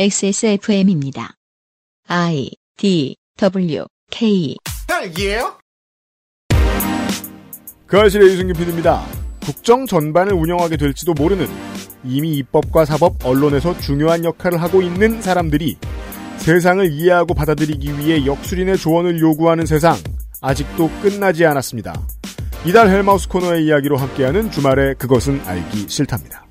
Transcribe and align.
XSFM입니다. 0.00 1.34
I 2.06 2.52
D 2.76 3.16
W 3.36 3.84
K 4.12 4.54
딸기예요? 4.86 5.58
그 7.84 7.98
아실의 7.98 8.28
유승균 8.28 8.54
PD입니다. 8.54 9.04
국정 9.42 9.86
전반을 9.86 10.34
운영하게 10.34 10.76
될지도 10.76 11.14
모르는 11.14 11.48
이미 12.04 12.34
입법과 12.34 12.84
사법, 12.84 13.26
언론에서 13.26 13.76
중요한 13.80 14.24
역할을 14.24 14.62
하고 14.62 14.82
있는 14.82 15.20
사람들이 15.20 15.76
세상을 16.36 16.92
이해하고 16.92 17.34
받아들이기 17.34 17.98
위해 17.98 18.24
역술인의 18.24 18.78
조언을 18.78 19.18
요구하는 19.18 19.66
세상 19.66 19.96
아직도 20.40 20.90
끝나지 21.02 21.44
않았습니다. 21.44 22.00
이달 22.64 22.88
헬마우스 22.88 23.28
코너의 23.28 23.64
이야기로 23.64 23.96
함께하는 23.96 24.52
주말에 24.52 24.94
그것은 24.94 25.40
알기 25.44 25.88
싫답니다. 25.88 26.47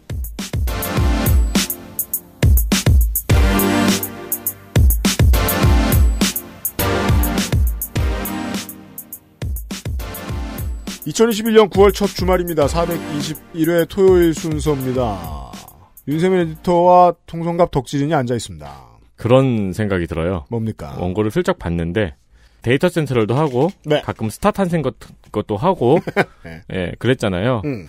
(2021년 11.08 11.70
9월) 11.70 11.94
첫 11.94 12.08
주말입니다 12.08 12.68
(421회) 12.68 13.88
토요일 13.90 14.34
순서입니다 14.34 15.52
윤세민 16.08 16.40
에디터와 16.40 17.14
통성갑 17.26 17.72
덕지진이 17.72 18.14
앉아 18.14 18.36
있습니다 18.36 18.88
그런 19.16 19.74
생각이 19.74 20.06
들어요. 20.06 20.46
뭡니까 20.50 20.96
원고를 21.00 21.32
슬쩍 21.32 21.58
봤는데 21.58 22.16
데이터 22.62 22.88
센트럴도 22.90 23.34
하고 23.36 23.70
네. 23.86 24.02
가끔 24.02 24.30
스타 24.30 24.52
탄생 24.52 24.82
것, 24.84 24.96
것도 25.32 25.58
하고 25.58 26.00
네. 26.46 26.62
예 26.74 26.92
그랬잖아요. 27.00 27.62
음, 27.66 27.88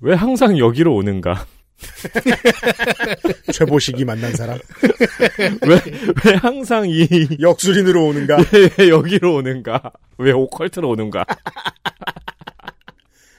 왜 0.00 0.14
항상 0.14 0.58
여기로 0.58 0.94
오는가? 0.96 1.46
최보식이 3.52 4.04
만난 4.04 4.34
사람 4.34 4.58
왜 5.64 5.78
왜 6.24 6.34
항상 6.34 6.86
이 6.88 7.06
역술인으로 7.40 8.06
오는가 8.06 8.36
왜 8.78 8.88
여기로 8.88 9.36
오는가? 9.36 9.80
왜 10.18 10.32
오컬트로 10.32 10.88
오는가? 10.88 11.24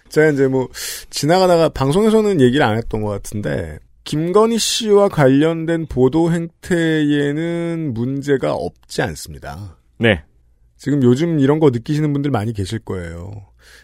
제가 0.09 0.29
이제 0.29 0.47
뭐 0.47 0.67
지나가다가 1.09 1.69
방송에서는 1.69 2.41
얘기를 2.41 2.65
안 2.65 2.77
했던 2.77 3.01
것 3.01 3.09
같은데 3.09 3.79
김건희 4.03 4.57
씨와 4.57 5.09
관련된 5.09 5.85
보도 5.85 6.31
행태에는 6.31 7.93
문제가 7.93 8.53
없지 8.53 9.01
않습니다. 9.03 9.77
네. 9.99 10.23
지금 10.77 11.03
요즘 11.03 11.39
이런 11.39 11.59
거 11.59 11.69
느끼시는 11.69 12.11
분들 12.13 12.31
많이 12.31 12.53
계실 12.53 12.79
거예요. 12.79 13.31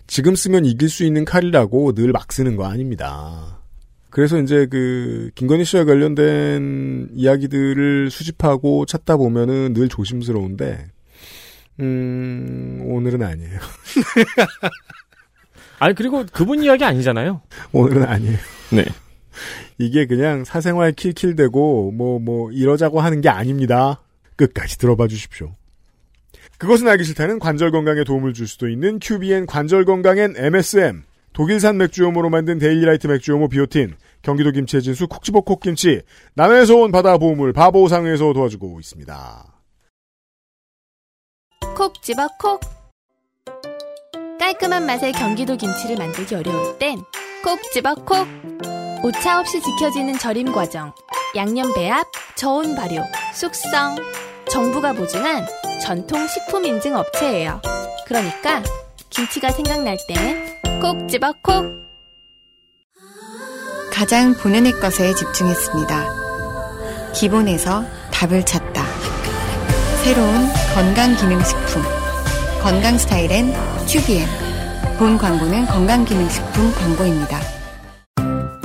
지금 0.07 0.35
쓰면 0.35 0.65
이길 0.65 0.89
수 0.89 1.03
있는 1.03 1.25
칼이라고 1.25 1.93
늘 1.93 2.11
막 2.11 2.31
쓰는 2.31 2.55
거 2.55 2.65
아닙니다. 2.65 3.59
그래서 4.09 4.39
이제 4.39 4.65
그 4.65 5.29
김건희 5.35 5.65
씨와 5.65 5.83
관련된 5.83 7.09
이야기들을 7.13 8.09
수집하고 8.09 8.85
찾다 8.85 9.17
보면은 9.17 9.73
늘 9.73 9.89
조심스러운데 9.89 10.87
음 11.81 12.79
오늘은 12.85 13.21
아니에요. 13.21 13.59
아니 15.85 15.93
그리고 15.93 16.25
그분 16.33 16.63
이야기 16.63 16.83
아니잖아요. 16.83 17.41
오늘은 17.71 18.05
아니에요. 18.05 18.37
네. 18.71 18.85
이게 19.77 20.07
그냥 20.07 20.43
사생활 20.43 20.93
킬킬대고 20.93 21.91
뭐뭐 21.91 22.51
이러자고 22.53 23.01
하는 23.01 23.21
게 23.21 23.29
아닙니다. 23.29 24.01
끝까지 24.35 24.79
들어봐 24.79 25.07
주십시오. 25.07 25.53
그것은 26.57 26.87
알기 26.87 27.03
싫다는 27.03 27.37
관절 27.37 27.69
건강에 27.69 28.03
도움을 28.03 28.33
줄 28.33 28.47
수도 28.47 28.67
있는 28.67 28.97
QBN 28.97 29.45
관절 29.45 29.85
건강엔 29.85 30.33
MSM 30.37 31.03
독일산 31.33 31.77
맥주효모로 31.77 32.31
만든 32.31 32.57
데일리라이트 32.57 33.05
맥주효모 33.05 33.49
비오틴 33.49 33.93
경기도 34.23 34.49
김치의 34.49 34.81
진수 34.81 35.07
콕지버 35.07 35.41
콕김치 35.41 36.01
남해에서 36.33 36.77
온 36.77 36.91
바다 36.91 37.19
보물 37.19 37.53
바보상에서 37.53 38.33
도와주고 38.33 38.79
있습니다. 38.79 39.61
콕 41.75 42.01
집어 42.01 42.27
콕 42.39 42.84
깔끔한 44.39 44.85
맛의 44.85 45.11
경기도 45.13 45.55
김치를 45.55 45.97
만들기 45.97 46.35
어려울 46.35 46.77
땐 46.77 47.03
콕 47.43 47.59
집어 47.73 47.95
콕 47.95 48.27
오차 49.03 49.39
없이 49.39 49.61
지켜지는 49.61 50.17
절임 50.17 50.51
과정 50.51 50.93
양념 51.35 51.73
배합, 51.73 52.07
저온 52.35 52.75
발효, 52.75 53.01
숙성 53.33 53.95
정부가 54.49 54.93
보증한 54.93 55.45
전통 55.81 56.27
식품 56.27 56.65
인증 56.65 56.95
업체예요 56.95 57.61
그러니까 58.07 58.63
김치가 59.09 59.51
생각날 59.51 59.97
땐 60.07 60.59
콕 60.81 61.07
집어 61.07 61.33
콕 61.41 61.85
가장 63.91 64.33
본연의 64.33 64.73
것에 64.73 65.15
집중했습니다. 65.15 66.25
기본에서 67.13 67.85
답을 68.11 68.45
찾다. 68.45 68.83
새로운 70.03 70.49
건강기능식품. 70.73 71.81
건강 72.61 72.97
스타일엔 72.97 73.53
튜비엔. 73.87 74.27
본 74.97 75.17
광고는 75.17 75.65
건강기능식품 75.67 76.71
광고입니다. 76.73 77.39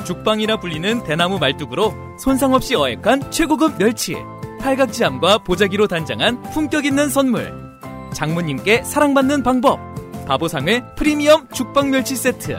죽방이라 0.06 0.58
불리는 0.58 1.04
대나무 1.04 1.38
말뚝으로 1.38 1.92
손상 2.18 2.54
없이 2.54 2.74
어획한 2.74 3.30
최고급 3.30 3.78
멸치. 3.78 4.16
팔각지함과 4.60 5.38
보자기로 5.38 5.88
단장한 5.88 6.42
품격 6.50 6.84
있는 6.84 7.08
선물. 7.08 7.52
장모님께 8.14 8.82
사랑받는 8.84 9.42
방법. 9.42 9.78
바보상회 10.26 10.82
프리미엄 10.96 11.48
죽방 11.50 11.90
멸치 11.90 12.16
세트. 12.16 12.56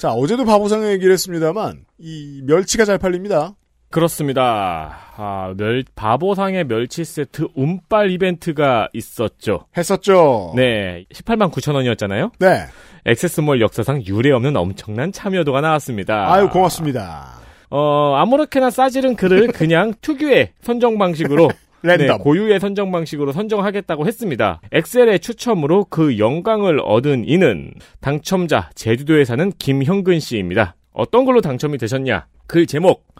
자 0.00 0.12
어제도 0.12 0.44
바보상 0.44 0.86
얘기를 0.86 1.12
했습니다만 1.12 1.84
이 1.98 2.42
멸치가 2.44 2.84
잘 2.84 2.98
팔립니다. 2.98 3.54
그렇습니다. 3.94 4.98
아, 5.16 5.54
멸, 5.56 5.84
바보상의 5.94 6.64
멸치 6.64 7.04
세트 7.04 7.46
운빨 7.54 8.10
이벤트가 8.10 8.88
있었죠. 8.92 9.66
했었죠. 9.76 10.52
네. 10.56 11.04
18만 11.14 11.52
9천 11.52 11.76
원이었잖아요. 11.76 12.32
네. 12.40 12.64
액세스몰 13.04 13.60
역사상 13.60 14.04
유례 14.06 14.32
없는 14.32 14.56
엄청난 14.56 15.12
참여도가 15.12 15.60
나왔습니다. 15.60 16.32
아유 16.32 16.48
고맙습니다. 16.48 17.38
어, 17.70 18.16
아무렇게나 18.16 18.70
싸지른 18.70 19.14
글을 19.14 19.52
그냥 19.54 19.94
특유의 20.00 20.54
선정 20.60 20.98
방식으로 20.98 21.50
랜덤. 21.84 22.06
네, 22.06 22.16
고유의 22.18 22.58
선정 22.58 22.90
방식으로 22.90 23.30
선정하겠다고 23.30 24.08
했습니다. 24.08 24.60
엑셀의 24.72 25.20
추첨으로 25.20 25.84
그 25.84 26.18
영광을 26.18 26.80
얻은 26.80 27.28
이는 27.28 27.72
당첨자 28.00 28.70
제주도에 28.74 29.24
사는 29.24 29.52
김형근 29.56 30.18
씨입니다. 30.18 30.74
어떤 30.92 31.24
걸로 31.24 31.40
당첨이 31.40 31.78
되셨냐? 31.78 32.26
글 32.48 32.66
제목 32.66 33.13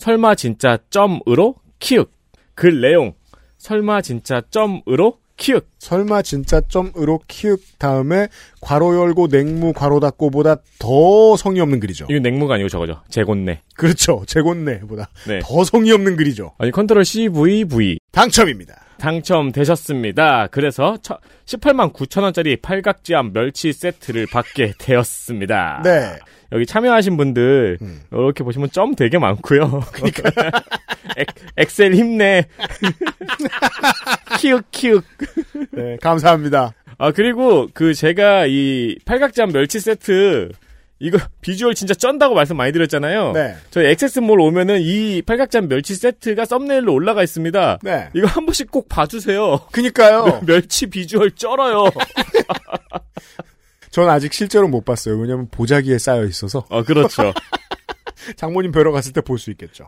설마 0.00 0.34
진짜 0.34 0.78
점으로 0.88 1.56
키읔 1.78 2.08
글 2.54 2.80
내용 2.80 3.12
설마 3.58 4.00
진짜 4.00 4.40
점으로 4.48 5.18
키읔 5.36 5.66
설마 5.78 6.22
진짜 6.22 6.62
점으로 6.62 7.20
키읔 7.28 7.60
다음에 7.78 8.28
괄호 8.62 8.96
열고 8.96 9.28
냉무 9.28 9.74
괄호 9.74 10.00
닫고보다 10.00 10.56
더 10.78 11.36
성의 11.36 11.60
없는 11.60 11.80
글이죠. 11.80 12.06
이거 12.08 12.18
냉무가 12.18 12.54
아니고 12.54 12.70
저거죠. 12.70 13.02
제곧내. 13.10 13.60
그렇죠. 13.74 14.24
제곧내보다 14.26 15.10
네. 15.28 15.40
더 15.42 15.64
성의 15.64 15.92
없는 15.92 16.16
글이죠. 16.16 16.52
아니 16.56 16.70
컨트롤 16.70 17.04
CVV 17.04 17.98
당첨입니다. 18.10 18.80
당첨되셨습니다. 19.00 20.48
그래서 20.50 20.96
18만 21.46 21.92
9천 21.92 22.22
원짜리 22.22 22.56
팔각지암 22.56 23.32
멸치 23.32 23.72
세트를 23.72 24.26
받게 24.30 24.74
되었습니다. 24.78 25.80
네. 25.82 26.18
여기 26.52 26.66
참여하신 26.66 27.16
분들 27.16 27.78
음. 27.80 28.02
이렇게 28.12 28.44
보시면 28.44 28.70
점 28.70 28.94
되게 28.94 29.18
많고요. 29.18 29.82
그러니까 29.92 30.30
엑셀 31.56 31.94
힘내. 31.94 32.46
키읔 34.38 34.62
키읔. 34.70 35.02
네, 35.72 35.96
감사합니다. 36.02 36.72
아 36.98 37.12
그리고 37.12 37.68
그 37.72 37.94
제가 37.94 38.46
이 38.46 38.96
팔각지암 39.04 39.52
멸치 39.52 39.80
세트 39.80 40.50
이거 41.00 41.18
비주얼 41.40 41.74
진짜 41.74 41.94
쩐다고 41.94 42.34
말씀 42.34 42.56
많이 42.56 42.72
드렸잖아요. 42.72 43.32
네. 43.32 43.56
저희 43.70 43.86
액세스몰 43.86 44.38
오면은 44.40 44.80
이 44.80 45.22
팔각지암 45.22 45.68
멸치 45.68 45.94
세트가 45.94 46.44
썸네일로 46.44 46.92
올라가 46.92 47.22
있습니다. 47.22 47.78
네. 47.82 48.08
이거 48.14 48.26
한 48.26 48.46
번씩 48.46 48.70
꼭 48.70 48.88
봐주세요. 48.88 49.60
그니까요. 49.72 50.42
멸치 50.46 50.86
비주얼 50.86 51.32
쩔어요. 51.32 51.90
전 53.90 54.08
아직 54.08 54.32
실제로 54.32 54.68
못 54.68 54.84
봤어요. 54.84 55.16
왜냐면 55.16 55.48
보자기에 55.50 55.98
쌓여 55.98 56.24
있어서 56.24 56.64
어, 56.68 56.84
그렇죠. 56.84 57.32
장모님 58.36 58.72
뵈러 58.72 58.92
갔을 58.92 59.12
때 59.12 59.20
볼 59.20 59.38
수 59.38 59.50
있겠죠. 59.52 59.86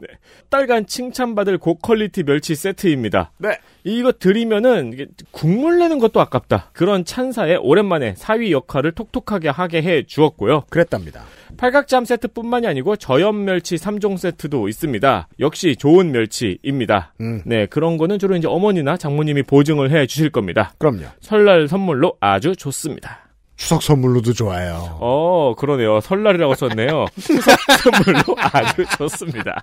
딸간 0.50 0.86
칭찬받을 0.86 1.58
고퀄리티 1.58 2.22
멸치 2.22 2.54
세트입니다. 2.54 3.32
네. 3.38 3.58
이거 3.84 4.12
드리면은 4.12 4.94
국물 5.30 5.78
내는 5.78 5.98
것도 5.98 6.20
아깝다. 6.20 6.70
그런 6.72 7.04
찬사에 7.04 7.56
오랜만에 7.56 8.14
사위 8.16 8.52
역할을 8.52 8.92
톡톡하게 8.92 9.48
하게 9.48 9.82
해 9.82 10.02
주었고요. 10.04 10.62
그랬답니다. 10.70 11.24
팔각잠 11.56 12.04
세트뿐만이 12.06 12.66
아니고 12.66 12.96
저염 12.96 13.44
멸치 13.44 13.76
3종 13.76 14.16
세트도 14.16 14.68
있습니다. 14.68 15.28
역시 15.40 15.76
좋은 15.76 16.10
멸치입니다. 16.12 17.12
음. 17.20 17.42
네, 17.44 17.66
그런 17.66 17.96
거는 17.98 18.18
주로 18.18 18.36
이제 18.36 18.48
어머니나 18.48 18.96
장모님이 18.96 19.42
보증을 19.42 19.90
해 19.90 20.06
주실 20.06 20.30
겁니다. 20.30 20.72
그럼요. 20.78 21.04
설날 21.20 21.68
선물로 21.68 22.16
아주 22.20 22.56
좋습니다. 22.56 23.18
추석 23.56 23.82
선물로도 23.82 24.32
좋아요. 24.32 24.96
어, 25.00 25.54
그러네요. 25.56 26.00
설날이라고 26.00 26.54
썼네요. 26.54 27.06
추석 27.20 27.56
선물로 27.82 28.36
아주 28.38 28.84
좋습니다. 28.96 29.62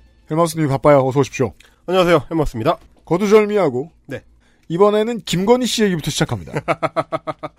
헬마우스님이 0.31 0.69
바빠요. 0.69 1.05
어서 1.05 1.19
오십시오. 1.19 1.53
안녕하세요 1.87 2.21
헬마우스입니다 2.31 2.77
거두절미하고 3.05 3.91
네. 4.07 4.23
이번에는 4.69 5.19
김건희 5.25 5.65
씨 5.65 5.83
얘기부터 5.83 6.09
시작합니다. 6.09 6.53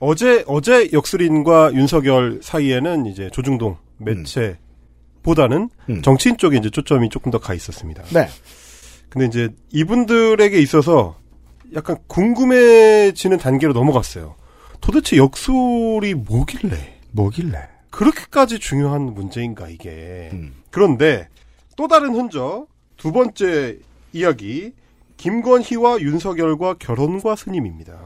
어제 0.00 0.42
어제 0.46 0.88
역술인과 0.92 1.72
사이에는 2.40 3.04
이제 3.06 3.28
조중동 3.32 3.76
매체보다는 3.98 5.68
음. 5.90 6.02
정치인 6.02 6.38
쪽에 6.38 6.56
이제 6.56 6.70
초점이 6.70 7.10
조금 7.10 7.30
더 7.30 7.38
가 7.38 7.52
있었습니다. 7.52 8.02
네. 8.04 8.28
근데 9.10 9.26
이제 9.26 9.48
이분들에게 9.72 10.58
있어서 10.60 11.18
약간 11.74 11.96
궁금해지는 12.06 13.36
단계로 13.38 13.72
넘어갔어요. 13.74 14.34
도대체 14.80 15.16
역술이 15.18 16.14
뭐길래 16.14 17.00
뭐길래? 17.10 17.68
그렇게까지 17.90 18.60
중요한 18.60 19.02
문제인가 19.02 19.68
이게. 19.68 20.30
음. 20.32 20.54
그런데 20.70 21.28
또 21.78 21.86
다른 21.86 22.12
흔적 22.14 22.66
두 22.96 23.12
번째 23.12 23.78
이야기 24.12 24.72
김건희와 25.16 26.00
윤석열과 26.00 26.74
결혼과 26.80 27.36
스님입니다. 27.36 27.96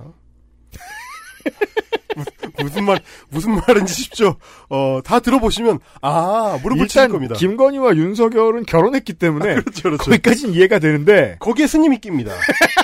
무- 2.15 2.25
무슨 2.65 2.85
말 2.85 3.01
무슨 3.31 3.55
말인지 3.57 3.95
쉽죠. 3.95 4.37
어, 4.69 5.01
다 5.03 5.21
들어보시면 5.21 5.79
아 6.03 6.59
무릎을 6.63 6.87
칠 6.87 7.01
일단 7.01 7.11
겁니다. 7.13 7.35
김건희와 7.35 7.97
윤석열은 7.97 8.67
결혼했기 8.67 9.15
때문에 9.15 9.55
그렇죠, 9.55 9.83
그렇죠. 9.85 10.05
거기까지는 10.05 10.53
이해가 10.55 10.79
되는데 10.79 11.37
거기에 11.41 11.67
스님이 11.67 11.99
낍니다. 11.99 12.33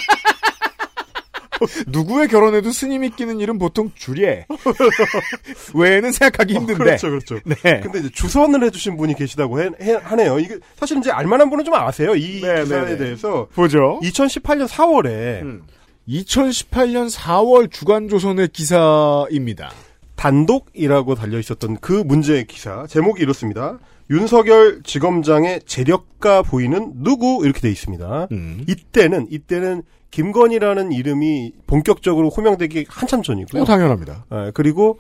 누구의 1.89 2.29
결혼에도 2.29 2.71
스님이 2.71 3.11
끼는 3.11 3.41
일은 3.41 3.59
보통 3.59 3.91
줄이에 3.95 4.47
외에는 5.75 6.13
생각하기 6.13 6.55
힘든데. 6.55 6.79
그렇죠, 6.85 7.11
그렇죠. 7.11 7.39
네. 7.45 7.81
근데 7.81 8.01
이제 8.01 8.11
주선을 8.11 8.63
해주신 8.65 8.97
분이 8.97 9.15
계시다고 9.15 9.61
해, 9.61 9.71
해- 9.81 9.95
하네요. 10.03 10.39
이게 10.39 10.59
사실 10.77 10.99
이제 10.99 11.11
알만한 11.11 11.51
분은 11.51 11.65
좀 11.65 11.75
아세요. 11.75 12.15
이 12.15 12.41
네, 12.41 12.63
기사에 12.63 12.85
네, 12.85 12.91
네. 12.93 12.97
대해서 12.99 13.47
보죠. 13.55 13.99
2018년 14.03 14.67
4월에 14.69 15.61
2018년 16.09 17.11
4월 17.15 17.71
주간조선의 17.71 18.49
기사입니다. 18.49 19.71
단독이라고 20.17 21.15
달려 21.15 21.39
있었던 21.39 21.77
그 21.81 21.93
문제의 21.93 22.47
기사 22.47 22.87
제목이 22.89 23.23
이렇습니다. 23.23 23.79
윤석열 24.11 24.83
지검장의 24.83 25.63
재력가 25.67 26.43
보이는 26.43 26.93
누구 26.97 27.45
이렇게 27.45 27.61
돼 27.61 27.71
있습니다. 27.71 28.29
음. 28.33 28.65
이때는 28.69 29.27
이때는 29.31 29.83
김건희라는 30.11 30.93
이름이 30.93 31.53
본격적으로 31.67 32.31
호명되기 32.31 32.87
한참 32.89 33.23
전이고요. 33.23 33.63
어, 33.63 33.65
당연합니다. 33.67 34.25
예, 34.33 34.51
그리고 34.55 34.99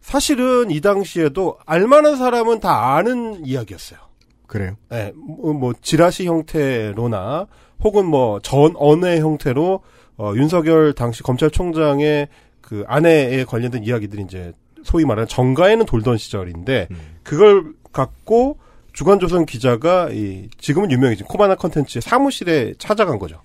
사실은 0.00 0.70
이 0.70 0.80
당시에도 0.80 1.58
알만한 1.66 2.16
사람은 2.16 2.60
다 2.60 2.96
아는 2.96 3.44
이야기였어요. 3.46 3.98
그래요. 4.46 4.76
예, 4.92 5.12
뭐, 5.14 5.52
뭐 5.54 5.72
지라시 5.80 6.26
형태로나 6.26 7.46
혹은 7.82 8.06
뭐 8.06 8.40
전 8.42 8.74
언의 8.76 9.20
형태로 9.20 9.80
어, 10.18 10.32
윤석열 10.36 10.92
당시 10.94 11.22
검찰총장의 11.22 12.28
그 12.60 12.84
아내에 12.86 13.44
관련된 13.44 13.84
이야기들이 13.84 14.22
이제 14.22 14.52
소위 14.88 15.04
말하는 15.04 15.28
정가에는 15.28 15.84
돌던 15.84 16.16
시절인데 16.16 16.88
그걸 17.22 17.74
갖고 17.92 18.58
주간조선 18.94 19.44
기자가 19.44 20.08
이 20.10 20.48
지금은 20.58 20.90
유명해진 20.90 21.26
코바나 21.26 21.54
컨텐츠의 21.56 22.02
사무실에 22.02 22.74
찾아간 22.78 23.18
거죠. 23.18 23.40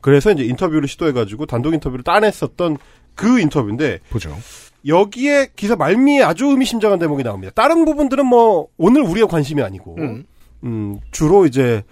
그래서 0.00 0.32
이제 0.32 0.44
인터뷰를 0.44 0.88
시도해가지고 0.88 1.46
단독 1.46 1.74
인터뷰를 1.74 2.02
따냈었던 2.04 2.78
그 3.14 3.38
인터뷰인데 3.38 3.98
보죠. 4.10 4.34
여기에 4.86 5.50
기사 5.56 5.76
말미에 5.76 6.22
아주 6.22 6.46
의미심장한 6.46 6.98
대목이 6.98 7.22
나옵니다. 7.22 7.52
다른 7.54 7.84
부분들은 7.84 8.24
뭐 8.24 8.68
오늘 8.78 9.02
우리의 9.02 9.28
관심이 9.28 9.60
아니고 9.62 9.96
음. 9.98 10.24
음, 10.64 10.98
주로 11.10 11.44
이제 11.44 11.82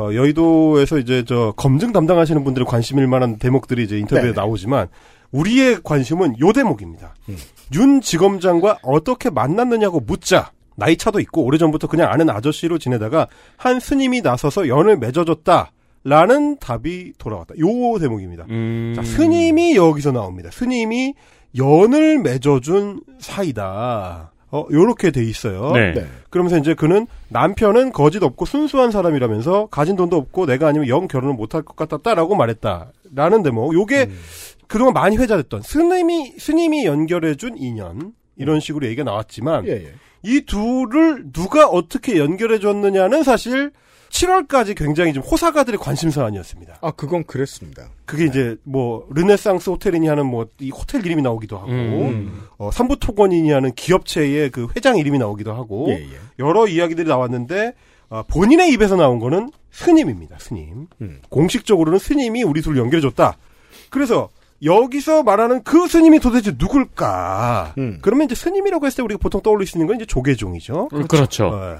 어, 0.00 0.14
여의도에서 0.14 0.98
이제 0.98 1.24
저 1.26 1.52
검증 1.56 1.92
담당하시는 1.92 2.42
분들의 2.42 2.66
관심일 2.66 3.06
만한 3.06 3.36
대목들이 3.36 3.84
이제 3.84 3.98
인터뷰에 3.98 4.22
네네. 4.22 4.32
나오지만 4.34 4.88
우리의 5.30 5.80
관심은 5.84 6.40
요 6.40 6.52
대목입니다. 6.52 7.14
음. 7.28 7.36
윤 7.74 8.00
지검장과 8.00 8.78
어떻게 8.82 9.28
만났느냐고 9.28 10.00
묻자. 10.00 10.52
나이 10.76 10.96
차도 10.96 11.20
있고 11.20 11.44
오래전부터 11.44 11.88
그냥 11.88 12.10
아는 12.10 12.30
아저씨로 12.30 12.78
지내다가 12.78 13.28
한 13.58 13.78
스님이 13.78 14.22
나서서 14.22 14.68
연을 14.68 14.96
맺어줬다. 14.96 15.72
라는 16.02 16.56
답이 16.58 17.12
돌아왔다. 17.18 17.56
요 17.58 17.98
대목입니다. 17.98 18.46
음. 18.48 18.94
자, 18.96 19.02
스님이 19.02 19.76
여기서 19.76 20.12
나옵니다. 20.12 20.48
스님이 20.50 21.12
연을 21.58 22.20
맺어준 22.20 23.02
사이다. 23.18 24.32
어, 24.52 24.66
요렇게 24.70 25.10
돼 25.12 25.22
있어요. 25.22 25.72
네. 25.72 25.92
네. 25.92 26.06
그러면서 26.28 26.58
이제 26.58 26.74
그는 26.74 27.06
남편은 27.28 27.92
거짓 27.92 28.22
없고 28.22 28.44
순수한 28.44 28.90
사람이라면서 28.90 29.66
가진 29.70 29.96
돈도 29.96 30.16
없고 30.16 30.46
내가 30.46 30.68
아니면 30.68 30.88
영 30.88 31.06
결혼을 31.06 31.34
못할 31.34 31.62
것 31.62 31.76
같았다라고 31.76 32.34
말했다. 32.34 32.92
라는 33.14 33.42
대목. 33.42 33.74
요게 33.74 34.02
음. 34.04 34.18
그동안 34.66 34.92
많이 34.92 35.16
회자됐던 35.16 35.62
스님이, 35.62 36.34
스님이 36.38 36.84
연결해준 36.84 37.58
인연. 37.58 38.12
이런 38.36 38.58
식으로 38.58 38.86
얘기가 38.86 39.04
나왔지만 39.04 39.66
예, 39.66 39.72
예. 39.72 39.92
이 40.22 40.40
둘을 40.46 41.30
누가 41.32 41.66
어떻게 41.66 42.18
연결해줬느냐는 42.18 43.22
사실 43.22 43.70
7월까지 44.10 44.76
굉장히 44.76 45.12
좀 45.12 45.22
호사가들의 45.22 45.78
관심사 45.78 46.24
아니었습니다. 46.24 46.78
아, 46.82 46.90
그건 46.90 47.24
그랬습니다. 47.24 47.88
그게 48.04 48.24
이제 48.26 48.56
뭐 48.64 49.06
르네상스 49.10 49.70
호텔이니 49.70 50.08
하는 50.08 50.26
뭐 50.26 50.46
이 50.60 50.70
호텔 50.70 51.04
이름이 51.06 51.22
나오기도 51.22 51.56
하고 51.58 51.70
음. 51.70 52.42
어, 52.58 52.70
삼부토건이니 52.70 53.50
하는 53.50 53.72
기업체의 53.74 54.50
그 54.50 54.66
회장 54.76 54.96
이름이 54.98 55.18
나오기도 55.18 55.52
하고 55.54 55.86
예, 55.90 55.94
예. 56.02 56.18
여러 56.38 56.66
이야기들이 56.66 57.08
나왔는데 57.08 57.74
아, 58.10 58.22
본인의 58.24 58.72
입에서 58.72 58.96
나온 58.96 59.18
거는 59.20 59.50
스님입니다. 59.70 60.36
스님. 60.40 60.88
음. 61.00 61.20
공식적으로는 61.30 61.98
스님이 61.98 62.42
우리 62.42 62.60
둘 62.60 62.76
연결해 62.76 63.00
줬다. 63.00 63.36
그래서 63.88 64.28
여기서 64.62 65.22
말하는 65.22 65.62
그 65.62 65.86
스님이 65.88 66.18
도대체 66.20 66.52
누굴까? 66.58 67.74
음. 67.78 67.98
그러면 68.02 68.26
이제 68.26 68.34
스님이라고 68.34 68.84
했을 68.84 68.96
때 68.98 69.02
우리가 69.02 69.18
보통 69.18 69.40
떠올릴 69.40 69.66
수 69.66 69.78
있는 69.78 69.86
건 69.86 69.96
이제 69.96 70.04
조계종이죠. 70.04 70.88
그렇죠. 71.08 71.46
어, 71.46 71.78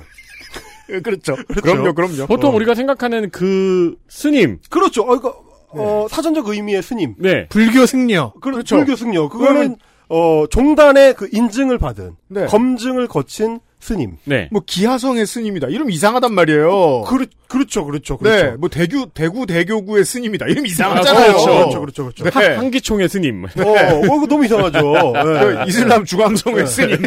그렇죠. 1.02 1.36
그럼요, 1.62 1.94
그럼요. 1.94 2.26
보통 2.26 2.50
어. 2.50 2.54
우리가 2.56 2.74
생각하는 2.74 3.30
그 3.30 3.96
스님, 4.08 4.58
그렇죠. 4.68 5.02
어, 5.02 5.16
이거 5.16 5.42
어, 5.70 6.06
사전적 6.10 6.48
의미의 6.48 6.82
스님. 6.82 7.14
네. 7.18 7.46
불교 7.48 7.86
승려. 7.86 8.32
그, 8.40 8.50
그렇죠. 8.50 8.76
불교 8.76 8.96
승려. 8.96 9.28
그거는 9.28 9.76
어 10.08 10.44
종단의 10.50 11.14
그 11.14 11.28
인증을 11.32 11.78
받은 11.78 12.16
네. 12.28 12.46
검증을 12.46 13.06
거친 13.06 13.60
스님. 13.80 14.18
네. 14.24 14.48
뭐 14.52 14.62
기하성의 14.64 15.26
스님이다. 15.26 15.68
이름 15.68 15.90
이상하단 15.90 16.34
말이에요. 16.34 17.02
그렇 17.08 17.26
그렇죠, 17.48 17.84
그렇죠, 17.84 18.18
네, 18.22 18.30
그렇죠. 18.42 18.56
뭐 18.58 18.68
대구 18.68 19.08
대구 19.12 19.46
대교구의 19.46 20.04
스님이다. 20.04 20.46
이름 20.46 20.66
이상하잖아요. 20.66 21.26
그렇죠. 21.32 21.46
그렇죠, 21.46 21.80
그렇죠, 21.80 22.04
그렇죠. 22.04 22.24
네. 22.24 22.30
한- 22.46 22.58
한기총의 22.58 23.08
스님. 23.08 23.44
어, 23.44 23.48
어, 23.62 24.04
이거 24.04 24.26
너무 24.28 24.44
이상하죠. 24.44 24.80
네. 25.12 25.22
그 25.22 25.64
이슬람 25.66 26.04
주광성의 26.04 26.66
스님. 26.66 26.98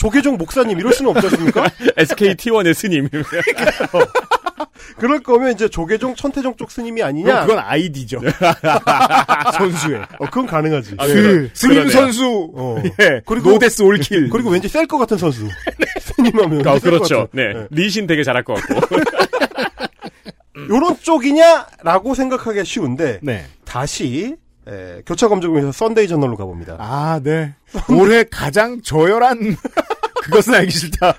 조계종 0.00 0.36
목사님 0.38 0.78
이럴 0.78 0.92
수는 0.92 1.10
없지 1.10 1.26
않습니까? 1.26 1.64
SKT1의 1.98 2.72
스님. 2.74 3.08
그럴 4.98 5.22
거면 5.22 5.52
이제 5.52 5.68
조계종 5.68 6.14
천태종 6.14 6.56
쪽 6.56 6.70
스님이 6.70 7.02
아니냐? 7.02 7.42
그건 7.46 7.58
아이디죠. 7.58 8.20
선수의. 9.58 10.00
어, 10.18 10.26
그건 10.26 10.46
가능하지. 10.46 10.94
아, 10.98 11.06
그 11.06 11.50
스님. 11.52 11.88
선수. 11.88 12.50
어. 12.54 12.82
예. 13.00 13.20
그리고- 13.26 13.50
no 13.50 13.59
death 13.59 13.82
all 13.82 14.00
kill. 14.00 14.30
그리고 14.30 14.50
왠지 14.50 14.68
셀 14.68 14.86
것 14.86 14.98
같은 14.98 15.16
선수. 15.18 15.46
스님 16.00 16.38
하면. 16.38 16.66
아, 16.66 16.72
왠지 16.72 16.84
셀것 16.84 17.00
그렇죠. 17.08 17.28
같은. 17.30 17.30
네. 17.32 17.66
리신 17.70 18.06
되게 18.06 18.22
잘할 18.22 18.44
것 18.44 18.54
같고. 18.54 18.96
요런 20.68 20.96
쪽이냐라고 21.00 22.14
생각하기가 22.14 22.64
쉬운데 22.64 23.20
네. 23.22 23.44
다시 23.64 24.36
에, 24.68 25.00
교차 25.06 25.28
검증에서 25.28 25.70
썬데이 25.70 26.08
저널로 26.08 26.36
가봅니다. 26.36 26.76
아, 26.80 27.20
네. 27.22 27.54
올해 27.90 28.24
가장 28.24 28.80
저열한 28.82 29.56
그것은 30.22 30.54
알기 30.54 30.72
싫다. 30.72 31.14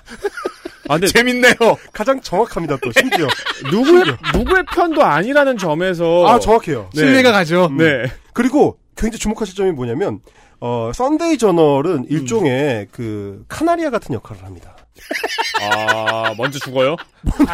아, 0.88 0.94
근데 0.94 1.06
재밌네요. 1.12 1.54
가장 1.92 2.20
정확합니다 2.20 2.76
또 2.82 2.90
심지어. 2.92 3.26
누구의 3.70 4.04
누구의 4.34 4.64
편도 4.74 5.02
아니라는 5.04 5.56
점에서 5.58 6.26
아 6.26 6.38
정확해요. 6.38 6.90
네. 6.94 7.00
신뢰가 7.00 7.32
가죠. 7.32 7.70
네. 7.76 8.10
그리고 8.32 8.78
굉장히 8.96 9.18
주목하실 9.18 9.54
점이 9.54 9.72
뭐냐면 9.72 10.20
어 10.60 10.90
썬데이 10.94 11.38
저널은 11.38 12.06
일종의 12.08 12.88
그 12.90 13.44
카나리아 13.48 13.90
같은 13.90 14.14
역할을 14.14 14.44
합니다. 14.44 14.74
아 15.62 16.34
먼저 16.36 16.58
죽어요? 16.58 16.96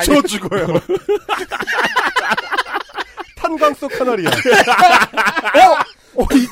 저 0.04 0.22
죽어요. 0.22 0.66
탄광 3.36 3.74
속 3.74 3.90
카나리아. 3.92 4.30
어? 4.30 4.34
어, 6.16 6.22
이, 6.34 6.46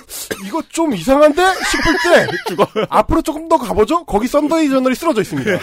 이거 0.46 0.62
좀 0.68 0.92
이상한데? 0.94 1.42
싶을 1.70 1.92
때, 2.02 2.26
죽어. 2.48 2.66
앞으로 2.90 3.22
조금 3.22 3.48
더 3.48 3.56
가보죠? 3.58 4.04
거기 4.04 4.26
썬데이 4.26 4.68
저널이 4.70 4.94
쓰러져 4.94 5.20
있습니다. 5.22 5.50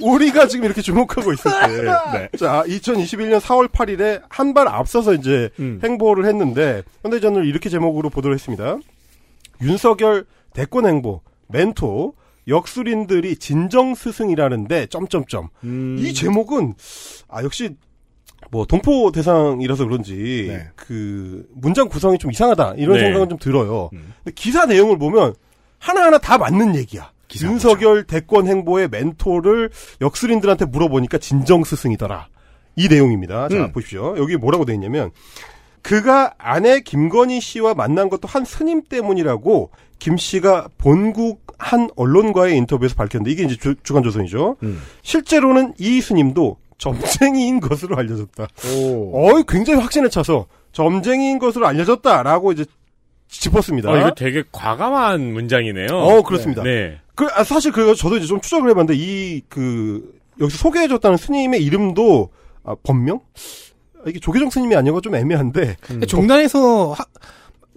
우리가 0.00 0.46
지금 0.46 0.66
이렇게 0.66 0.82
주목하고 0.82 1.32
있을 1.32 1.50
때, 1.50 2.28
자, 2.38 2.62
2021년 2.66 3.40
4월 3.40 3.68
8일에 3.68 4.22
한 4.28 4.52
발 4.52 4.68
앞서서 4.68 5.12
이제 5.14 5.50
음. 5.58 5.80
행보를 5.82 6.24
했는데, 6.26 6.82
저널 7.20 7.46
이렇게 7.46 7.68
제목으로 7.68 8.10
보도를 8.10 8.34
했습니다. 8.34 8.76
윤석열 9.62 10.24
대권 10.52 10.86
행보, 10.86 11.20
멘토, 11.48 12.14
역술인들이 12.48 13.36
진정 13.36 13.94
스승이라는데 13.94 14.86
점점점. 14.86 15.48
음. 15.64 15.96
이 15.98 16.14
제목은 16.14 16.74
아 17.28 17.42
역시 17.42 17.76
뭐 18.50 18.64
동포 18.64 19.10
대상이라서 19.12 19.84
그런지 19.84 20.46
네. 20.48 20.68
그 20.76 21.46
문장 21.54 21.88
구성이 21.88 22.18
좀 22.18 22.30
이상하다 22.30 22.74
이런 22.76 22.96
네. 22.96 23.04
생각은 23.04 23.28
좀 23.28 23.38
들어요. 23.38 23.90
음. 23.92 24.12
근데 24.24 24.34
기사 24.34 24.66
내용을 24.66 24.98
보면 24.98 25.34
하나하나 25.78 26.18
다 26.18 26.38
맞는 26.38 26.76
얘기야. 26.76 27.10
윤석열 27.42 28.04
대권 28.04 28.46
행보의 28.46 28.88
멘토를 28.88 29.70
역술인들한테 30.00 30.66
물어보니까 30.66 31.18
진정 31.18 31.64
스승이더라. 31.64 32.28
이 32.76 32.88
내용입니다. 32.88 33.48
자, 33.48 33.56
음. 33.56 33.72
보십시오. 33.72 34.16
여기 34.18 34.36
뭐라고 34.36 34.64
돼 34.64 34.74
있냐면 34.74 35.10
그가 35.82 36.34
아내 36.38 36.80
김건희 36.80 37.40
씨와 37.40 37.74
만난 37.74 38.08
것도 38.08 38.28
한 38.28 38.44
스님 38.44 38.82
때문이라고 38.88 39.70
김 39.98 40.16
씨가 40.16 40.68
본국 40.78 41.46
한 41.58 41.88
언론과의 41.96 42.56
인터뷰에서 42.56 42.94
밝혔는데 42.96 43.30
이게 43.30 43.44
이제 43.44 43.56
주, 43.56 43.74
주간조선이죠. 43.82 44.56
음. 44.62 44.82
실제로는 45.02 45.74
이 45.78 46.00
스님도 46.00 46.58
점쟁이인 46.78 47.60
것으로 47.60 47.96
알려졌다. 47.96 48.46
오. 48.74 49.12
어이 49.30 49.44
굉장히 49.48 49.80
확신을 49.80 50.10
차서 50.10 50.46
점쟁이인 50.72 51.38
것으로 51.38 51.66
알려졌다라고 51.66 52.52
이제 52.52 52.64
짚었습니다. 53.28 53.90
아, 53.90 53.98
이거 53.98 54.10
되게 54.14 54.44
과감한 54.52 55.32
문장이네요. 55.32 55.88
어, 55.90 56.22
그렇습니다. 56.22 56.62
네. 56.62 56.98
그, 57.14 57.26
아, 57.34 57.42
사실 57.44 57.72
그래서 57.72 57.94
저도 57.94 58.18
이제 58.18 58.26
좀 58.26 58.40
추적을 58.40 58.70
해봤는데 58.70 58.94
이 58.96 59.42
그 59.48 60.14
여기서 60.38 60.58
소개해줬다는 60.58 61.16
스님의 61.16 61.62
이름도 61.64 62.28
아, 62.62 62.74
법명? 62.82 63.20
아, 63.98 64.08
이게 64.08 64.18
조계종 64.20 64.50
스님이 64.50 64.76
아니고 64.76 65.00
좀 65.00 65.14
애매한데 65.14 65.76
종단에서 66.06 66.92
하- 66.92 67.04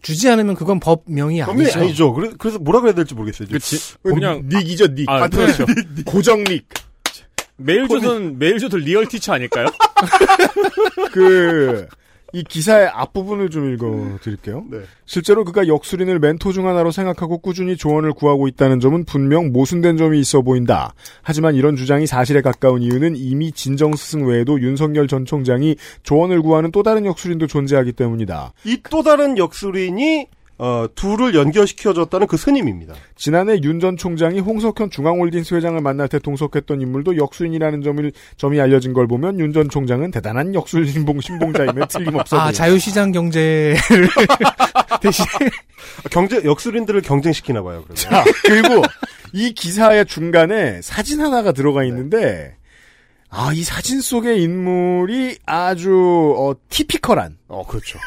주지 0.01 0.29
않으면 0.29 0.55
그건 0.55 0.79
법명이 0.79 1.41
법명이 1.41 1.63
아니죠. 1.71 1.79
아니죠. 1.79 2.13
그래, 2.13 2.31
그래 2.37 2.51
서 2.53 2.59
뭐라 2.59 2.81
그래야 2.81 2.93
될지 2.95 3.13
모르겠어요. 3.15 3.47
그치. 3.49 3.77
그냥 4.03 4.43
nick이죠, 4.47 4.87
nick. 4.93 5.09
아, 5.09 5.27
그렇죠. 5.29 5.65
고정 6.05 6.43
nick. 6.43 6.67
메일조선 7.59 8.39
메일조선 8.39 8.79
real 8.81 9.05
teacher 9.07 9.33
아닐까요? 9.33 9.67
그, 11.11 11.87
이 12.31 12.43
기사의 12.43 12.87
앞부분을 12.87 13.49
좀 13.49 13.73
읽어드릴게요. 13.73 14.63
네. 14.69 14.81
실제로 15.05 15.43
그가 15.43 15.67
역술인을 15.67 16.19
멘토 16.19 16.51
중 16.53 16.67
하나로 16.67 16.91
생각하고 16.91 17.39
꾸준히 17.39 17.75
조언을 17.75 18.13
구하고 18.13 18.47
있다는 18.47 18.79
점은 18.79 19.05
분명 19.05 19.51
모순된 19.51 19.97
점이 19.97 20.19
있어 20.19 20.41
보인다. 20.43 20.93
하지만 21.23 21.55
이런 21.55 21.75
주장이 21.75 22.05
사실에 22.05 22.41
가까운 22.41 22.83
이유는 22.83 23.15
이미 23.15 23.51
진정 23.51 23.95
스승 23.95 24.27
외에도 24.27 24.61
윤석열 24.61 25.07
전 25.07 25.25
총장이 25.25 25.75
조언을 26.03 26.41
구하는 26.43 26.71
또 26.71 26.83
다른 26.83 27.05
역술인도 27.05 27.47
존재하기 27.47 27.93
때문이다. 27.93 28.53
이 28.65 28.77
또 28.91 29.01
다른 29.03 29.37
역술인이 29.37 30.27
어, 30.61 30.85
둘을 30.93 31.35
연결시켜줬다는 31.35 32.27
그 32.27 32.35
스님입니다. 32.37 32.93
지난해 33.15 33.59
윤 33.63 33.79
전 33.79 33.95
총장이 33.95 34.41
홍석현 34.41 34.89
중앙홀딩스 34.91 35.55
회장을 35.55 35.79
만날 35.81 36.09
때 36.09 36.19
동석했던 36.19 36.81
인물도 36.81 37.15
역술인이라는 37.15 37.81
점을 37.81 38.11
점이 38.35 38.59
알려진 38.59 38.91
걸 38.91 39.07
보면 39.07 39.39
윤 39.39 39.53
전 39.53 39.69
총장은 39.69 40.11
대단한 40.11 40.53
역술 40.53 40.85
신봉 40.85 41.21
신봉자임에 41.21 41.87
틀림없어 41.87 42.37
아. 42.37 42.51
자유시장 42.51 43.13
경제를 43.13 43.77
대신 45.01 45.25
경제 46.11 46.43
역술인들을 46.43 47.01
경쟁시키나 47.01 47.63
봐요. 47.63 47.85
그러면. 47.87 47.95
자, 47.95 48.23
그리고 48.43 48.83
이 49.31 49.53
기사의 49.53 50.05
중간에 50.07 50.81
사진 50.81 51.21
하나가 51.21 51.51
들어가 51.53 51.85
있는데, 51.85 52.57
아, 53.29 53.51
이 53.53 53.63
사진 53.63 54.01
속의 54.01 54.41
인물이 54.43 55.37
아주, 55.45 56.35
어, 56.37 56.53
티피컬한. 56.69 57.37
어, 57.47 57.65
그렇죠. 57.65 57.97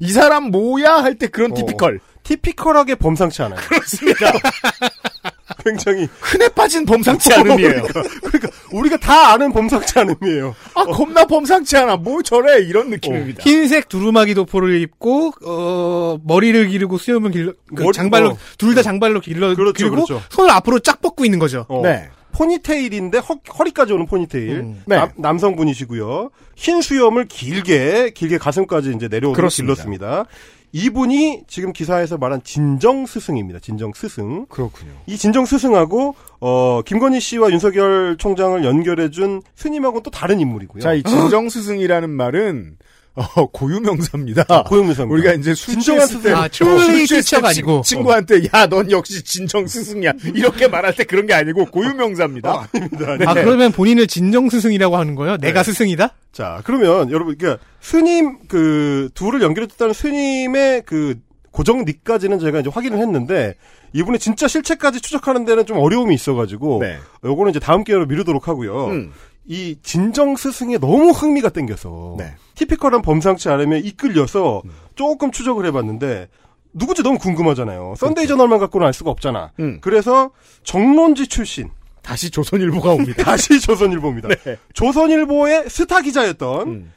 이 0.00 0.10
사람 0.12 0.50
뭐야? 0.50 1.02
할 1.02 1.14
때 1.18 1.26
그런 1.28 1.52
어. 1.52 1.54
티피컬. 1.54 2.00
티피컬하게 2.24 2.94
범상치 2.96 3.42
않아요. 3.42 3.60
그렇습니다. 3.68 4.32
굉장히 5.64 6.08
흔해 6.20 6.48
빠진 6.48 6.84
범상치 6.84 7.32
않음이에요. 7.34 7.82
그러니까 8.22 8.48
우리가 8.72 8.96
다 8.96 9.32
아는 9.32 9.52
범상치 9.52 9.98
않음이에요. 9.98 10.54
아, 10.74 10.84
겁나 10.84 11.24
범상치 11.26 11.76
않아. 11.76 11.96
뭐 11.96 12.22
저래? 12.22 12.60
이런 12.62 12.90
느낌입니다. 12.90 13.42
흰색 13.42 13.88
두루마기 13.88 14.34
도포를 14.34 14.80
입고 14.80 15.32
어 15.46 16.18
머리를 16.24 16.68
기르고 16.68 16.98
수염을 16.98 17.30
길러 17.30 17.52
그 17.74 17.82
머리- 17.82 17.92
장발로 17.94 18.30
어. 18.30 18.36
둘다 18.58 18.82
장발로 18.82 19.20
길러 19.20 19.54
그렇죠, 19.54 19.72
길고 19.74 19.94
그렇죠. 20.06 20.22
손을 20.30 20.50
앞으로 20.50 20.78
쫙 20.80 21.00
뻗고 21.00 21.24
있는 21.24 21.38
거죠. 21.38 21.66
어. 21.68 21.80
네. 21.82 22.08
포니테일인데 22.34 23.18
허, 23.18 23.34
허리까지 23.58 23.92
오는 23.92 24.06
포니테일. 24.06 24.50
음. 24.50 24.82
네. 24.86 25.08
남, 25.16 25.38
성분이시고요 25.38 26.30
흰 26.56 26.82
수염을 26.82 27.26
길게 27.26 28.10
길게 28.10 28.38
가슴까지 28.38 28.92
이제 28.94 29.08
그렇습니다. 29.08 29.74
길렀습니다. 29.74 30.24
이분이 30.72 31.44
지금 31.46 31.72
기사에서 31.72 32.18
말한 32.18 32.42
진정 32.42 33.06
스승입니다. 33.06 33.60
진정 33.60 33.92
스승. 33.94 34.46
그렇군요. 34.46 34.90
이 35.06 35.16
진정 35.16 35.44
스승하고 35.44 36.16
어 36.40 36.82
김건희 36.84 37.20
씨와 37.20 37.52
윤석열 37.52 38.16
총장을 38.18 38.64
연결해 38.64 39.10
준 39.10 39.40
스님하고는 39.54 40.02
또 40.02 40.10
다른 40.10 40.40
인물이고요. 40.40 40.82
자, 40.82 40.92
이 40.94 41.04
진정 41.04 41.48
스승이라는 41.48 42.10
말은, 42.10 42.76
어, 43.36 43.46
고유명사입니다. 43.46 44.64
고용무사입니다. 44.64 45.14
우리가 45.14 45.32
이제 45.34 45.54
술 45.54 45.74
진정한 45.74 46.06
스승. 46.06 46.34
아, 46.34 46.48
teacher가 46.48 47.22
친- 47.22 47.64
아니고. 47.64 47.82
친구한테 47.82 48.42
야 48.52 48.66
넌 48.66 48.90
역시 48.90 49.22
진정 49.22 49.66
스승이야 49.66 50.12
이렇게 50.34 50.66
말할 50.66 50.96
때 50.96 51.04
그런 51.04 51.26
게 51.26 51.34
아니고 51.34 51.66
고유명사입니다. 51.66 52.68
네. 52.72 53.26
아 53.26 53.34
그러면 53.34 53.70
본인을 53.70 54.08
진정 54.08 54.48
스승이라고 54.50 54.96
하는 54.96 55.14
거예요? 55.14 55.36
내가 55.36 55.62
스승이다? 55.62 56.10
자, 56.32 56.60
그러면 56.64 57.12
여러분, 57.12 57.36
그러니까 57.38 57.62
스님 57.80 58.38
그 58.48 59.08
둘을 59.14 59.42
연결했다는 59.42 59.94
스님의 59.94 60.82
그 60.84 61.14
고정 61.52 61.84
닉까지는 61.84 62.40
제가 62.40 62.58
이제 62.60 62.70
확인을 62.72 62.98
했는데 62.98 63.54
이분의 63.92 64.18
진짜 64.18 64.48
실체까지 64.48 65.00
추적하는 65.00 65.44
데는 65.44 65.66
좀 65.66 65.78
어려움이 65.78 66.12
있어가지고 66.16 66.80
네. 66.80 66.98
요거는 67.24 67.50
이제 67.50 67.60
다음 67.60 67.84
기회로 67.84 68.06
미루도록 68.06 68.48
하고요. 68.48 68.86
음. 68.88 69.12
이 69.46 69.76
진정 69.82 70.36
스승에 70.36 70.78
너무 70.78 71.10
흥미가 71.10 71.50
땡겨서 71.50 72.16
네. 72.18 72.34
typical한 72.54 73.02
범상치 73.02 73.48
않음에 73.48 73.84
이끌려서 73.84 74.62
조금 74.94 75.30
추적을 75.30 75.66
해봤는데 75.66 76.28
누구지 76.72 77.02
너무 77.02 77.18
궁금하잖아요. 77.18 77.94
썬데이 77.96 78.26
저널만 78.26 78.58
갖고는 78.58 78.86
알 78.86 78.92
수가 78.92 79.10
없잖아. 79.10 79.52
음. 79.60 79.78
그래서 79.80 80.30
정론지 80.64 81.28
출신 81.28 81.70
다시 82.02 82.30
조선일보가 82.30 82.92
옵니다. 82.92 83.22
다시 83.24 83.60
조선일보입니다. 83.60 84.28
네. 84.28 84.56
조선일보의 84.74 85.70
스타 85.70 86.00
기자였던 86.00 86.68
음. 86.68 86.92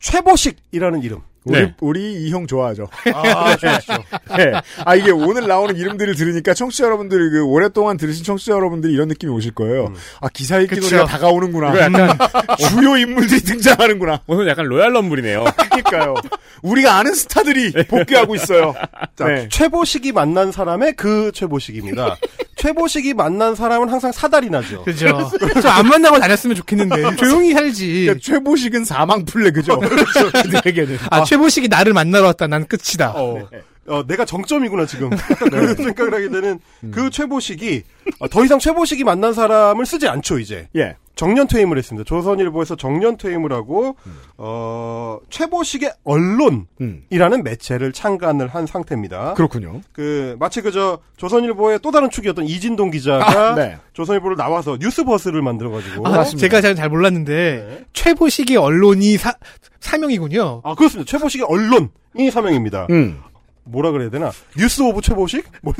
최보식이라는 0.00 1.02
이름. 1.02 1.20
우리 1.44 1.58
네. 1.58 1.74
우리 1.80 2.12
이 2.26 2.30
형 2.30 2.46
좋아하죠. 2.46 2.86
아, 3.14 3.56
좋았죠. 3.56 3.92
네. 4.36 4.52
아 4.84 4.94
이게 4.94 5.10
오늘 5.10 5.46
나오는 5.48 5.74
이름들을 5.74 6.14
들으니까 6.14 6.52
청취자 6.54 6.84
여러분들 6.84 7.30
그 7.30 7.42
오랫동안 7.44 7.96
들으신 7.96 8.24
청취자 8.24 8.52
여러분들이 8.52 8.92
이런 8.92 9.08
느낌이 9.08 9.32
오실 9.32 9.52
거예요. 9.52 9.92
아 10.20 10.28
기사 10.28 10.58
읽기. 10.60 10.78
노래가 10.80 11.06
다가오는구나. 11.06 11.80
약간 11.80 12.18
주요 12.58 12.96
인물들이 12.96 13.40
등장하는구나. 13.40 14.20
오늘 14.26 14.48
약간 14.48 14.66
로얄 14.66 14.92
럼블이네요. 14.92 15.44
그러니까요. 15.70 16.14
우리가 16.62 16.96
아는 16.98 17.14
스타들이 17.14 17.72
복귀하고 17.88 18.34
있어요. 18.34 18.74
자, 19.16 19.24
네. 19.26 19.48
최보식이 19.50 20.12
만난 20.12 20.52
사람의 20.52 20.92
그 20.94 21.32
최보식입니다. 21.34 22.16
최보식이 22.60 23.14
만난 23.14 23.54
사람은 23.54 23.88
항상 23.88 24.12
사달이 24.12 24.50
나죠. 24.50 24.84
그죠. 24.84 25.30
저안 25.62 25.86
만나고 25.86 26.18
다녔으면 26.18 26.56
좋겠는데 26.56 27.16
조용히 27.16 27.54
살지. 27.54 28.04
그러니까 28.04 28.22
최보식은 28.22 28.84
사망 28.84 29.24
플레 29.24 29.50
그죠? 29.50 29.80
그들에게는. 29.80 30.98
아, 31.10 31.24
최보식이 31.24 31.68
나를 31.68 31.94
만나러 31.94 32.26
왔다. 32.26 32.46
난 32.46 32.66
끝이다. 32.66 33.12
어, 33.16 33.48
어, 33.86 34.04
내가 34.06 34.26
정점이구나 34.26 34.84
지금 34.84 35.10
그런 35.40 35.74
생각을 35.74 36.14
하게 36.14 36.28
되는 36.28 36.60
그 36.92 37.08
최보식이 37.10 37.82
어, 38.18 38.28
더 38.28 38.44
이상 38.44 38.58
최보식이 38.58 39.04
만난 39.04 39.32
사람을 39.32 39.84
쓰지 39.86 40.06
않죠 40.06 40.38
이제 40.38 40.68
예. 40.76 40.96
정년 41.20 41.46
퇴임을 41.46 41.76
했습니다. 41.76 42.08
조선일보에서 42.08 42.76
정년 42.76 43.18
퇴임을 43.18 43.52
하고 43.52 43.94
어 44.38 45.18
최보식의 45.28 45.92
언론이라는 46.02 46.66
음. 46.80 47.42
매체를 47.44 47.92
창간을 47.92 48.48
한 48.48 48.64
상태입니다. 48.64 49.34
그렇군요. 49.34 49.82
그 49.92 50.34
마치 50.40 50.62
그저 50.62 50.98
조선일보의 51.18 51.80
또 51.82 51.90
다른 51.90 52.08
축이었던 52.08 52.46
이진동 52.46 52.90
기자가 52.90 53.50
아, 53.50 53.54
네. 53.54 53.76
조선일보를 53.92 54.38
나와서 54.38 54.78
뉴스버스를 54.80 55.42
만들어 55.42 55.68
가지고 55.68 56.08
아, 56.08 56.24
제가 56.24 56.62
잘, 56.62 56.74
잘 56.74 56.88
몰랐는데 56.88 57.66
네. 57.68 57.84
최보식의 57.92 58.56
언론이 58.56 59.18
사, 59.18 59.34
사명이군요. 59.80 60.62
아 60.64 60.74
그렇습니다. 60.74 61.06
최보식의 61.10 61.46
언론이 61.46 62.30
사명입니다. 62.32 62.86
음. 62.88 63.20
뭐라 63.64 63.90
그래야 63.90 64.08
되나? 64.08 64.30
News 64.56 64.80
of 64.80 65.02
최보식? 65.02 65.44
뭐 65.60 65.74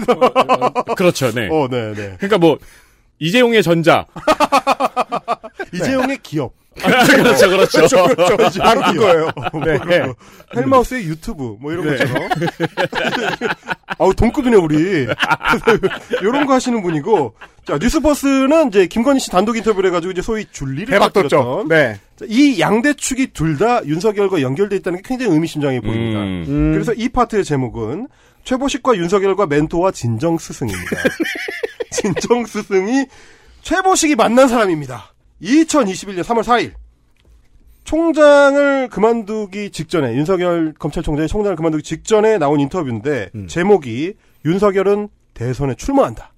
그렇죠. 0.99 1.33
네. 1.33 1.49
어, 1.51 1.67
네, 1.71 1.95
네. 1.95 2.17
그러니까 2.19 2.37
뭐 2.37 2.59
이재용의 3.21 3.63
전자. 3.63 4.07
이재용의 5.73 6.19
기업. 6.23 6.53
그렇죠, 6.81 7.49
그렇죠. 7.51 8.05
그렇죠. 8.27 8.63
바로 8.63 8.81
그거예요. 8.93 9.31
네. 9.87 10.07
헬마우스의 10.57 11.05
유튜브 11.05 11.57
뭐 11.61 11.73
이런 11.73 11.85
네. 11.85 11.97
것처럼. 11.99 12.29
아우 13.99 14.15
동급이네 14.15 14.57
우리. 14.57 15.07
이런 16.23 16.47
거 16.47 16.55
하시는 16.55 16.81
분이고 16.81 17.35
자 17.67 17.77
뉴스버스는 17.79 18.69
이제 18.69 18.87
김건희 18.87 19.21
씨 19.21 19.31
단독 19.31 19.57
인터뷰를 19.57 19.91
해가지고 19.91 20.13
이제 20.13 20.23
소위 20.23 20.47
줄리를 20.51 20.87
대박 20.87 21.13
떴죠. 21.13 21.67
네. 21.69 21.99
자, 22.17 22.25
이 22.29 22.59
양대 22.61 22.95
축이 22.95 23.29
둘 23.35 23.59
다 23.59 23.85
윤석열과 23.85 24.41
연결돼 24.41 24.77
있다는 24.77 25.03
게 25.03 25.09
굉장히 25.09 25.33
의미심장해 25.35 25.81
보입니다. 25.81 26.21
음. 26.21 26.45
음. 26.49 26.73
그래서 26.73 26.95
이 26.95 27.11
파트의 27.11 27.45
제목은 27.45 28.09
최보식과 28.45 28.97
윤석열과 28.97 29.47
멘토와 29.47 29.91
진정 29.91 30.39
스승입니다. 30.39 30.97
진정 31.91 32.47
스승이 32.47 33.07
최보식이 33.63 34.17
만난 34.17 34.49
사람입니다. 34.49 35.15
2021년 35.43 36.23
3월 36.23 36.43
4일 36.43 36.73
총장을 37.85 38.89
그만두기 38.89 39.71
직전에 39.71 40.15
윤석열 40.15 40.75
검찰총장이 40.79 41.29
총장을 41.29 41.57
그만두기 41.57 41.83
직전에 41.83 42.39
나온 42.39 42.61
인터뷰인데 42.61 43.31
음. 43.35 43.47
제목이 43.49 44.15
윤석열은 44.45 45.09
대선에 45.35 45.75
출마한다. 45.75 46.33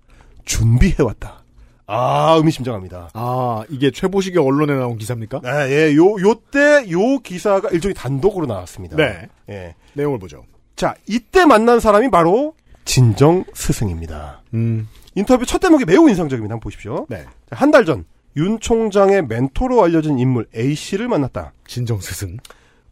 준비해왔다. 0.45 1.43
아 1.87 2.35
의미심장합니다. 2.39 3.11
아, 3.13 3.65
이게 3.69 3.91
최보식의 3.91 4.43
언론에 4.43 4.75
나온 4.75 4.97
기사입니까? 4.97 5.41
네, 5.43 5.51
예, 5.91 5.97
요, 5.97 6.13
요 6.21 6.35
때, 6.51 6.91
요 6.91 7.19
기사가 7.19 7.69
일종의 7.71 7.95
단독으로 7.95 8.47
나왔습니다. 8.47 8.97
네. 8.97 9.29
예. 9.51 9.75
내용을 9.95 10.19
보죠. 10.19 10.45
자, 10.77 10.95
이때 11.07 11.45
만난 11.45 11.81
사람이 11.81 12.11
바로 12.11 12.55
진정 12.85 13.45
스승입니다. 13.53 14.43
음. 14.55 14.89
인터뷰 15.15 15.45
첫 15.47 15.59
대목이 15.59 15.85
매우 15.85 16.09
인상적입니다. 16.09 16.55
한번 16.55 16.61
보십시오. 16.61 17.07
네. 17.09 17.25
한 17.51 17.71
달 17.71 17.85
전, 17.85 18.05
윤 18.37 18.59
총장의 18.61 19.27
멘토로 19.27 19.83
알려진 19.83 20.19
인물 20.19 20.47
A씨를 20.57 21.09
만났다. 21.09 21.53
진정 21.67 22.01
스승. 22.01 22.39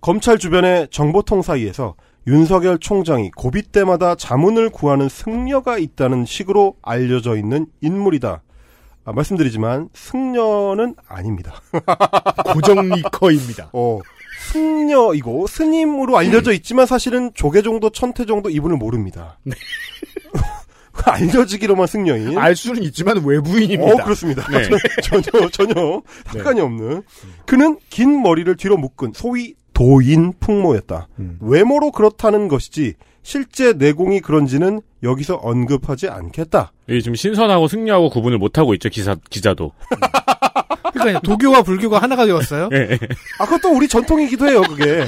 검찰 0.00 0.38
주변의 0.38 0.88
정보통 0.90 1.42
사이에서 1.42 1.94
윤석열 2.26 2.78
총장이 2.78 3.30
고비 3.30 3.62
때마다 3.62 4.14
자문을 4.14 4.70
구하는 4.70 5.08
승려가 5.08 5.78
있다는 5.78 6.26
식으로 6.26 6.76
알려져 6.82 7.36
있는 7.36 7.66
인물이다. 7.80 8.42
아, 9.04 9.12
말씀드리지만 9.12 9.88
승려는 9.94 10.94
아닙니다. 11.08 11.54
고정리커입니다. 12.52 13.70
어, 13.72 13.98
승려이고 14.52 15.46
스님으로 15.46 16.16
알려져 16.18 16.52
있지만 16.52 16.84
사실은 16.86 17.30
조계 17.34 17.62
정도 17.62 17.88
천태 17.90 18.26
정도 18.26 18.50
이분을 18.50 18.76
모릅니다. 18.76 19.38
알려지기로만 21.10 21.86
승려인. 21.86 22.38
알 22.38 22.56
수는 22.56 22.82
있지만 22.84 23.24
외부인입니다. 23.24 23.92
어, 23.92 23.96
그렇습니다. 24.04 24.46
네. 24.50 24.68
전혀, 25.02 25.48
전혀 25.50 26.02
상관이 26.26 26.60
없는. 26.60 27.02
그는 27.46 27.78
긴 27.88 28.22
머리를 28.22 28.54
뒤로 28.56 28.76
묶은 28.76 29.12
소위 29.14 29.54
도인 29.72 30.34
풍모였다. 30.40 31.08
음. 31.18 31.38
외모로 31.40 31.90
그렇다는 31.90 32.48
것이지 32.48 32.94
실제 33.22 33.72
내공이 33.72 34.20
그런지는 34.20 34.80
여기서 35.02 35.36
언급하지 35.36 36.08
않겠다. 36.08 36.72
이게 36.88 37.00
좀 37.00 37.14
신선하고 37.14 37.68
승려하고 37.68 38.10
구분을 38.10 38.38
못 38.38 38.58
하고 38.58 38.74
있죠 38.74 38.88
기사 38.88 39.16
기자도. 39.30 39.72
그러니까 40.92 41.20
도교와 41.20 41.62
불교가 41.62 41.98
하나가 41.98 42.26
되었어요. 42.26 42.68
예. 42.72 42.98
아, 43.38 43.44
그것도 43.46 43.74
우리 43.74 43.88
전통이기도 43.88 44.48
해요, 44.48 44.62
그게. 44.62 45.06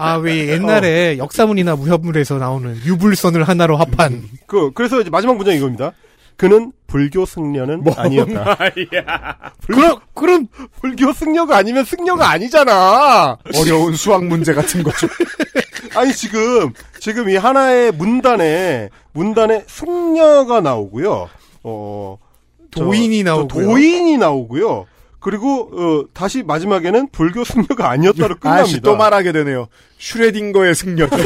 아, 0.00 0.14
왜 0.16 0.48
옛날에 0.54 1.18
역사문이나 1.18 1.76
무협물에서 1.76 2.38
나오는 2.38 2.76
유불선을 2.84 3.44
하나로 3.44 3.76
합한 3.76 4.22
그, 4.46 4.72
그래서 4.72 5.00
이제 5.00 5.10
마지막 5.10 5.36
문장이 5.36 5.58
이겁니다. 5.58 5.92
그는 6.36 6.72
불교 6.86 7.26
승려는 7.26 7.84
뭐, 7.84 7.92
아니었다. 7.94 8.56
그럼 9.66 9.98
그럼 10.14 10.46
불교 10.80 11.12
승려가 11.12 11.58
아니면 11.58 11.84
승려가 11.84 12.30
아니잖아. 12.30 13.36
어려운 13.56 13.94
수학 13.94 14.24
문제 14.24 14.54
같은 14.54 14.82
거죠. 14.82 15.06
아니 15.94 16.14
지금 16.14 16.72
지금 16.98 17.28
이 17.28 17.36
하나의 17.36 17.92
문단에 17.92 18.88
문단에 19.12 19.64
승려가 19.66 20.62
나오고요. 20.62 21.28
어 21.62 22.18
저- 22.70 22.84
도인이 22.84 23.18
저 23.18 23.30
나오고요. 23.30 23.66
도인이 23.66 24.16
나오고요. 24.16 24.86
그리고 25.20 25.70
어, 25.72 26.04
다시 26.14 26.42
마지막에는 26.42 27.08
불교 27.12 27.44
승려가 27.44 27.90
아니었다로 27.90 28.36
끝납니다. 28.38 28.62
아씨 28.62 28.80
또 28.80 28.96
말하게 28.96 29.32
되네요. 29.32 29.68
슈레딩거의 29.98 30.74
승려. 30.74 31.06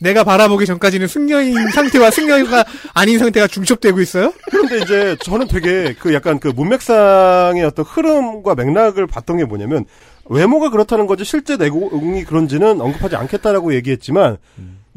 내가 0.00 0.24
바라보기 0.24 0.66
전까지는 0.66 1.06
승려인 1.06 1.70
상태와 1.70 2.10
승려가 2.10 2.64
아닌 2.94 3.18
상태가 3.18 3.46
중첩되고 3.46 4.00
있어요? 4.00 4.32
그런데 4.50 4.78
이제 4.78 5.16
저는 5.22 5.48
되게 5.48 5.94
그 5.98 6.12
약간 6.12 6.38
그 6.38 6.48
문맥상의 6.48 7.64
어떤 7.64 7.84
흐름과 7.84 8.54
맥락을 8.54 9.06
봤던 9.06 9.38
게 9.38 9.44
뭐냐면 9.44 9.86
외모가 10.26 10.68
그렇다는 10.70 11.06
거지 11.06 11.24
실제 11.24 11.56
내공이 11.56 12.24
그런지는 12.24 12.80
언급하지 12.80 13.16
않겠다라고 13.16 13.74
얘기했지만 13.74 14.36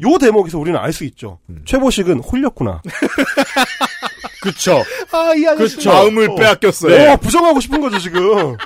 요 0.02 0.18
대목에서 0.18 0.58
우리는 0.58 0.78
알 0.78 0.92
수 0.92 1.04
있죠. 1.04 1.38
최보식은 1.64 2.18
홀렸구나. 2.20 2.82
그쵸. 4.42 4.82
아, 5.12 5.34
이 5.36 5.46
아저씨. 5.46 5.76
그렇죠. 5.76 5.90
마음을 5.90 6.30
어. 6.30 6.34
빼앗겼어요. 6.34 7.12
어, 7.12 7.16
부정하고 7.16 7.60
싶은 7.60 7.80
거죠, 7.80 7.98
지금. 7.98 8.56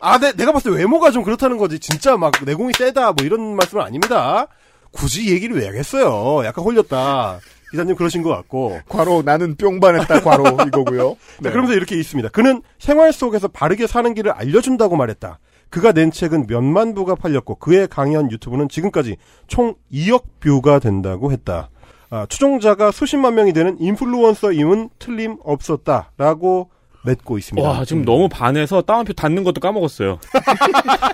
아, 0.00 0.18
내, 0.18 0.32
내가 0.32 0.52
봤을 0.52 0.72
때 0.72 0.78
외모가 0.78 1.10
좀 1.10 1.22
그렇다는 1.22 1.58
거지. 1.58 1.78
진짜 1.78 2.16
막 2.16 2.32
내공이 2.44 2.72
세다, 2.76 3.12
뭐 3.12 3.24
이런 3.24 3.54
말씀은 3.56 3.84
아닙니다. 3.84 4.48
굳이 4.90 5.30
얘기를 5.30 5.56
왜 5.56 5.66
하겠어요. 5.66 6.44
약간 6.44 6.64
홀렸다. 6.64 7.38
기자님 7.70 7.96
그러신 7.96 8.22
것 8.22 8.28
같고. 8.30 8.80
과로 8.88 9.22
나는 9.24 9.56
뿅반했다 9.56 10.20
과로 10.22 10.44
이거고요. 10.66 11.16
자, 11.42 11.50
그러면서 11.50 11.74
이렇게 11.74 11.96
있습니다. 11.96 12.28
그는 12.28 12.62
생활 12.78 13.12
속에서 13.12 13.48
바르게 13.48 13.86
사는 13.86 14.12
길을 14.12 14.32
알려준다고 14.32 14.96
말했다. 14.96 15.38
그가 15.70 15.92
낸 15.92 16.10
책은 16.10 16.46
몇만 16.48 16.92
부가 16.92 17.14
팔렸고 17.14 17.54
그의 17.54 17.88
강의한 17.88 18.30
유튜브는 18.30 18.68
지금까지 18.68 19.16
총 19.46 19.74
2억 19.90 20.24
뷰가 20.40 20.80
된다고 20.80 21.32
했다. 21.32 21.70
아, 22.12 22.26
추종자가 22.28 22.92
수십만 22.92 23.34
명이 23.34 23.54
되는 23.54 23.80
인플루언서임은 23.80 24.90
틀림없었다라고 24.98 26.68
맺고 27.06 27.38
있습니다. 27.38 27.66
와 27.66 27.84
지금 27.86 28.04
너무 28.04 28.28
반해서 28.28 28.82
따옴표 28.82 29.14
닫는 29.14 29.44
것도 29.44 29.62
까먹었어요. 29.62 30.18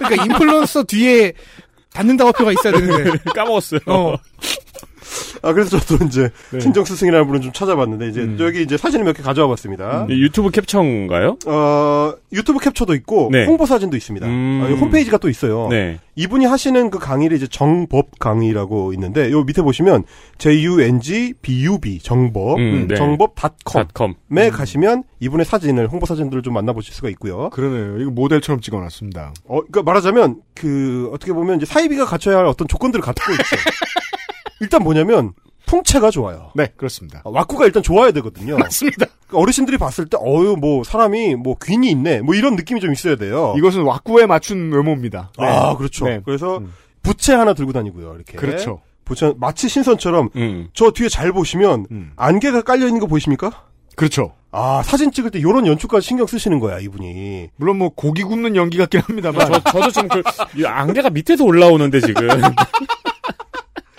그러니까 0.01 0.25
인플루언서 0.25 0.83
뒤에 0.83 1.35
닫는 1.95 2.27
따옴표가 2.27 2.51
있어야 2.51 2.73
되는데. 2.73 3.13
까먹었어요. 3.33 3.81
어. 3.87 4.17
아, 5.43 5.53
그래서 5.53 5.79
저도 5.79 6.05
이제 6.07 6.31
네. 6.51 6.59
진정 6.59 6.85
스승이라는 6.85 7.27
분을 7.27 7.41
좀 7.41 7.53
찾아봤는데 7.53 8.09
이제 8.09 8.21
음. 8.23 8.37
여기 8.41 8.63
이제 8.63 8.77
사진을 8.77 9.05
몇 9.05 9.13
개 9.17 9.23
가져와 9.23 9.49
봤습니다. 9.49 10.07
이 10.11 10.15
유튜브 10.23 10.51
캡처인가요? 10.51 11.39
어, 11.47 12.13
유튜브 12.33 12.59
캡처도 12.61 12.95
있고 12.97 13.29
네. 13.33 13.47
홍보 13.47 13.67
사진도 13.67 13.97
있습니다. 13.97 14.27
음. 14.27 14.63
아, 14.65 14.69
이 14.69 14.75
홈페이지가 14.75 15.19
또 15.19 15.29
있어요. 15.29 15.69
네. 15.71 15.99
이분이 16.17 16.45
하시는 16.47 16.91
그 16.91 16.99
강의를 16.99 17.37
이제 17.37 17.47
정법 17.47 18.19
강의라고 18.19 18.93
있는데 18.95 19.31
요 19.31 19.45
밑에 19.45 19.63
보시면 19.63 20.05
JUNG 20.39 21.35
BUB 21.43 22.01
정법 22.01 22.59
음, 22.59 22.87
네. 22.89 22.97
정법.com에 22.97 23.85
닷컴. 23.85 24.15
가시면 24.53 25.05
이분의 25.21 25.47
사진을 25.47 25.89
홍보 25.89 26.07
사진들을 26.07 26.43
좀 26.43 26.55
만나보실 26.55 26.93
수가 26.95 27.09
있고요. 27.11 27.51
그러네요. 27.51 28.01
이거 28.01 28.11
모델처럼 28.11 28.61
찍어놨습니다. 28.61 29.35
어, 29.45 29.61
그러니까 29.61 29.83
말하자면 29.83 30.43
그 30.55 31.09
어떻게 31.13 31.33
보면 31.33 31.57
이제 31.57 31.67
사이비가 31.67 32.05
갖춰야 32.05 32.39
할 32.39 32.47
어떤 32.47 32.67
조건들을 32.69 33.03
갖고 33.03 33.33
있죠. 33.33 33.43
일단 34.61 34.83
뭐냐면 34.83 35.33
풍채가 35.67 36.11
좋아요. 36.11 36.51
네, 36.55 36.73
그렇습니다. 36.77 37.21
아, 37.25 37.29
왁구가 37.29 37.67
일단 37.67 37.83
좋아야 37.83 38.11
되거든요. 38.13 38.57
맞습니다. 38.59 39.07
그러니까 39.07 39.39
어르신들이 39.39 39.79
봤을 39.79 40.07
때 40.07 40.17
어유 40.21 40.57
뭐 40.59 40.83
사람이 40.83 41.37
뭐 41.37 41.57
귀이 41.63 41.91
있네 41.91 42.23
뭐 42.23 42.35
이런 42.35 42.57
느낌이 42.57 42.81
좀 42.81 42.93
있어야 42.93 43.17
돼요. 43.17 43.55
이것은 43.57 43.83
왁구에 43.83 44.27
맞춘 44.27 44.73
외모입니다. 44.73 45.31
네. 45.39 45.47
아 45.47 45.77
그렇죠. 45.77 46.07
네. 46.07 46.21
그래서 46.25 46.59
음. 46.59 46.73
부채 47.03 47.35
하나 47.35 47.55
들고 47.55 47.73
다니고요. 47.73 48.15
이렇게 48.15 48.37
그렇죠. 48.37 48.81
부채 49.05 49.33
마치 49.37 49.69
신선처럼 49.69 50.31
음. 50.37 50.69
저 50.73 50.91
뒤에 50.91 51.09
잘 51.09 51.33
보시면 51.33 51.87
음. 51.91 52.13
안개가 52.17 52.63
깔려 52.63 52.87
있는 52.87 53.01
거 53.01 53.07
보이십니까? 53.07 53.67
그렇죠. 53.95 54.33
아 54.51 54.83
사진 54.83 55.13
찍을 55.13 55.31
때 55.31 55.39
이런 55.39 55.67
연출까지 55.67 56.07
신경 56.07 56.27
쓰시는 56.27 56.61
거야 56.61 56.79
이분이. 56.79 57.51
물론 57.57 57.77
뭐 57.77 57.91
고기 57.91 58.23
굽는 58.23 58.57
연기 58.57 58.79
같긴 58.79 59.01
합니다만. 59.01 59.53
저, 59.53 59.61
저도 59.73 59.91
지금 59.91 60.09
그, 60.09 60.23
이 60.57 60.65
안개가 60.65 61.11
밑에서 61.11 61.45
올라오는데 61.45 62.01
지금. 62.01 62.27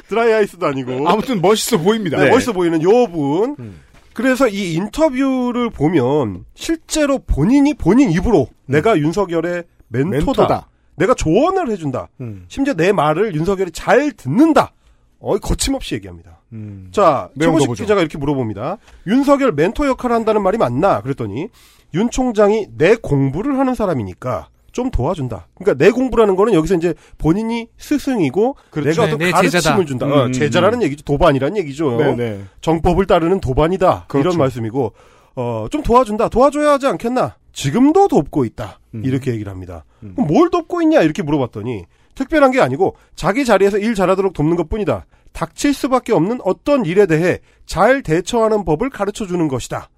드라이 0.10 0.34
아이스도 0.34 0.66
아니고. 0.66 1.08
아무튼 1.08 1.42
멋있어 1.42 1.78
보입니다. 1.78 2.18
네, 2.18 2.30
멋있어 2.30 2.52
보이는 2.52 2.82
요 2.82 3.08
분. 3.08 3.56
음. 3.60 3.80
그래서 4.14 4.48
이 4.50 4.74
인터뷰를 4.74 5.70
보면 5.70 6.44
실제로 6.56 7.20
본인이 7.20 7.74
본인 7.74 8.12
입으로 8.12 8.48
내가 8.66 8.98
윤석열의 8.98 9.64
멘토다. 9.88 10.18
멘토다. 10.18 10.68
내가 10.96 11.14
조언을 11.14 11.70
해준다. 11.72 12.10
음. 12.20 12.44
심지어 12.50 12.74
내 12.74 12.92
말을 12.92 13.34
윤석열이 13.36 13.72
잘 13.72 14.12
듣는다. 14.12 14.74
어, 15.20 15.38
거침없이 15.38 15.96
얘기합니다. 15.96 16.42
음. 16.52 16.90
자, 16.92 17.30
최고식. 17.40 17.74
기자가 17.76 18.02
이렇게 18.02 18.18
물어봅니다. 18.18 18.78
윤석열 19.08 19.52
멘토 19.54 19.88
역할을 19.88 20.16
한다는 20.16 20.42
말이 20.42 20.58
맞나? 20.58 21.02
그랬더니 21.02 21.48
윤 21.94 22.10
총장이 22.10 22.68
내 22.78 22.96
공부를 22.96 23.58
하는 23.58 23.76
사람이니까 23.76 24.50
좀 24.80 24.92
도와준다. 24.92 25.48
그러니까 25.56 25.84
내 25.84 25.92
공부라는 25.92 26.38
거는 26.38 26.54
여기서 26.54 26.76
이제 26.76 26.94
본인이 27.18 27.68
스승이고 27.78 28.56
그렇죠. 28.70 28.90
내가 28.90 29.02
네, 29.02 29.08
어떤 29.08 29.20
내 29.20 29.32
가르침을 29.32 29.62
제자다. 29.62 29.86
준다. 29.86 30.06
음, 30.06 30.12
어, 30.14 30.26
음, 30.28 30.32
제자라는 30.32 30.82
얘기죠. 30.84 31.04
도반이라는 31.04 31.58
얘기죠. 31.58 31.98
네네. 31.98 32.40
정법을 32.62 33.06
따르는 33.06 33.42
도반이다. 33.42 34.06
그렇죠. 34.08 34.30
이런 34.30 34.38
말씀이고 34.38 34.94
어, 35.36 35.68
좀 35.70 35.84
도와준다. 35.84 36.30
도와줘야 36.30 36.72
하지 36.72 36.88
않겠나? 36.88 37.36
지금도 37.52 38.08
돕고 38.08 38.46
있다. 38.46 38.80
음. 38.96 39.02
이렇게 39.04 39.32
얘기를 39.32 39.52
합니다. 39.52 39.84
음. 40.02 40.14
그럼 40.16 40.28
뭘 40.28 40.50
돕고 40.50 40.82
있냐? 40.84 41.02
이렇게 41.02 41.24
물어봤더니 41.24 41.84
특별한 42.16 42.52
게 42.52 42.62
아니고 42.62 42.96
자기 43.16 43.44
자리에서 43.44 43.80
일 43.80 43.96
잘하도록 43.96 44.32
돕는 44.32 44.56
것뿐이다. 44.56 45.06
닥칠 45.34 45.74
수밖에 45.74 46.14
없는 46.14 46.40
어떤 46.46 46.86
일에 46.86 47.06
대해 47.06 47.40
잘 47.66 48.02
대처하는 48.02 48.64
법을 48.64 48.90
가르쳐 48.92 49.28
주는 49.28 49.50
것이다. 49.50 49.90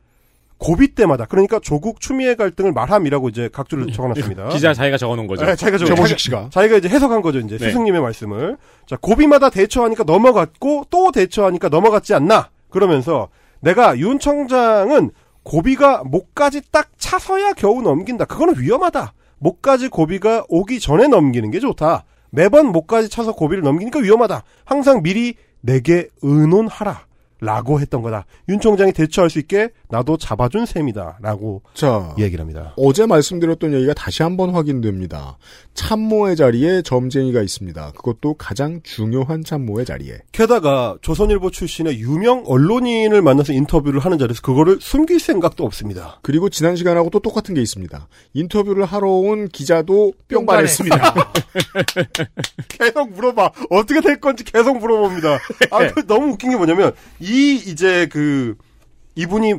고비 0.62 0.94
때마다 0.94 1.26
그러니까 1.26 1.60
조국 1.60 2.00
추미애 2.00 2.36
갈등을 2.36 2.72
말함이라고 2.72 3.30
이제 3.30 3.50
각주를 3.52 3.92
적어놨습니다. 3.92 4.50
기자 4.50 4.76
자기가 4.76 4.96
적어놓은 4.96 5.26
거죠. 5.26 5.44
네, 5.44 5.56
자기가 5.56 5.80
적어 5.80 5.96
최보식 5.96 6.20
씨가. 6.20 6.50
자기가 6.52 6.78
이제 6.78 6.88
해석한 6.88 7.24
거죠, 7.24 7.40
이제 7.40 7.58
네. 7.58 7.66
스승님의 7.66 8.00
말씀을. 8.00 8.58
자, 8.86 8.96
고비마다 9.02 9.50
대처하니까 9.50 10.04
넘어갔고 10.04 10.86
또 10.92 11.12
대처하니까 11.12 11.70
넘어갔지 11.70 12.14
않나? 12.14 12.52
그러면서 12.70 13.30
내가 13.60 13.98
윤 13.98 14.20
청장은 14.20 15.10
고비가 15.42 16.04
목까지 16.06 16.62
딱 16.72 16.92
차서야 17.00 17.54
겨우 17.54 17.82
넘긴다. 17.82 18.26
그거는 18.26 18.60
위험하다. 18.60 19.14
목까지 19.40 19.88
고비가 19.88 20.46
오기 20.48 20.80
전에 20.80 21.08
넘기는 21.08 21.50
게 21.50 21.60
좋다. 21.60 22.04
매번 22.30 22.68
목까지 22.68 23.10
차서 23.10 23.34
고비를 23.34 23.64
넘기니까 23.64 23.98
위험하다. 23.98 24.44
항상 24.66 25.02
미리 25.02 25.34
내게 25.62 26.08
의논하라. 26.22 27.08
라고 27.44 27.80
했던 27.80 28.04
거다. 28.04 28.26
윤 28.50 28.60
총장이 28.60 28.94
대처할 28.94 29.32
수 29.32 29.40
있게 29.40 29.70
나도 29.92 30.18
잡아준 30.18 30.66
셈이다. 30.66 31.20
라고 31.22 31.62
자, 31.74 32.16
얘기를 32.18 32.42
합니다. 32.42 32.74
어제 32.78 33.06
말씀드렸던 33.06 33.74
얘기가 33.74 33.94
다시 33.94 34.24
한번 34.24 34.52
확인됩니다. 34.52 35.38
참모의 35.74 36.36
자리에 36.36 36.82
점쟁이가 36.82 37.42
있습니다. 37.44 37.92
그것도 37.92 38.36
가장 38.36 38.82
중요한 38.84 39.44
참모의 39.44 39.86
자리에. 39.86 40.20
게다가 40.32 40.98
조선일보 41.02 41.52
출신의 41.52 42.00
유명 42.00 42.44
언론인을 42.46 43.22
만나서 43.22 43.54
인터뷰를 43.54 44.00
하는 44.00 44.18
자리에서 44.18 44.42
그거를 44.42 44.80
숨길 44.80 45.20
생각도 45.20 45.66
없습니다. 45.66 46.20
그리고 46.22 46.50
지난 46.50 46.76
시간하고 46.76 47.10
또 47.10 47.20
똑같은 47.20 47.54
게 47.54 47.62
있습니다. 47.62 48.08
인터뷰를 48.34 48.86
하러 48.86 49.10
온 49.10 49.48
기자도 49.48 50.14
뿅발했습니다. 50.30 51.14
계속 52.68 53.12
물어봐. 53.12 53.52
어떻게 53.70 54.02
될 54.02 54.20
건지 54.20 54.44
계속 54.44 54.78
물어봅니다. 54.80 55.40
아, 55.72 55.88
그 55.94 56.06
너무 56.08 56.34
웃긴 56.34 56.52
게 56.52 56.58
뭐냐면, 56.58 56.94
이, 57.20 57.56
이제 57.56 58.08
그, 58.12 58.56
이분이 59.16 59.56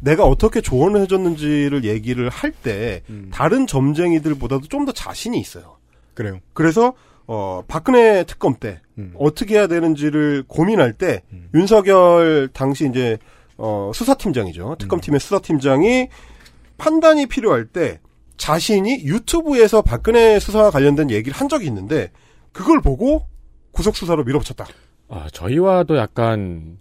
내가 0.00 0.24
어떻게 0.24 0.60
조언을 0.60 1.00
해줬는지를 1.02 1.84
얘기를 1.84 2.28
할 2.28 2.52
때, 2.52 3.02
음. 3.10 3.30
다른 3.32 3.66
점쟁이들보다도 3.66 4.68
좀 4.68 4.84
더 4.86 4.92
자신이 4.92 5.38
있어요. 5.40 5.78
그래요. 6.14 6.38
그래서, 6.52 6.94
어, 7.26 7.62
박근혜 7.66 8.24
특검 8.24 8.54
때, 8.54 8.80
음. 8.98 9.12
어떻게 9.18 9.54
해야 9.56 9.66
되는지를 9.66 10.44
고민할 10.46 10.92
때, 10.92 11.22
음. 11.32 11.48
윤석열 11.54 12.48
당시 12.52 12.88
이제, 12.88 13.18
어, 13.56 13.90
수사팀장이죠. 13.94 14.70
음. 14.70 14.76
특검팀의 14.78 15.18
수사팀장이 15.20 16.08
판단이 16.78 17.26
필요할 17.26 17.66
때, 17.66 18.00
자신이 18.36 19.04
유튜브에서 19.04 19.80
박근혜 19.82 20.38
수사와 20.38 20.70
관련된 20.70 21.10
얘기를 21.10 21.36
한 21.36 21.48
적이 21.48 21.66
있는데, 21.66 22.10
그걸 22.52 22.80
보고 22.80 23.26
구속 23.72 23.96
수사로 23.96 24.24
밀어붙였다. 24.24 24.66
아, 25.08 25.28
저희와도 25.32 25.96
약간 25.96 26.78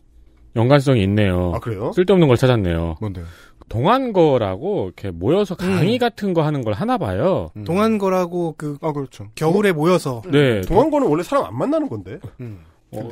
연관성이 0.55 1.03
있네요. 1.03 1.51
아, 1.55 1.59
그래요? 1.59 1.91
쓸데없는 1.93 2.27
걸 2.27 2.37
찾았네요. 2.37 2.95
뭔데요? 2.99 3.25
동안거라고 3.67 4.85
이렇게 4.85 5.11
모여서 5.11 5.55
강의 5.55 5.97
같은 5.97 6.33
거 6.33 6.43
하는 6.43 6.63
걸 6.63 6.73
하나 6.73 6.97
봐요. 6.97 7.49
음. 7.57 7.63
동한 7.63 7.97
거라고 7.97 8.53
그 8.57 8.77
아, 8.81 8.91
그렇죠. 8.91 9.27
겨울에 9.35 9.71
모여서 9.71 10.21
네. 10.31 10.61
동안거는 10.61 11.07
원래 11.07 11.23
사람 11.23 11.45
안 11.45 11.57
만나는 11.57 11.89
건데. 11.89 12.19
음. 12.39 12.59
어, 12.91 13.09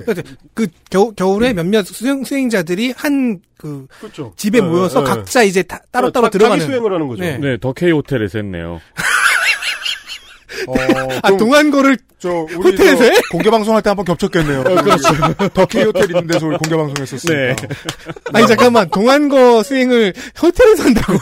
그 0.53 0.67
겨우, 0.89 1.11
겨울에 1.13 1.51
몇몇 1.51 1.81
수행, 1.85 2.23
수행자들이 2.23 2.93
한그 2.95 3.87
그렇죠. 3.99 4.31
집에 4.37 4.61
네, 4.61 4.67
모여서 4.67 4.99
네. 5.03 5.05
각자 5.09 5.43
이제 5.43 5.61
다, 5.63 5.81
따로 5.91 6.09
따로 6.11 6.27
자- 6.27 6.31
자기 6.31 6.37
들어가는 6.37 6.65
수행을 6.65 6.93
하는 6.93 7.07
거죠. 7.07 7.21
네. 7.23 7.37
네, 7.37 7.57
더케이 7.57 7.91
호텔에서 7.91 8.37
했네요. 8.39 8.79
어, 10.67 10.73
아좀 11.23 11.37
동한 11.37 11.71
거를 11.71 11.97
저 12.19 12.29
우리 12.29 12.71
호텔에서? 12.71 13.03
공개 13.31 13.49
방송할 13.49 13.81
때 13.81 13.89
한번 13.89 14.05
겹쳤겠네요. 14.05 14.63
그렇죠. 14.63 15.09
더키 15.53 15.81
호텔 15.83 16.03
있는 16.05 16.27
데서 16.27 16.47
우리 16.47 16.57
공개 16.57 16.75
방송했었으니까. 16.75 17.33
네. 17.55 17.55
아니 18.33 18.47
잠깐만 18.47 18.89
동한 18.89 19.27
거 19.29 19.61
수행을 19.63 20.13
호텔에서 20.41 20.83
한다고? 20.83 21.17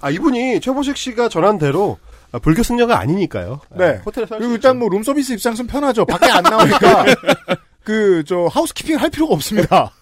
아 0.00 0.10
이분이 0.10 0.60
최보식 0.60 0.96
씨가 0.96 1.28
전한 1.28 1.58
대로 1.58 1.98
아, 2.32 2.38
불교 2.38 2.62
승려가 2.62 2.98
아니니까요. 3.00 3.60
네. 3.76 3.84
아, 3.84 4.02
호텔에서 4.04 4.34
할수 4.34 4.38
그리고. 4.38 4.52
일단 4.54 4.78
뭐 4.78 4.88
룸 4.88 5.02
서비스 5.02 5.32
입장에서는 5.32 5.68
편하죠. 5.70 6.04
밖에 6.06 6.26
안 6.30 6.42
나오니까 6.42 7.04
그 7.84 8.22
저 8.26 8.46
하우스키핑 8.50 8.96
할 8.98 9.10
필요가 9.10 9.34
없습니다. 9.34 9.92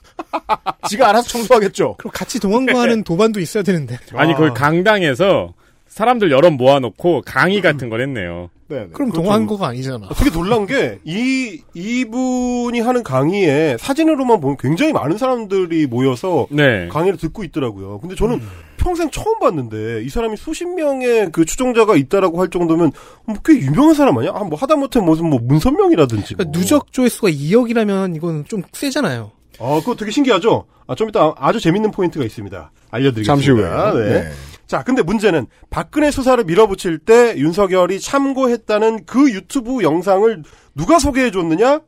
지가 0.89 1.09
알아서 1.11 1.29
청소하겠죠. 1.29 1.95
그럼 1.99 2.11
같이 2.13 2.41
거 2.67 2.81
하는 2.81 3.05
도반도 3.05 3.39
있어야 3.41 3.63
되는데. 3.63 3.99
아니, 4.15 4.35
아. 4.35 4.37
그 4.37 4.53
강당에서 4.53 5.55
사람들 5.87 6.31
여럿 6.33 6.51
모아놓고 6.51 7.23
강의 7.25 7.61
같은 7.63 7.89
걸 7.89 8.01
했네요. 8.03 8.51
네, 8.69 8.81
네. 8.81 8.89
그럼 8.93 9.11
그렇죠. 9.11 9.23
동한 9.23 9.47
거가 9.47 9.69
아니잖아. 9.69 10.07
아, 10.11 10.15
되게 10.15 10.31
놀란 10.31 10.67
게, 10.67 10.99
이, 11.05 11.63
이분이 11.75 12.81
하는 12.81 13.03
강의에 13.03 13.77
사진으로만 13.79 14.41
보면 14.41 14.57
굉장히 14.61 14.93
많은 14.93 15.17
사람들이 15.17 15.87
모여서 15.87 16.47
네. 16.51 16.89
강의를 16.89 17.19
듣고 17.19 17.45
있더라고요. 17.45 17.99
근데 18.01 18.15
저는 18.15 18.41
평생 18.77 19.11
처음 19.11 19.39
봤는데, 19.39 20.03
이 20.05 20.09
사람이 20.11 20.37
수십 20.37 20.67
명의 20.67 21.31
그 21.33 21.45
추종자가 21.47 21.97
있다라고 21.97 22.41
할 22.41 22.49
정도면, 22.51 22.93
뭐 23.25 23.37
꽤 23.45 23.55
유명한 23.55 23.95
사람 23.95 24.19
아니야? 24.19 24.33
아, 24.35 24.45
뭐 24.45 24.59
하다못해 24.59 25.01
무슨 25.01 25.31
뭐 25.31 25.39
문선명이라든지. 25.43 26.35
뭐. 26.35 26.45
그러니까 26.45 26.59
누적 26.59 26.93
조회수가 26.93 27.29
2억이라면 27.31 28.17
이건 28.17 28.45
좀 28.47 28.63
세잖아요. 28.73 29.31
아, 29.61 29.81
그거 29.81 29.97
되게 29.97 30.11
신기하죠? 30.11 30.67
아, 30.87 30.95
좀 30.95 31.09
이따 31.09 31.35
아주 31.39 31.59
재밌는 31.61 31.91
포인트가 31.91 32.25
있습니다. 32.25 32.71
알려드리겠습니다. 32.91 33.25
잠시 33.35 33.51
후에. 33.51 34.11
네. 34.23 34.31
자, 34.69 34.83
근데 34.85 35.03
문제는 35.03 35.47
박근혜 35.71 36.11
수사를 36.11 36.43
밀어붙일 36.45 36.99
때 36.99 37.35
윤석열이 37.39 37.99
참고했다는 38.01 39.07
그 39.07 39.33
유튜브 39.33 39.83
영상을 39.83 40.43
누가 40.77 40.99
소개해 40.99 41.31
줬느냐? 41.33 41.81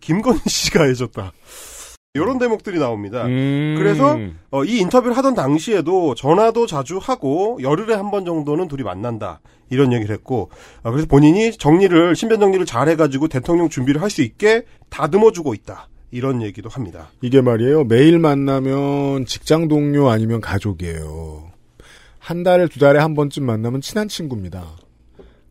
김건희 0.00 0.38
씨가 0.46 0.84
해줬다. 0.84 1.32
이런 2.12 2.38
대목들이 2.38 2.78
나옵니다. 2.78 3.24
음. 3.26 3.74
그래서 3.78 4.16
어, 4.50 4.64
이 4.64 4.78
인터뷰를 4.78 5.16
하던 5.16 5.34
당시에도 5.34 6.14
전화도 6.14 6.66
자주 6.66 6.98
하고 6.98 7.58
열흘에 7.60 7.94
한 7.94 8.10
번 8.10 8.24
정도는 8.24 8.68
둘이 8.68 8.82
만난다. 8.84 9.40
이런 9.68 9.92
얘기를 9.92 10.14
했고 10.14 10.50
아, 10.82 10.90
그래서 10.90 11.06
본인이 11.08 11.52
정리를 11.52 12.14
신변 12.16 12.38
정리를 12.40 12.64
잘 12.66 12.88
해가지고 12.88 13.28
대통령 13.28 13.68
준비를 13.68 14.00
할 14.00 14.10
수 14.10 14.22
있게 14.22 14.62
다듬어주고 14.90 15.52
있다. 15.54 15.88
이런 16.10 16.40
얘기도 16.42 16.68
합니다. 16.68 17.08
이게 17.20 17.40
말이에요. 17.42 17.84
매일 17.84 18.18
만나면 18.18 19.26
직장 19.26 19.68
동료 19.68 20.08
아니면 20.08 20.40
가족이에요. 20.40 21.45
한 22.26 22.42
달에 22.42 22.66
두 22.66 22.80
달에 22.80 22.98
한 22.98 23.14
번쯤 23.14 23.44
만나면 23.46 23.80
친한 23.80 24.08
친구입니다. 24.08 24.64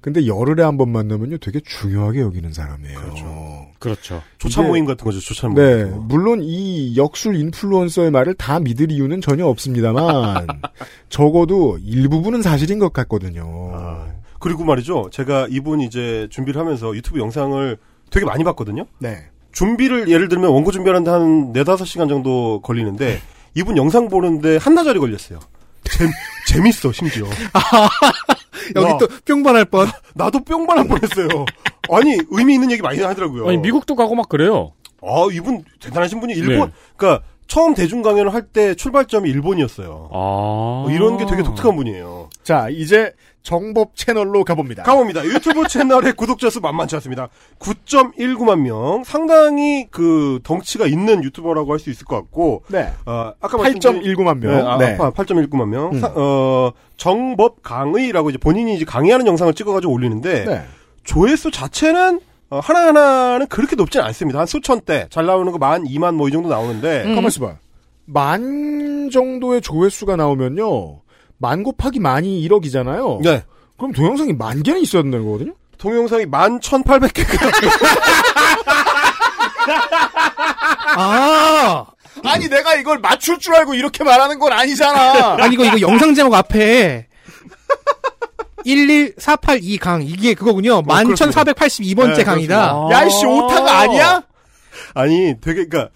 근데 0.02 0.28
열흘에 0.28 0.62
한 0.62 0.76
번 0.78 0.90
만나면요 0.92 1.38
되게 1.38 1.62
중요하게 1.62 2.20
여기는 2.20 2.52
사람이에요. 2.52 3.00
그렇죠. 3.00 3.72
그렇죠. 3.80 4.22
이게- 4.46 4.62
모임 4.68 4.84
같은 4.86 5.06
거죠. 5.06 5.22
조찬 5.22 5.54
모임. 5.54 5.66
네. 5.66 5.86
물론 6.02 6.42
이 6.44 6.98
역술 6.98 7.38
인플루언서의 7.38 8.12
말을 8.12 8.34
다 8.34 8.60
믿을 8.60 8.92
이유는 8.92 9.22
전혀 9.22 9.46
없습니다만 9.48 10.48
적어도 11.08 11.78
일부분은 11.82 12.42
사실인 12.42 12.78
것 12.80 12.92
같거든요. 12.92 13.72
아, 13.74 14.08
그리고 14.40 14.66
말이죠. 14.66 15.10
제가 15.14 15.48
이분 15.50 15.80
이제 15.80 16.28
준비를 16.30 16.60
하면서 16.60 16.94
유튜브 16.94 17.20
영상을 17.20 17.78
되게 18.12 18.26
많이 18.26 18.44
봤거든요. 18.44 18.86
네. 19.00 19.24
준비를 19.54 20.10
예를 20.10 20.28
들면 20.28 20.50
원고 20.52 20.72
준비하는데 20.74 21.10
한 21.10 21.52
네다섯 21.54 21.88
시간 21.88 22.10
정도 22.10 22.60
걸리는데 22.62 23.22
이분 23.56 23.78
영상 23.78 24.10
보는데 24.10 24.58
한나절이 24.58 25.00
걸렸어요. 25.00 25.40
재, 25.92 26.06
재밌어 26.48 26.92
심지어. 26.92 27.26
여기 28.76 28.92
와. 28.92 28.98
또 28.98 29.08
뿅반할 29.26 29.66
뻔. 29.66 29.88
나도 30.16 30.44
뿅반할 30.44 30.88
뻔했어요. 30.88 31.28
아니 31.92 32.18
의미 32.30 32.56
있는 32.56 32.72
얘기 32.72 32.82
많이 32.82 33.02
하더라고요. 33.02 33.48
아니, 33.48 33.58
미국도 33.58 33.96
가고 33.96 34.16
막 34.16 34.28
그래요. 34.30 34.74
아 35.02 35.28
이분 35.32 35.64
대단하신 35.80 36.20
분이 36.20 36.34
일본. 36.34 36.70
네. 36.70 36.76
그러니까 36.98 37.24
처음 37.48 37.76
대중 37.76 38.02
강연을 38.02 38.34
할 38.34 38.48
때 38.52 38.74
출발점이 38.76 39.30
일본이었어요. 39.30 40.10
아. 40.12 40.16
어, 40.16 40.88
이런 40.90 41.18
게 41.18 41.26
되게 41.26 41.44
독특한 41.44 41.76
분이에요. 41.76 42.30
자, 42.44 42.70
이제 42.72 43.14
정법 43.46 43.96
채널로 43.96 44.44
가봅니다. 44.44 44.82
가봅니다. 44.84 45.24
유튜브 45.24 45.68
채널의 45.68 46.14
구독자 46.18 46.50
수 46.50 46.60
만만치 46.60 46.96
않습니다. 46.96 47.30
9.19만 47.60 48.60
명. 48.62 49.04
상당히 49.06 49.88
그 49.92 50.40
덩치가 50.44 50.88
있는 50.88 51.24
유튜버라고 51.24 51.72
할 51.72 51.80
수 51.80 51.92
있을 51.92 52.06
것 52.06 52.16
같고, 52.16 52.64
네. 52.70 52.92
어, 53.06 53.32
아까 53.40 53.58
말씀드린 53.58 54.02
8.19만 54.02 54.40
명. 54.40 54.52
네, 54.52 54.62
아, 54.62 54.78
네. 54.78 54.98
8.19만 54.98 55.68
명. 55.68 55.92
음. 55.94 56.00
사- 56.00 56.12
어, 56.16 56.72
정법 56.98 57.62
강의라고 57.62 58.32
이제 58.32 58.40
본인이 58.40 58.74
이제 58.76 58.84
강의하는 58.84 59.28
영상을 59.28 59.54
찍어가지고 59.54 59.94
올리는데, 59.94 60.46
네. 60.46 60.62
조회수 61.04 61.52
자체는 61.52 62.20
어, 62.50 62.60
하나하나는 62.60 63.46
그렇게 63.48 63.76
높진 63.76 64.02
않습니다. 64.02 64.40
한 64.40 64.48
수천 64.48 64.82
대. 64.82 65.08
잘 65.12 65.26
나오는 65.28 65.52
거 65.52 65.58
만, 65.60 65.86
이만 65.88 66.16
뭐 66.16 66.28
이 66.28 66.32
정도 66.32 66.50
나오는데, 66.50 67.04
음. 67.06 67.16
가만 67.16 67.28
있어 67.28 67.46
봐. 67.46 67.56
만 68.06 69.10
정도의 69.12 69.62
조회수가 69.62 70.16
나오면요. 70.16 71.02
만 71.38 71.64
곱하기 71.64 72.00
만이 72.00 72.48
1억이잖아요. 72.48 73.22
네. 73.24 73.44
그럼 73.78 73.92
동영상이 73.92 74.34
만 74.34 74.64
개는 74.64 74.82
있어야 74.82 75.02
된다는 75.02 75.26
거거든요? 75.26 75.54
동영상이 75.78 76.26
만 76.26 76.62
천팔백 76.62 77.14
개가 77.14 77.36
아, 80.98 81.86
아니, 82.24 82.48
내가 82.48 82.76
이걸 82.76 83.00
맞출 83.00 83.38
줄 83.40 83.56
알고 83.56 83.74
이렇게 83.74 84.04
말하는 84.04 84.40
건 84.40 84.54
아니잖아. 84.54 85.36
아니 85.40 85.56
이거 85.56 85.66
이거 85.66 85.82
영상 85.82 86.14
제목 86.16 86.34
앞에 86.34 87.08
11482 88.64 89.78
강 89.78 90.02
이게 90.02 90.34
그거군요. 90.34 90.82
그렇습니다. 90.82 91.44
11,482번째 91.44 92.18
네, 92.18 92.24
강이다. 92.24 92.72
아. 92.72 92.90
야, 92.92 93.04
이씨, 93.04 93.26
오타가 93.26 93.80
아니야? 93.80 94.24
아니, 94.94 95.36
되게, 95.40 95.68
그니까, 95.68 95.90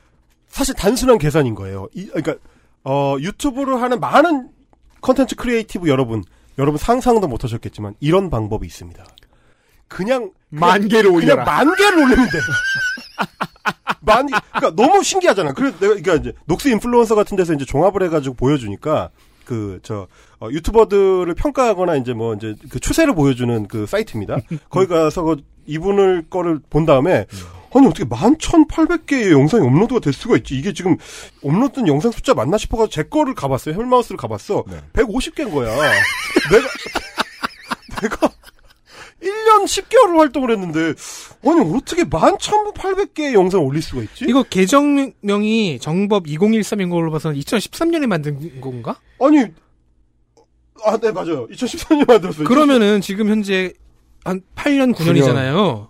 사실 0.49 0.75
단순한 0.75 1.17
계산인 1.17 1.56
거예요. 1.56 1.88
이, 1.93 2.06
그러니까, 2.08 2.36
어, 2.84 3.15
유튜브를 3.19 3.82
하는 3.82 3.99
많은 3.99 4.49
contents 5.02 5.36
creator 5.36 5.88
여러분, 5.90 6.24
여러분 6.58 6.78
상상도 6.78 7.28
못 7.28 7.44
하셨겠지만, 7.44 7.96
이런 8.00 8.30
방법이 8.30 8.66
있습니다. 8.68 9.04
그냥, 9.88 10.32
만 10.50 10.88
개를 10.88 11.12
그냥 11.12 11.16
올려라. 11.16 11.44
만 11.46 11.76
개를 11.76 11.98
올리면 12.04 12.30
돼. 12.30 12.38
만, 14.02 14.28
개- 14.28 14.34
그러니까 14.54 14.82
너무 14.82 15.04
신기하잖아. 15.04 15.54
그래서 15.54 15.78
내가, 15.80 15.96
그러니까 15.96 16.16
이제, 16.16 16.34
Nox 16.46 16.68
Influencer 16.70 17.15
같은 17.16 17.36
데서 17.38 17.54
이제 17.54 17.66
종합을 17.66 18.04
해 18.04 18.10
가지고 18.10 18.36
보여 18.36 18.58
주니까, 18.58 19.10
그, 19.46 19.80
저, 19.84 20.08
어, 20.40 20.48
유튜버들을 20.52 21.34
평가하거나 21.36 21.96
이제 21.96 22.14
뭐, 22.14 22.34
이제 22.36 22.56
그 22.70 22.80
추세를 22.80 23.16
보여주는 23.16 23.68
그 23.68 23.86
사이트입니다. 23.86 24.38
거기 24.70 24.88
가서 24.88 25.24
그 25.24 25.38
이분을 25.66 26.26
거를 26.30 26.60
본 26.70 26.86
다음에, 26.86 27.26
아니, 27.74 27.88
어떻게 27.88 28.06
11,800개의 28.06 29.32
영상이 29.32 29.66
업로드가 29.66 30.00
될 30.00 30.14
수가 30.14 30.38
있지? 30.38 30.56
이게 30.56 30.74
지금 30.74 30.98
업로드된 31.44 31.88
영상 31.88 32.12
숫자 32.12 32.34
맞나 32.34 32.58
싶어가지고 32.58 32.92
제 32.92 33.04
거를 33.04 33.36
가봤어요. 33.36 33.76
헬마우스를 33.76 34.18
가봤어. 34.18 34.64
네. 34.68 34.78
150개인 34.94 35.54
거야. 35.54 35.70
내가, 36.52 36.68
내가 38.02 38.34
1년 39.22 39.66
10개월을 39.66 40.18
활동을 40.18 40.52
했는데, 40.52 40.94
아니, 41.46 41.76
어떻게 41.76 42.04
11,800개의 42.04 43.34
영상을 43.34 43.64
올릴 43.66 43.82
수가 43.82 44.02
있지? 44.04 44.26
이거 44.28 44.44
계정명이 44.44 45.80
정법 45.80 46.26
2013인 46.26 46.90
걸로 46.90 47.12
봐서 47.12 47.32
2013년에 47.32 48.08
만든 48.08 48.62
건가? 48.62 49.00
아니, 49.22 49.46
아, 50.84 50.98
네, 50.98 51.12
맞아요. 51.12 51.48
2014년에 51.48 52.08
만들었어요. 52.08 52.48
그러면은 52.48 53.02
지금 53.02 53.30
현재 53.30 53.74
한 54.24 54.42
8년 54.56 54.94
9년이잖아요. 54.96 55.90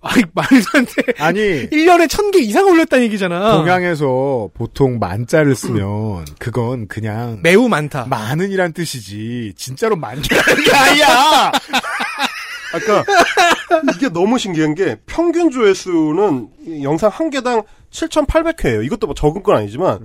아이 0.00 0.22
말도 0.32 0.64
안 0.74 0.84
돼. 0.84 0.92
아니, 1.18 1.40
1년에 1.70 2.06
1000개 2.06 2.36
이상 2.36 2.66
올렸다는 2.66 3.04
얘기잖아. 3.06 3.52
동양에서 3.56 4.50
보통 4.54 4.98
만자를 4.98 5.56
쓰면 5.56 6.24
그건 6.38 6.86
그냥 6.86 7.40
매우 7.42 7.68
많다. 7.68 8.06
많은이란 8.06 8.72
뜻이지. 8.72 9.54
진짜로 9.56 9.96
만 9.96 10.20
개라는 10.22 10.64
게 10.64 10.70
아니야. 10.72 11.52
아까 12.72 13.04
이게 13.94 14.08
너무 14.08 14.38
신기한 14.38 14.74
게 14.74 14.96
평균 15.06 15.50
조회수는 15.50 16.48
이 16.66 16.84
영상 16.84 17.10
한 17.12 17.30
개당 17.30 17.62
7,800회예요. 17.90 18.84
이것도 18.84 19.06
뭐 19.06 19.14
적은 19.14 19.42
건 19.42 19.56
아니지만 19.56 19.98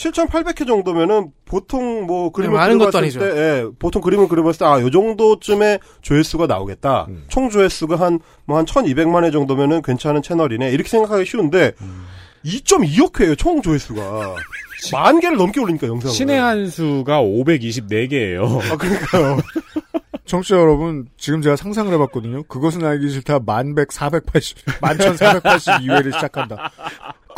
7,800회 0.00 0.66
정도면은 0.66 1.30
보통 1.44 2.06
뭐 2.06 2.32
그림을 2.32 2.56
많은 2.56 2.78
것도 2.78 2.90
그려봤을 2.90 2.98
아니죠. 2.98 3.20
때, 3.20 3.26
예, 3.38 3.66
보통 3.78 4.00
그림을 4.00 4.28
그려봤을 4.28 4.60
때, 4.60 4.64
아, 4.64 4.80
요 4.80 4.90
정도쯤의 4.90 5.80
조회수가 6.00 6.46
나오겠다. 6.46 7.04
음. 7.08 7.24
총 7.28 7.50
조회수가 7.50 7.96
한, 7.96 8.18
뭐 8.46 8.56
한 8.56 8.64
1,200만 8.64 9.24
회 9.24 9.30
정도면은 9.30 9.82
괜찮은 9.82 10.22
채널이네. 10.22 10.70
이렇게 10.70 10.88
생각하기 10.88 11.26
쉬운데, 11.26 11.72
음. 11.82 12.06
2.2억 12.46 13.20
회예요, 13.20 13.34
총 13.34 13.60
조회수가. 13.60 14.00
만 14.92 15.20
개를 15.20 15.36
넘게 15.36 15.60
올리니까, 15.60 15.86
영상을. 15.86 16.14
신의 16.14 16.40
한 16.40 16.66
수가 16.68 17.20
524개예요. 17.20 18.72
아, 18.72 18.76
그러니까요. 18.78 19.38
청취자 20.24 20.56
여러분, 20.56 21.08
지금 21.18 21.42
제가 21.42 21.56
상상을 21.56 21.92
해봤거든요. 21.92 22.44
그것은 22.44 22.84
알기 22.86 23.10
싫다. 23.10 23.40
만백, 23.40 23.92
사백팔십, 23.92 24.56
만천 24.80 25.16
사백팔십 25.18 25.82
이 25.82 25.88
회를 25.90 26.12
시작한다. 26.12 26.70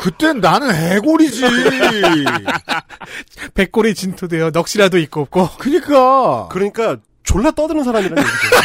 그땐 0.03 0.41
나는 0.41 0.75
해골이지. 0.75 1.43
백골이 3.55 3.95
진토되어 3.95 4.51
넋이라도 4.51 4.99
있고 4.99 5.21
없고. 5.23 5.51
그니까. 5.59 6.49
그러니까, 6.51 6.97
졸라 7.23 7.53
떠드는 7.53 7.85
사람이라는 7.85 8.21
얘기죠. 8.21 8.57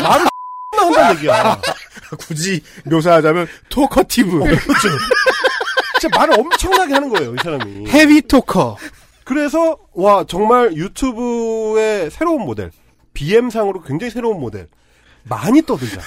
말을 0.00 0.26
나온다는 0.76 1.16
얘기야. 1.16 1.60
굳이 2.28 2.62
묘사하자면 2.84 3.48
토커티브. 3.70 4.40
진짜 6.00 6.16
말을 6.16 6.38
엄청나게 6.38 6.94
하는 6.94 7.08
거예요, 7.08 7.34
이 7.34 7.38
사람이. 7.42 7.90
헤비 7.90 8.22
토커. 8.22 8.76
그래서 9.24 9.78
와 9.94 10.24
정말 10.28 10.76
유튜브의 10.76 12.12
새로운 12.12 12.42
모델, 12.42 12.70
BM상으로 13.14 13.82
굉장히 13.82 14.12
새로운 14.12 14.38
모델 14.38 14.68
많이 15.24 15.62
떠들자. 15.62 16.00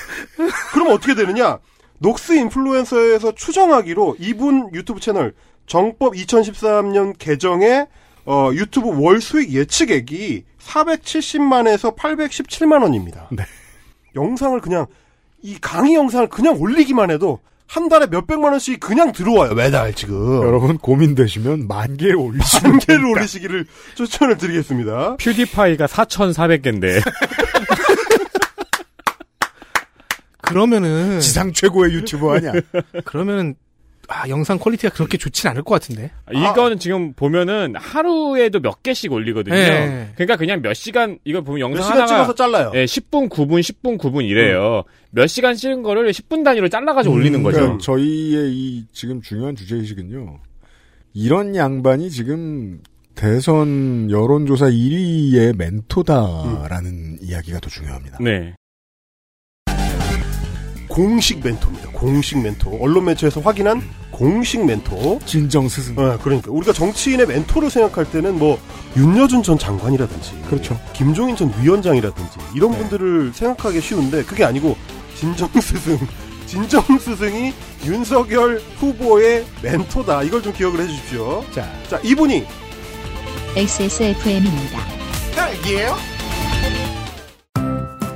그럼 0.71 0.93
어떻게 0.93 1.13
되느냐? 1.13 1.57
녹스 1.99 2.33
인플루엔서에서 2.33 3.33
추정하기로 3.35 4.17
이분 4.19 4.69
유튜브 4.73 4.99
채널 4.99 5.33
정법 5.65 6.13
2013년 6.13 7.15
개정의 7.17 7.87
어, 8.25 8.49
유튜브 8.53 8.89
월 9.01 9.21
수익 9.21 9.53
예측액이 9.53 10.43
470만에서 10.59 11.95
817만 11.95 12.81
원입니다. 12.83 13.27
네. 13.31 13.43
영상을 14.15 14.59
그냥 14.61 14.85
이 15.41 15.57
강의 15.59 15.93
영상을 15.95 16.27
그냥 16.27 16.59
올리기만 16.59 17.09
해도 17.09 17.39
한 17.67 17.89
달에 17.89 18.07
몇백만 18.07 18.51
원씩 18.53 18.79
그냥 18.79 19.11
들어와요 19.11 19.53
매달 19.53 19.93
지금. 19.93 20.41
여러분 20.41 20.77
고민되시면 20.77 21.67
만 21.67 21.97
개를 21.97 22.15
올리시면 22.15 22.71
한 22.73 22.79
개를 22.79 23.05
올리시기를 23.05 23.65
추천을 23.95 24.37
드리겠습니다. 24.37 25.17
퓨디파이가 25.17 25.85
4,400개인데. 25.87 27.01
그러면은 30.49 31.19
지상 31.19 31.53
최고의 31.53 31.93
유튜버 31.93 32.35
아니야. 32.35 32.53
그러면은 33.05 33.55
아, 34.09 34.27
영상 34.29 34.57
퀄리티가 34.57 34.93
그렇게 34.93 35.17
좋진 35.17 35.49
않을 35.49 35.63
것 35.63 35.73
같은데. 35.75 36.11
이거는 36.31 36.79
지금 36.79 37.13
보면은 37.13 37.75
하루에도 37.75 38.61
몇 38.61 38.81
개씩 38.81 39.11
올리거든요. 39.11 39.53
네. 39.53 40.11
그러니까 40.15 40.37
그냥 40.37 40.61
몇 40.61 40.73
시간 40.73 41.19
이거 41.25 41.41
보면 41.41 41.59
몇 41.59 41.65
영상 41.77 41.83
시간 41.83 41.97
하나가 41.97 42.13
찍어서 42.13 42.35
잘라요. 42.35 42.71
예, 42.75 42.85
10분, 42.85 43.29
9분, 43.29 43.59
10분, 43.59 43.97
9분 43.97 44.23
이래요. 44.25 44.83
몇 45.11 45.27
시간 45.27 45.55
찍은 45.55 45.83
거를 45.83 46.09
10분 46.11 46.45
단위로 46.45 46.69
잘라 46.69 46.93
가지고 46.93 47.15
올리는 47.15 47.43
거죠. 47.43 47.57
그러니까 47.59 47.83
저희의 47.83 48.53
이 48.53 48.85
지금 48.93 49.21
중요한 49.21 49.55
주제 49.55 49.75
의식은요. 49.75 50.39
이런 51.13 51.55
양반이 51.55 52.09
지금 52.09 52.79
대선 53.15 54.09
여론조사 54.09 54.67
1위의 54.67 55.57
멘토다라는 55.57 57.17
이야기가 57.21 57.59
더 57.59 57.69
중요합니다. 57.69 58.19
네. 58.21 58.53
공식 60.97 61.43
멘토입니다. 61.43 61.91
공식 61.91 62.39
멘토. 62.41 62.75
언론 62.81 63.05
매체에서 63.05 63.39
확인한 63.39 63.83
공식 64.09 64.65
멘토. 64.65 65.19
진정 65.27 65.69
스승. 65.69 65.93
어, 65.95 66.17
그러니까 66.23 66.49
우리가 66.51 66.73
정치인의 66.73 67.27
멘토를 67.27 67.69
생각할 67.69 68.09
때는 68.09 68.39
뭐 68.39 68.59
윤여준 68.95 69.43
전 69.43 69.59
장관이라든지, 69.59 70.31
그렇죠. 70.49 70.79
김종인 70.93 71.35
전 71.35 71.53
위원장이라든지 71.61 72.39
이런 72.55 72.71
분들을 72.71 73.31
생각하기 73.31 73.79
쉬운데 73.79 74.23
그게 74.23 74.43
아니고 74.43 74.75
진정 75.15 75.47
스승. 75.61 75.99
진정 76.47 76.81
스승이 76.97 77.53
윤석열 77.85 78.59
후보의 78.79 79.45
멘토다. 79.61 80.23
이걸 80.23 80.41
좀 80.41 80.51
기억을 80.51 80.79
해주십시오. 80.79 81.45
자, 81.53 81.69
자, 81.87 81.99
이분이 82.03 82.43
XSFM입니다. 83.55 84.79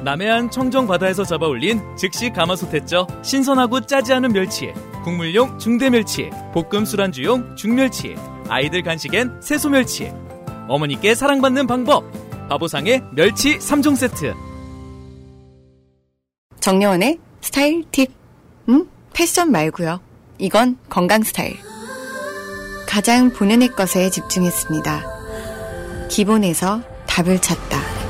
남해안 0.03 0.49
청정 0.49 0.87
바다에서 0.87 1.23
잡아올린 1.23 1.81
즉시 1.95 2.31
가마솥했죠. 2.31 3.07
신선하고 3.21 3.81
짜지 3.81 4.13
않은 4.13 4.33
멸치, 4.33 4.73
국물용 5.03 5.59
중대 5.59 5.89
멸치, 5.89 6.29
볶음 6.53 6.85
술안주용 6.85 7.55
중멸치, 7.55 8.15
아이들 8.49 8.81
간식엔 8.83 9.41
새소 9.41 9.69
멸치. 9.69 10.11
어머니께 10.67 11.15
사랑받는 11.15 11.67
방법. 11.67 12.03
바보상의 12.49 13.01
멸치 13.13 13.57
3종 13.59 13.95
세트. 13.95 14.33
정려원의 16.59 17.17
스타일 17.39 17.83
팁. 17.91 18.11
음? 18.69 18.89
패션 19.13 19.51
말고요. 19.51 20.01
이건 20.37 20.77
건강 20.89 21.23
스타일. 21.23 21.57
가장 22.87 23.31
본연의 23.31 23.69
것에 23.69 24.09
집중했습니다. 24.09 25.01
기본에서 26.09 26.81
답을 27.07 27.39
찾다. 27.39 28.00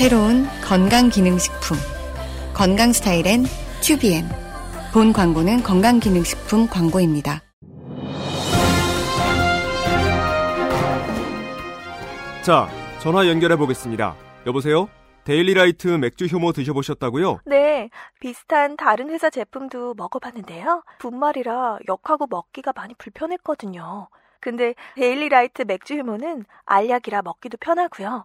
새로운 0.00 0.46
건강기능식품. 0.64 1.76
건강 2.54 2.90
스타일엔 2.90 3.44
튜비엔. 3.82 4.24
본 4.94 5.12
광고는 5.12 5.62
건강기능식품 5.62 6.68
광고입니다. 6.68 7.42
자, 12.42 12.66
전화 13.02 13.28
연결해 13.28 13.56
보겠습니다. 13.56 14.16
여보세요? 14.46 14.88
데일리라이트 15.24 15.88
맥주 15.88 16.24
효모 16.24 16.52
드셔보셨다고요? 16.52 17.40
네, 17.44 17.90
비슷한 18.20 18.78
다른 18.78 19.10
회사 19.10 19.28
제품도 19.28 19.92
먹어봤는데요. 19.98 20.82
분말이라 20.98 21.80
역하고 21.86 22.26
먹기가 22.26 22.72
많이 22.74 22.94
불편했거든요. 22.94 24.08
근데 24.40 24.74
데일리라이트 24.96 25.64
맥주 25.66 25.98
효모는 25.98 26.46
알약이라 26.64 27.20
먹기도 27.20 27.58
편하고요. 27.60 28.24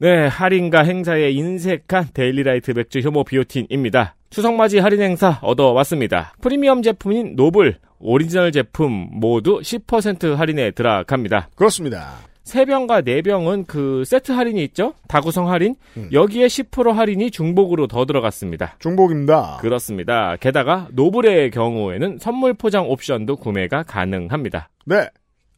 네, 0.00 0.28
할인과 0.28 0.84
행사에 0.84 1.32
인색한 1.32 2.10
데일리라이트 2.14 2.70
맥주 2.70 3.00
효모 3.00 3.24
비오틴입니다. 3.24 4.14
추석맞이 4.30 4.78
할인 4.78 5.02
행사 5.02 5.40
얻어왔습니다. 5.42 6.34
프리미엄 6.40 6.82
제품인 6.82 7.34
노블, 7.34 7.78
오리지널 7.98 8.52
제품 8.52 9.08
모두 9.10 9.58
10% 9.58 10.36
할인에 10.36 10.70
들어갑니다. 10.70 11.48
그렇습니다. 11.56 12.14
3병과 12.44 13.04
4병은 13.04 13.66
그 13.66 14.04
세트 14.06 14.30
할인이 14.30 14.62
있죠? 14.66 14.94
다구성 15.08 15.50
할인? 15.50 15.74
음. 15.96 16.08
여기에 16.12 16.46
10% 16.46 16.92
할인이 16.92 17.32
중복으로 17.32 17.88
더 17.88 18.04
들어갔습니다. 18.04 18.76
중복입니다. 18.78 19.58
그렇습니다. 19.60 20.36
게다가 20.36 20.86
노블의 20.92 21.50
경우에는 21.50 22.18
선물 22.20 22.54
포장 22.54 22.88
옵션도 22.88 23.36
구매가 23.36 23.82
가능합니다. 23.82 24.68
네. 24.86 25.08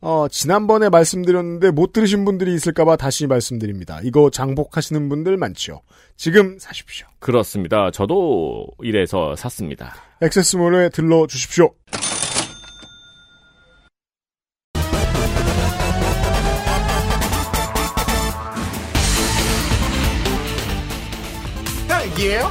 어, 0.02 0.28
지난번에 0.28 0.88
말씀드렸는데 0.88 1.70
못 1.70 1.92
들으신 1.92 2.24
분들이 2.24 2.54
있을까봐 2.54 2.96
다시 2.96 3.26
말씀드립니다. 3.26 4.00
이거 4.02 4.30
장복하시는 4.30 5.08
분들 5.08 5.36
많죠. 5.36 5.82
지금 6.16 6.58
사십시오. 6.58 7.06
그렇습니다. 7.18 7.90
저도 7.90 8.66
이래서 8.82 9.36
샀습니다. 9.36 9.94
액세스몰에 10.22 10.88
들러 10.88 11.26
주십시오. 11.26 11.74
딸기예요? 21.88 22.50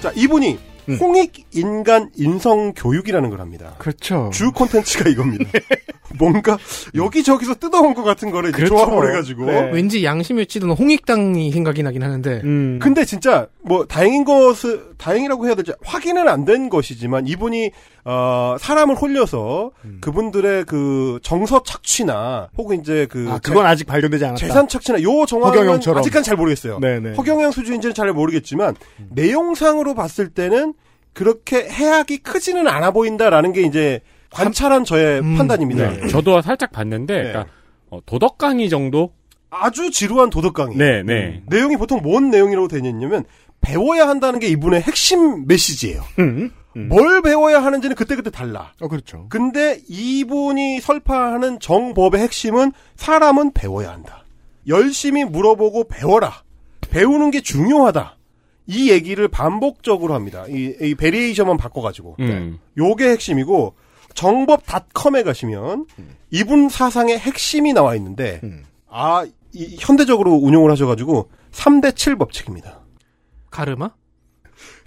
자, 0.00 0.12
이분이 0.14 0.67
홍익 0.96 1.46
인간 1.54 2.10
인성 2.16 2.72
교육이라는 2.74 3.30
걸 3.30 3.40
합니다. 3.40 3.74
그렇죠. 3.78 4.30
주 4.32 4.50
콘텐츠가 4.52 5.08
이겁니다. 5.10 5.44
뭔가 6.18 6.56
여기저기서 6.94 7.54
뜯어온 7.56 7.92
것 7.94 8.02
같은 8.02 8.30
거를 8.30 8.50
이제 8.50 8.56
그렇죠. 8.56 8.76
조합을 8.76 9.10
해가지고. 9.10 9.44
네. 9.46 9.70
왠지 9.72 10.02
양심에 10.04 10.46
찌든 10.46 10.70
홍익당이 10.70 11.52
생각이 11.52 11.82
나긴 11.82 12.02
하는데 12.02 12.40
음. 12.44 12.78
근데 12.82 13.04
진짜 13.04 13.46
뭐 13.62 13.84
다행인 13.84 14.24
것은 14.24 14.80
다행이라고 14.96 15.46
해야 15.46 15.54
될지 15.54 15.72
확인은 15.84 16.26
안 16.28 16.44
된 16.48 16.70
것이지만 16.70 17.26
이분이 17.26 17.72
어 18.04 18.56
사람을 18.58 18.94
홀려서 18.94 19.72
그분들의 20.00 20.64
그 20.64 21.18
정서 21.22 21.62
착취나 21.62 22.48
혹은 22.56 22.80
이제 22.80 23.06
그 23.10 23.28
아, 23.30 23.38
그건 23.38 23.66
아직 23.66 23.86
발견되지 23.86 24.24
않았다. 24.24 24.38
재산 24.46 24.68
착취나 24.68 25.02
요 25.02 25.26
정황은 25.26 25.56
허경영처럼. 25.58 26.00
아직까지 26.00 26.24
잘 26.26 26.36
모르겠어요. 26.36 26.78
네네. 26.80 27.14
허경영 27.14 27.50
수준인지는 27.50 27.94
잘 27.94 28.12
모르겠지만 28.12 28.74
내용상으로 29.10 29.94
봤을 29.94 30.28
때는 30.28 30.74
그렇게 31.12 31.68
해악이 31.68 32.18
크지는 32.18 32.68
않아 32.68 32.92
보인다라는 32.92 33.52
게 33.52 33.62
이제 33.62 34.00
관찰한 34.30 34.84
저의 34.84 35.20
음, 35.20 35.36
판단입니다. 35.36 35.90
네. 35.90 36.08
저도 36.08 36.40
살짝 36.42 36.70
봤는데, 36.70 37.14
네. 37.14 37.22
그러니까 37.32 37.52
어, 37.90 37.98
도덕 38.06 38.38
강의 38.38 38.68
정도? 38.68 39.12
아주 39.50 39.90
지루한 39.90 40.30
도덕 40.30 40.52
강의. 40.54 40.76
네, 40.76 41.02
네. 41.02 41.42
내용이 41.46 41.76
보통 41.76 42.00
뭔 42.02 42.30
내용이라고 42.30 42.68
되냐면 42.68 43.24
배워야 43.60 44.06
한다는 44.06 44.38
게 44.38 44.46
이분의 44.48 44.82
핵심 44.82 45.46
메시지예요. 45.46 46.02
음. 46.18 46.50
음. 46.78 46.88
뭘 46.88 47.20
배워야 47.22 47.62
하는지는 47.62 47.96
그때그때 47.96 48.30
달라. 48.30 48.72
어, 48.80 48.88
그렇죠. 48.88 49.26
근데 49.28 49.80
이분이 49.88 50.80
설파하는 50.80 51.60
정법의 51.60 52.20
핵심은 52.22 52.72
사람은 52.96 53.52
배워야 53.52 53.90
한다. 53.90 54.24
열심히 54.66 55.24
물어보고 55.24 55.88
배워라. 55.88 56.42
배우는 56.88 57.30
게 57.30 57.40
중요하다. 57.40 58.16
이 58.66 58.90
얘기를 58.90 59.28
반복적으로 59.28 60.14
합니다. 60.14 60.44
이, 60.48 60.74
이 60.80 60.94
variation만 60.94 61.56
바꿔가지고. 61.56 62.16
음. 62.20 62.58
요게 62.76 63.08
핵심이고 63.10 63.74
정법닷컴에 64.14 65.22
가시면 65.22 65.86
이분 66.30 66.68
사상의 66.68 67.18
핵심이 67.18 67.72
나와 67.72 67.94
있는데 67.96 68.40
음. 68.42 68.64
아 68.88 69.24
이, 69.52 69.76
현대적으로 69.78 70.32
운용을 70.34 70.70
하셔가지고 70.72 71.30
3대 71.52 71.96
7 71.96 72.16
법칙입니다. 72.16 72.80
가르마? 73.50 73.90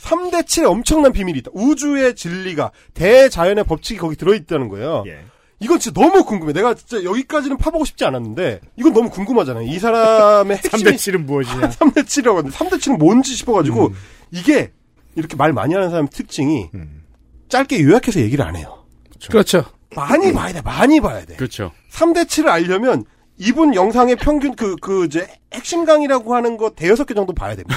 3대 0.01 0.43
7에 0.43 0.69
엄청난 0.69 1.11
비밀이 1.11 1.39
있다. 1.39 1.51
우주의 1.53 2.15
진리가 2.15 2.71
대자연의 2.93 3.63
법칙이 3.65 3.99
거기 3.99 4.15
들어있다는 4.15 4.67
거예요. 4.69 5.03
예. 5.07 5.19
이건 5.59 5.79
진짜 5.79 5.99
너무 6.01 6.25
궁금해. 6.25 6.53
내가 6.53 6.73
진짜 6.73 7.03
여기까지는 7.03 7.57
파보고 7.57 7.85
싶지 7.85 8.03
않았는데 8.03 8.61
이건 8.77 8.93
너무 8.93 9.09
궁금하잖아요. 9.11 9.67
이 9.67 9.77
사람의 9.77 10.57
핵심이 10.57 10.83
3대 10.83 10.95
7은 10.95 11.25
무엇이냐? 11.25 11.69
3대 11.69 12.03
7이라고 12.03 12.35
하는데 12.37 12.49
3대 12.57 12.73
7은 12.79 12.97
뭔지 12.97 13.35
싶어가지고 13.35 13.93
이게 14.31 14.71
이렇게 15.15 15.35
말 15.35 15.53
많이 15.53 15.75
하는 15.75 15.91
사람 15.91 16.07
특징이 16.07 16.69
음. 16.73 17.03
짧게 17.49 17.83
요약해서 17.83 18.21
얘기를 18.21 18.43
안 18.43 18.55
해요. 18.55 18.85
그렇죠. 19.29 19.63
많이 19.95 20.33
봐야 20.33 20.51
돼. 20.51 20.61
많이 20.61 20.99
봐야 20.99 21.23
돼. 21.25 21.35
그렇죠. 21.35 21.71
3대 21.91 22.25
7을 22.25 22.47
알려면 22.47 23.03
이분 23.41 23.73
영상의 23.73 24.17
평균 24.17 24.55
그, 24.55 24.75
그, 24.75 25.05
이제, 25.05 25.27
핵심 25.51 25.83
강의라고 25.83 26.35
하는 26.35 26.57
거 26.57 26.69
대여섯 26.69 27.07
개 27.07 27.15
정도 27.15 27.33
봐야 27.33 27.55
됩니다. 27.55 27.75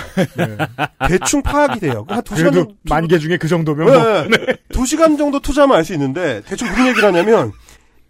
대충 1.09 1.41
파악이 1.43 1.81
돼요. 1.81 2.05
한 2.09 2.23
두 2.23 2.37
시간 2.37 2.53
정도. 2.53 2.75
만개 2.83 3.19
중에 3.19 3.39
그 3.39 3.49
정도면 3.49 3.87
뭐. 3.87 3.97
네. 4.29 4.57
두 4.69 4.85
시간 4.85 5.17
정도 5.17 5.41
투자하면 5.41 5.77
알 5.77 5.85
수 5.85 5.95
있는데, 5.95 6.43
대충 6.47 6.69
무슨 6.69 6.87
얘기를 6.89 7.09
하냐면, 7.09 7.53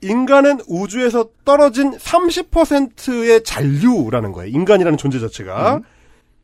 인간은 0.03 0.61
우주에서 0.67 1.29
떨어진 1.45 1.97
30%의 1.97 3.45
잔류라는 3.45 4.33
거예요. 4.33 4.51
인간이라는 4.51 4.99
존재 4.99 5.21
자체가. 5.21 5.81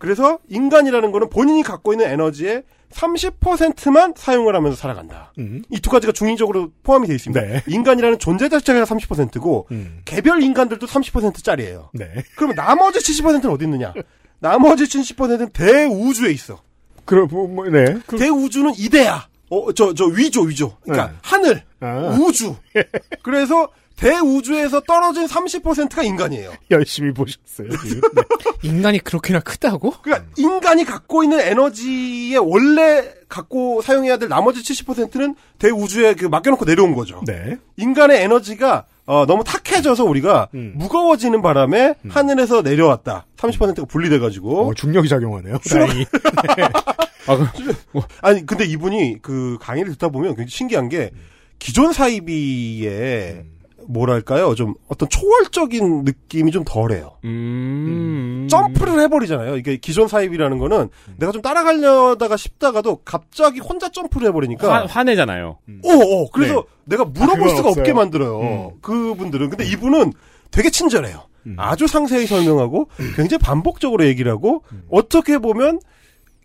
그래서 0.01 0.39
인간이라는 0.49 1.13
거는 1.13 1.29
본인이 1.29 1.63
갖고 1.63 1.93
있는 1.93 2.07
에너지의 2.11 2.65
30%만 2.91 4.15
사용을 4.17 4.57
하면서 4.57 4.75
살아간다. 4.75 5.33
음. 5.39 5.63
이두 5.69 5.91
가지가 5.91 6.13
중의적으로 6.13 6.73
포함이 6.83 7.07
되어 7.07 7.15
있습니다. 7.15 7.41
네. 7.41 7.63
인간이라는 7.69 8.19
존재 8.19 8.49
자체가 8.49 8.85
30%고 8.85 9.69
음. 9.71 10.01
개별 10.07 10.43
인간들도 10.43 10.87
30%짜리예요. 10.87 11.91
네. 11.93 12.07
그러면 12.35 12.57
나머지 12.57 12.99
70%는 12.99 13.51
어디 13.51 13.67
있느냐? 13.67 13.93
나머지 14.41 14.85
70%는 14.85 15.51
대우주에 15.51 16.33
있어. 16.33 16.63
그럼 17.05 17.29
뭐, 17.31 17.47
뭐 17.47 17.69
네. 17.69 17.99
그, 18.07 18.17
대우주는 18.17 18.73
이데야. 18.79 19.29
어, 19.51 19.73
저, 19.75 19.93
저, 19.93 20.07
위조, 20.07 20.43
위조. 20.43 20.79
그러니까, 20.83 21.11
네. 21.11 21.17
하늘, 21.21 21.63
아, 21.81 22.17
우주. 22.19 22.57
그래서, 23.23 23.69
대우주에서 24.01 24.81
떨어진 24.81 25.27
30%가 25.27 26.03
인간이에요. 26.03 26.53
열심히 26.71 27.13
보셨어요. 27.13 27.69
지금. 27.87 28.01
네. 28.15 28.23
인간이 28.63 28.99
그렇게나 28.99 29.41
크다고? 29.41 29.93
그러니까, 30.03 30.27
인간이 30.39 30.85
갖고 30.85 31.23
있는 31.23 31.39
에너지에 31.39 32.37
원래 32.39 33.13
갖고 33.29 33.83
사용해야 33.83 34.17
될 34.17 34.31
나머지 34.31 34.63
70%는 34.63 35.37
대우주에 35.59 36.15
그 36.15 36.25
맡겨놓고 36.25 36.65
내려온 36.65 36.95
거죠. 36.95 37.23
네. 37.27 37.59
인간의 37.77 38.23
에너지가, 38.23 38.87
어, 39.05 39.27
너무 39.27 39.45
탁해져서 39.45 40.05
우리가 40.05 40.49
음. 40.55 40.73
무거워지는 40.77 41.43
바람에 41.43 41.97
하늘에서 42.09 42.63
내려왔다. 42.63 43.27
30%가 43.37 43.85
분리돼가지고. 43.85 44.69
어, 44.69 44.75
중력이 44.75 45.11
작용하네요. 45.11 45.59
다행히. 45.59 46.07
아, 47.29 47.37
그, 47.37 48.01
아니 48.23 48.47
근데 48.47 48.65
이분이 48.65 49.19
그 49.21 49.59
강의를 49.61 49.93
듣다 49.93 50.09
보면 50.09 50.31
굉장히 50.31 50.49
신기한 50.49 50.89
게 50.89 51.11
기존 51.59 51.93
사이비의 51.93 53.45
뭐랄까요 53.93 54.55
좀 54.55 54.75
어떤 54.89 55.09
초월적인 55.09 56.05
느낌이 56.05 56.51
좀 56.53 56.65
덜해요. 56.65 57.17
음. 57.25 58.47
점프를 58.51 59.01
해버리잖아요. 59.01 59.57
이게 59.57 59.77
기존 59.77 60.09
사이비라는 60.09 60.59
거는 60.59 60.89
내가 61.19 61.33
좀 61.33 61.43
따라가려다가 61.43 62.37
싶다가도 62.37 63.03
갑자기 63.05 63.61
혼자 63.61 63.89
점프를 63.91 64.29
해버리니까 64.29 64.73
화, 64.83 64.87
화내잖아요. 64.87 65.59
어, 65.85 65.89
어. 65.93 66.31
그래서 66.33 66.65
내가 66.85 67.05
물어볼 67.05 67.37
그건 67.39 67.57
수가 67.57 67.69
없어요. 67.71 67.83
없게 67.83 67.93
만들어요. 67.93 68.75
그분들은. 68.83 69.51
근데 69.51 69.65
이분은 69.67 70.13
되게 70.51 70.71
친절해요. 70.71 71.25
아주 71.57 71.87
상세히 71.87 72.27
설명하고 72.27 72.89
굉장히 73.17 73.39
반복적으로 73.39 74.05
얘기를 74.07 74.31
하고 74.31 74.63
어떻게 74.91 75.39
보면 75.39 75.81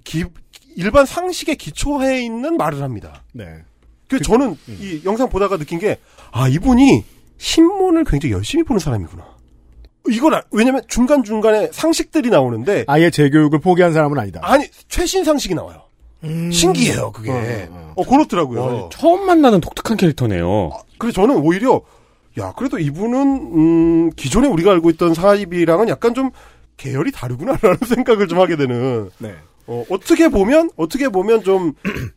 기- 0.04 0.26
일반 0.78 1.06
상식에 1.06 1.56
기초해 1.56 2.24
있는 2.24 2.58
말을 2.58 2.82
합니다. 2.82 3.24
네. 3.34 3.46
그 4.08 4.20
저는 4.22 4.56
이 4.68 5.02
영상 5.06 5.30
보다가 5.30 5.58
느낀 5.58 5.80
게 5.80 5.98
아 6.32 6.48
이분이 6.50 7.04
신문을 7.38 8.04
굉장히 8.06 8.34
열심히 8.34 8.64
보는 8.64 8.80
사람이구나. 8.80 9.24
이걸 10.10 10.36
아- 10.36 10.44
왜냐면 10.52 10.82
중간 10.88 11.24
중간에 11.24 11.70
상식들이 11.72 12.30
나오는데 12.30 12.86
아예 12.88 13.10
재교육을 13.10 13.60
포기한 13.60 13.94
사람은 13.94 14.18
아니다. 14.20 14.40
아니 14.44 14.66
최신 14.88 15.24
상식이 15.24 15.56
나와요. 15.56 15.82
신기해요 16.52 17.12
그게. 17.12 17.70
어, 17.96 18.04
그렇더라고요. 18.04 18.62
와, 18.62 18.90
처음 18.92 19.26
만나는 19.26 19.62
독특한 19.62 19.96
캐릭터네요. 19.98 20.72
그래서 20.98 21.22
저는 21.22 21.38
오히려 21.38 21.82
야 22.40 22.54
그래도 22.58 22.80
이분은 22.80 23.20
음, 23.22 24.10
기존에 24.16 24.48
우리가 24.48 24.72
알고 24.72 24.90
있던 24.92 25.14
사입이랑은 25.14 25.88
약간 25.90 26.14
좀 26.14 26.32
계열이 26.78 27.12
다르구나라는 27.12 27.78
생각을 27.88 28.28
좀 28.28 28.40
하게 28.40 28.56
되는. 28.58 29.10
네. 29.20 29.36
어, 29.68 29.84
어떻게 29.90 30.28
보면 30.30 30.70
어떻게 30.78 31.10
보면 31.10 31.44
좀 31.44 31.74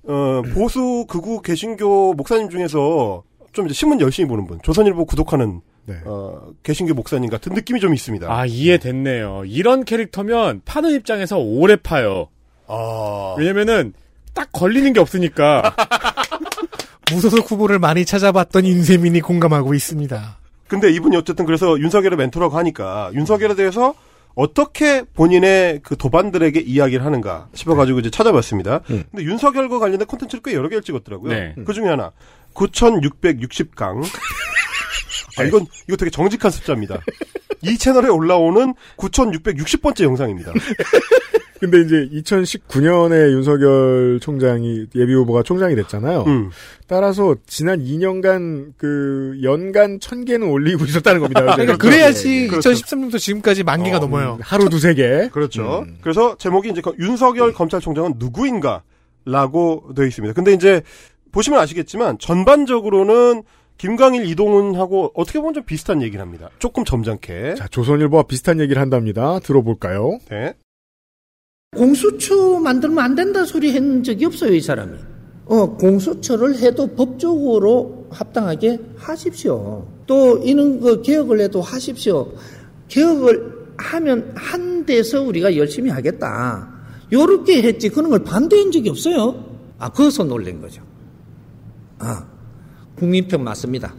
어, 0.07 0.43
보수 0.55 1.05
극우 1.09 1.41
개신교 1.43 2.15
목사님 2.15 2.49
중에서 2.51 3.23
좀 3.53 3.67
이제 3.67 3.75
신문 3.75 4.01
열심히 4.01 4.29
보는 4.29 4.47
분, 4.47 4.59
조선일보 4.63 5.05
구독하는 5.05 5.61
네. 5.87 5.97
어, 6.05 6.51
개신교 6.63 6.95
목사님 6.95 7.31
같은 7.31 7.55
느낌이 7.55 7.81
좀 7.81 7.95
있습니다. 7.95 8.31
아, 8.31 8.45
이해됐네요. 8.45 9.45
이런 9.47 9.85
캐릭터면 9.85 10.61
파는 10.65 10.91
입장에서 10.95 11.39
오래 11.39 11.77
파요. 11.77 12.29
아. 12.67 13.35
왜냐면은 13.39 13.95
딱 14.35 14.51
걸리는 14.53 14.93
게 14.93 15.01
없으니까. 15.01 15.75
무소속 17.11 17.51
후보를 17.51 17.79
많이 17.79 18.05
찾아봤던 18.05 18.67
인세민이 18.67 19.23
공감하고 19.23 19.73
있습니다. 19.73 20.39
근데 20.69 20.93
이분이 20.93 21.17
어쨌든 21.17 21.47
그래서 21.47 21.79
윤석열의 21.79 22.19
멘토라고 22.19 22.59
하니까 22.59 23.11
윤석열에 23.15 23.55
대해서 23.55 23.95
어떻게 24.35 25.03
본인의 25.03 25.81
그 25.83 25.97
도반들에게 25.97 26.61
이야기를 26.61 27.05
하는가 27.05 27.49
싶어가지고 27.55 28.01
이제 28.01 28.11
찾아봤습니다. 28.11 28.83
근데 28.87 29.23
윤석열과 29.25 29.79
관련된 29.79 30.07
콘텐츠를 30.07 30.43
꽤 30.45 30.55
여러 30.55 30.69
개를 30.69 30.83
찍었더라고요. 30.83 31.33
네. 31.33 31.55
그 31.65 31.73
중에 31.73 31.89
하나 31.89 32.13
9,660강. 32.59 34.03
아, 35.39 35.45
이건 35.45 35.67
이거 35.87 35.97
되게 35.97 36.11
정직한 36.11 36.51
숫자입니다. 36.51 37.01
이 37.63 37.79
채널에 37.79 38.09
올라오는 38.09 38.75
9,660번째 38.97 40.03
영상입니다. 40.05 40.53
근데 41.61 41.81
이제 41.81 42.09
2019년에 42.13 43.33
윤석열 43.33 44.21
총장이 44.21 44.87
예비 44.95 45.13
후보가 45.13 45.43
총장이 45.43 45.75
됐잖아요. 45.75 46.23
음. 46.29 46.51
따라서 46.87 47.35
지난 47.47 47.83
2년간 47.83 48.75
그 48.77 49.37
연간 49.43 49.99
1000개는 49.99 50.53
올리고 50.53 50.85
있었다는 50.85 51.21
겁니다. 51.21 51.41
그러니까 51.57 51.65
요새. 51.65 51.77
그래야지 51.77 52.47
그렇죠. 52.49 52.71
2013년부터 52.71 53.19
지금까지 53.19 53.65
만 53.65 53.83
개가 53.83 53.99
넘어요. 53.99 54.39
하루 54.41 54.69
두세 54.69 54.95
개. 54.95 55.29
그렇죠. 55.33 55.85
그래서 56.01 56.37
제목이 56.37 56.71
이제 56.71 56.81
그 56.81 56.95
윤석열 57.01 57.53
검찰총장은 57.53 58.15
누구인가? 58.19 58.83
라고 59.25 59.91
되어 59.95 60.07
있습니다. 60.07 60.33
근데 60.33 60.55
이제 60.55 60.81
보시면 61.33 61.61
아시겠지만 61.61 62.19
전반적으로는 62.19 63.43
김광일 63.79 64.27
이동훈하고 64.27 65.13
어떻게 65.15 65.39
보면 65.39 65.55
좀 65.55 65.63
비슷한 65.65 66.03
얘기를 66.03 66.21
합니다. 66.21 66.51
조금 66.59 66.85
점잖게. 66.85 67.55
자, 67.57 67.69
조선일보와 67.69 68.25
비슷한 68.25 68.61
얘기를 68.61 68.83
한답니다. 68.83 69.39
들어볼까요? 69.39 70.19
네. 70.29 70.55
공수처 71.77 72.59
만들면 72.59 72.99
안 72.99 73.15
된다 73.15 73.45
소리 73.45 73.73
한 73.73 74.03
적이 74.03 74.27
없어요, 74.27 74.53
이 74.53 74.61
사람이. 74.61 74.99
어, 75.47 75.77
공수처를 75.77 76.59
해도 76.59 76.89
법적으로 76.95 78.07
합당하게 78.11 78.79
하십시오. 78.97 79.87
또 80.07 80.39
이런 80.39 80.81
거 80.81 81.01
개혁을 81.01 81.41
해도 81.41 81.61
하십시오. 81.61 82.33
개혁을 82.89 83.59
하면 83.79 84.33
한 84.35 84.85
데서 84.85 85.23
우리가 85.23 85.57
열심히 85.57 85.91
하겠다. 85.91 86.69
요렇게 87.13 87.63
했지. 87.63 87.89
그런 87.89 88.11
걸 88.11 88.25
반대한 88.25 88.73
적이 88.73 88.91
없어요. 88.91 89.45
아, 89.79 89.89
거기서 89.89 90.25
놀란 90.25 90.61
거죠. 90.61 90.83
아, 91.99 92.27
국민편 92.97 93.43
맞습니다. 93.45 93.95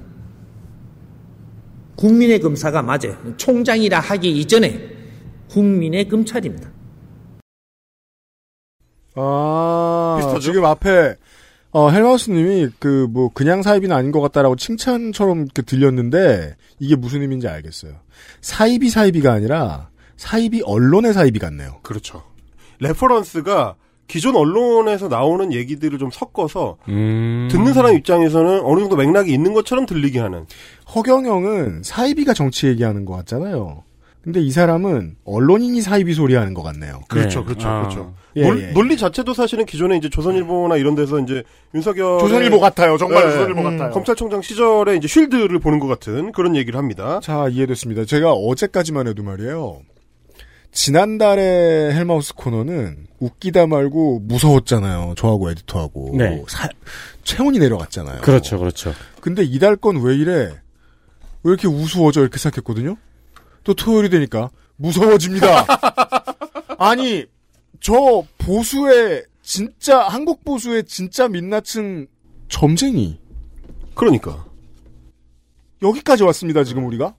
국민의 1.96 2.40
검사가 2.40 2.82
맞아요. 2.82 3.36
총장이라 3.38 4.00
하기 4.00 4.40
이전에 4.40 4.90
국민의 5.50 6.08
검찰입니다. 6.08 6.70
아, 9.16 10.16
비슷하죠? 10.20 10.40
지금 10.40 10.66
앞에 10.66 11.16
어, 11.72 11.90
헬마우스님이 11.90 12.70
그 12.80 13.08
뭐 13.10 13.30
그냥 13.34 13.62
사이비는 13.62 13.96
아닌 13.96 14.12
것 14.12 14.22
같다라고 14.22 14.56
칭찬처럼 14.56 15.44
이렇게 15.44 15.62
들렸는데 15.62 16.56
이게 16.80 16.96
무슨 16.96 17.22
의미인지 17.22 17.48
알겠어요. 17.48 17.94
사이비 18.42 18.90
사이비가 18.90 19.34
아니라 19.34 19.90
사이비 20.18 20.62
언론의 20.66 21.14
사이비 21.14 21.38
같네요. 21.40 21.80
그렇죠. 21.84 22.24
reference가 22.80 23.76
기존 24.10 24.36
언론에서 24.36 25.08
나오는 25.08 25.54
얘기들을 25.54 26.00
좀 26.00 26.10
섞어서 26.12 26.78
음. 26.90 27.48
듣는 27.52 27.74
사람 27.74 27.96
입장에서는 27.96 28.62
어느 28.64 28.80
정도 28.82 28.98
맥락이 28.98 29.32
있는 29.32 29.54
것처럼 29.54 29.86
들리게 29.86 30.20
하는. 30.20 30.46
허경영은 30.94 31.84
사이비가 31.84 32.34
정치 32.34 32.68
얘기하는 32.68 33.06
것 33.06 33.16
같잖아요. 33.18 33.84
근데 34.24 34.42
이 34.42 34.52
사람은 34.52 35.16
언론인이 35.24 35.80
사입이 35.82 36.14
소리하는 36.14 36.54
것 36.54 36.64
같네요. 36.64 37.02
그렇죠, 37.08 37.40
네. 37.42 37.46
그렇죠, 37.46 37.68
아. 37.70 37.82
그렇죠. 37.82 38.14
예, 38.36 38.42
논, 38.42 38.60
예. 38.62 38.72
논리 38.72 38.98
자체도 38.98 39.34
사실은 39.34 39.66
기존에 39.66 39.96
이제 39.96 40.10
조선일보나 40.10 40.76
이런 40.78 40.96
데서 40.96 41.20
이제 41.20 41.44
윤석열 41.74 42.20
조선일보 42.20 42.60
같아요. 42.60 42.98
정말 42.98 43.26
네. 43.26 43.32
조선일보 43.32 43.62
음. 43.62 43.64
같아요. 43.64 43.92
검찰총장 43.92 44.42
시절에 44.42 44.96
이제 44.98 45.08
쉴드를 45.08 45.60
보는 45.60 45.80
것 45.80 45.88
같은 45.88 46.32
그런 46.32 46.56
얘기를 46.56 46.78
합니다. 46.78 47.20
자, 47.24 47.48
이해됐습니다. 47.48 48.06
제가 48.06 48.34
어제까지만 48.34 49.08
해도 49.08 49.24
말이에요. 49.24 49.82
지난달에 50.72 51.94
헬마우스 51.94 52.34
코너는 52.36 53.08
웃기다 53.20 53.68
말고 53.68 54.20
무서웠잖아요. 54.20 55.16
저하고 55.18 55.50
에디터하고. 55.52 56.16
네. 56.18 56.44
사- 56.48 56.70
체온이 57.24 57.60
내려갔잖아요. 57.60 58.22
그렇죠, 58.22 58.60
그렇죠. 58.60 58.94
근데 59.22 59.44
이달 59.44 59.76
건 59.76 59.98
왜 59.98 60.16
이래? 60.16 60.34
왜 61.44 61.52
이렇게 61.52 61.68
우스워져? 61.68 62.22
이렇게 62.22 62.38
생각했거든요? 62.38 62.96
또 63.64 63.74
토요일이 63.74 64.10
되니까 64.10 64.50
무서워집니다. 64.78 65.66
아니, 66.78 67.26
저 67.82 68.24
보수의 68.38 69.26
진짜, 69.42 70.00
한국 70.08 70.44
보수의 70.46 70.86
진짜 70.86 71.28
민낯은 71.28 72.08
점쟁이. 72.48 73.20
그러니까 73.96 74.46
여기까지 75.82 76.24
왔습니다, 76.24 76.64
지금 76.64 76.86
우리가. 76.86 77.16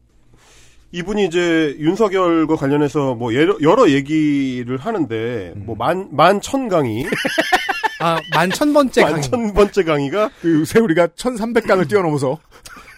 이분이 0.92 1.26
이제 1.26 1.76
윤석열과 1.78 2.56
관련해서 2.56 3.14
뭐 3.14 3.34
여러, 3.34 3.56
여러 3.62 3.88
얘기를 3.90 4.76
하는데 4.76 5.52
뭐만 5.56 6.08
만천 6.10 6.68
강의, 6.68 7.06
아, 8.00 8.18
만천 8.34 8.72
번째 8.72 9.02
만 9.02 9.10
강의. 9.12 9.22
천 9.22 9.54
번째 9.54 9.84
강의가 9.84 10.30
그 10.40 10.64
세우리가 10.64 11.08
1300강을 11.08 11.88
뛰어넘어서. 11.88 12.38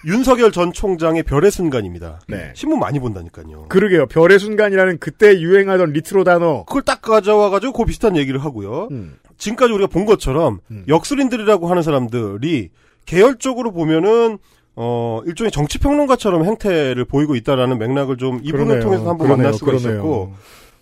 윤석열 0.05 0.51
전 0.51 0.73
총장의 0.73 1.23
별의 1.23 1.53
순간입니다. 1.53 2.19
네. 2.27 2.51
신문 2.57 2.81
많이 2.81 2.99
본다니까요. 2.99 3.67
그러게요. 3.69 4.07
별의 4.07 4.41
순간이라는 4.41 4.99
그때 4.99 5.39
유행하던 5.41 5.93
리트로 5.93 6.25
단어. 6.25 6.65
그걸 6.65 6.83
딱 6.83 7.03
가져와가지고 7.03 7.73
그 7.73 7.85
비슷한 7.85 8.17
얘기를 8.17 8.43
하고요. 8.43 8.89
음. 8.91 9.15
지금까지 9.39 9.73
우리가 9.73 9.87
본 9.87 10.05
것처럼 10.05 10.59
음. 10.73 10.85
역술인들이라고 10.89 11.69
하는 11.69 11.85
사람들이 11.85 12.71
계열적으로 13.07 13.71
보면은 13.71 14.39
어 14.75 15.21
일종의 15.27 15.51
정치 15.51 15.79
평론가처럼 15.79 16.45
행태를 16.45 17.05
보이고 17.05 17.35
있다라는 17.37 17.79
맥락을 17.79 18.17
좀 18.17 18.41
이분을 18.43 18.65
그러네요. 18.67 18.83
통해서 18.83 19.03
한번 19.11 19.27
그러네요. 19.27 19.37
만날 19.37 19.53
수가 19.55 19.73
그러네요. 19.73 19.93
있었고 19.93 20.35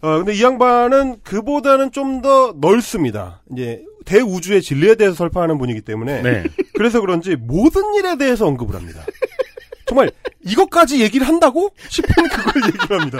어 0.02 0.16
근데 0.18 0.32
이 0.34 0.42
양반은 0.42 1.16
그보다는 1.24 1.90
좀 1.92 2.22
더 2.22 2.54
넓습니다. 2.60 3.40
이제 3.52 3.82
대우주의 4.04 4.62
진리에 4.62 4.94
대해서 4.94 5.14
설파하는 5.16 5.58
분이기 5.58 5.80
때문에 5.82 6.22
네. 6.22 6.44
그래서 6.74 7.00
그런지 7.00 7.36
모든 7.36 7.94
일에 7.94 8.16
대해서 8.16 8.46
언급을 8.46 8.74
합니다. 8.74 9.02
정말 9.86 10.10
이것까지 10.44 11.00
얘기를 11.02 11.26
한다고 11.26 11.72
싶은 11.88 12.28
그걸 12.28 12.62
얘기를 12.68 12.98
합니다. 12.98 13.18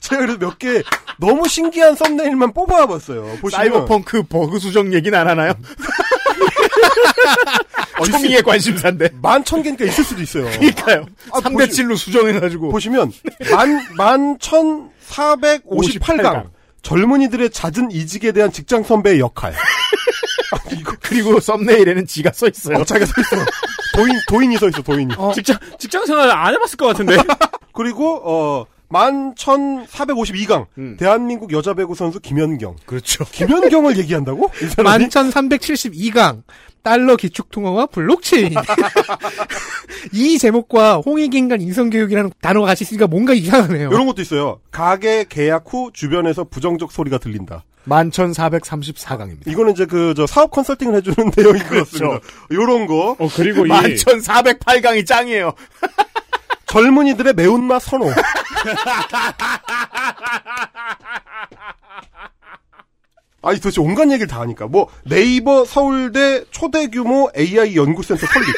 제가 0.00 0.22
그래서 0.22 0.38
몇 0.38 0.58
개 0.58 0.82
너무 1.20 1.46
신기한 1.48 1.94
썸네일만 1.94 2.52
뽑아봤어요. 2.54 3.22
보시면 3.40 3.50
사이버펑크 3.50 4.24
버그 4.24 4.58
수정 4.58 4.92
얘기는 4.94 5.16
안 5.18 5.28
하나요? 5.28 5.52
어, 8.00 8.04
초미의 8.04 8.42
관심사인데. 8.42 9.10
만 9.22 9.44
천 9.44 9.62
개니까 9.62 9.84
있을 9.86 10.04
수도 10.04 10.22
있어요. 10.22 10.44
그러니까요. 10.44 11.06
아, 11.32 11.40
3대 11.40 11.68
7로 11.68 11.96
수정해가지고. 11.96 12.70
보시면 12.70 13.12
만 13.50 13.80
만천 13.96 14.90
사백 15.06 15.62
오십팔 15.64 16.18
강 16.18 16.50
젊은이들의 16.82 17.50
잦은 17.50 17.90
이직에 17.90 18.32
대한 18.32 18.52
직장 18.52 18.82
선배의 18.84 19.20
역할. 19.20 19.52
아니, 20.70 20.80
이거 20.80 20.94
그리고 21.00 21.40
썸네일에는 21.40 22.06
지가 22.06 22.32
써 22.32 22.48
있어요. 22.48 22.78
어, 22.78 22.84
자기가 22.84 23.06
서 23.06 23.12
있어. 23.20 23.36
도인 23.94 24.12
도인이 24.28 24.56
서 24.58 24.68
있어 24.68 24.82
도인이. 24.82 25.14
직장, 25.34 25.58
직장 25.78 26.06
생활 26.06 26.30
안 26.30 26.54
해봤을 26.54 26.76
것 26.76 26.86
같은데. 26.86 27.16
그리고 27.74 28.20
어 28.24 28.66
만 28.88 29.34
1452강. 29.34 30.96
대한민국 30.98 31.52
여자 31.52 31.74
배구 31.74 31.94
선수 31.94 32.20
김연경. 32.20 32.76
그렇죠. 32.86 33.24
김연경을 33.24 33.98
얘기한다고? 33.98 34.50
이 34.62 34.66
사람이? 34.66 35.06
11,372강. 35.08 36.42
달러 36.82 37.16
기축 37.16 37.50
통화와 37.50 37.86
블록체인. 37.86 38.54
이 40.12 40.38
제목과 40.38 40.98
홍익인 40.98 41.48
간 41.48 41.60
인성교육이라는 41.60 42.30
단어가 42.40 42.68
같이 42.68 42.84
있으니까 42.84 43.06
뭔가 43.06 43.34
이상하네요. 43.34 43.90
이런 43.90 44.06
것도 44.06 44.22
있어요. 44.22 44.60
가게 44.70 45.26
계약 45.28 45.64
후 45.66 45.90
주변에서 45.92 46.44
부정적 46.44 46.92
소리가 46.92 47.18
들린다. 47.18 47.64
11,434강입니다. 47.86 49.46
이거는 49.48 49.72
이제 49.72 49.86
그, 49.86 50.12
저, 50.16 50.26
사업 50.26 50.50
컨설팅을 50.50 50.94
해주는 50.96 51.30
내용인 51.36 51.62
것 51.62 51.68
그렇죠. 51.68 52.08
같습니다. 52.10 52.20
요런 52.52 52.86
거. 52.86 53.16
어, 53.18 53.28
그리고 53.34 53.66
이 53.66 53.70
11,408강이 53.70 55.06
짱이에요. 55.06 55.52
젊은이들의 56.66 57.32
매운맛 57.34 57.82
선호. 57.82 58.10
아니 63.42 63.58
도대체 63.60 63.80
온갖 63.80 64.08
얘기를 64.10 64.26
다 64.26 64.40
하니까. 64.40 64.66
뭐 64.66 64.88
네이버 65.04 65.64
서울대 65.64 66.44
초대 66.50 66.88
규모 66.88 67.30
AI 67.36 67.76
연구센터 67.76 68.26
설립. 68.26 68.48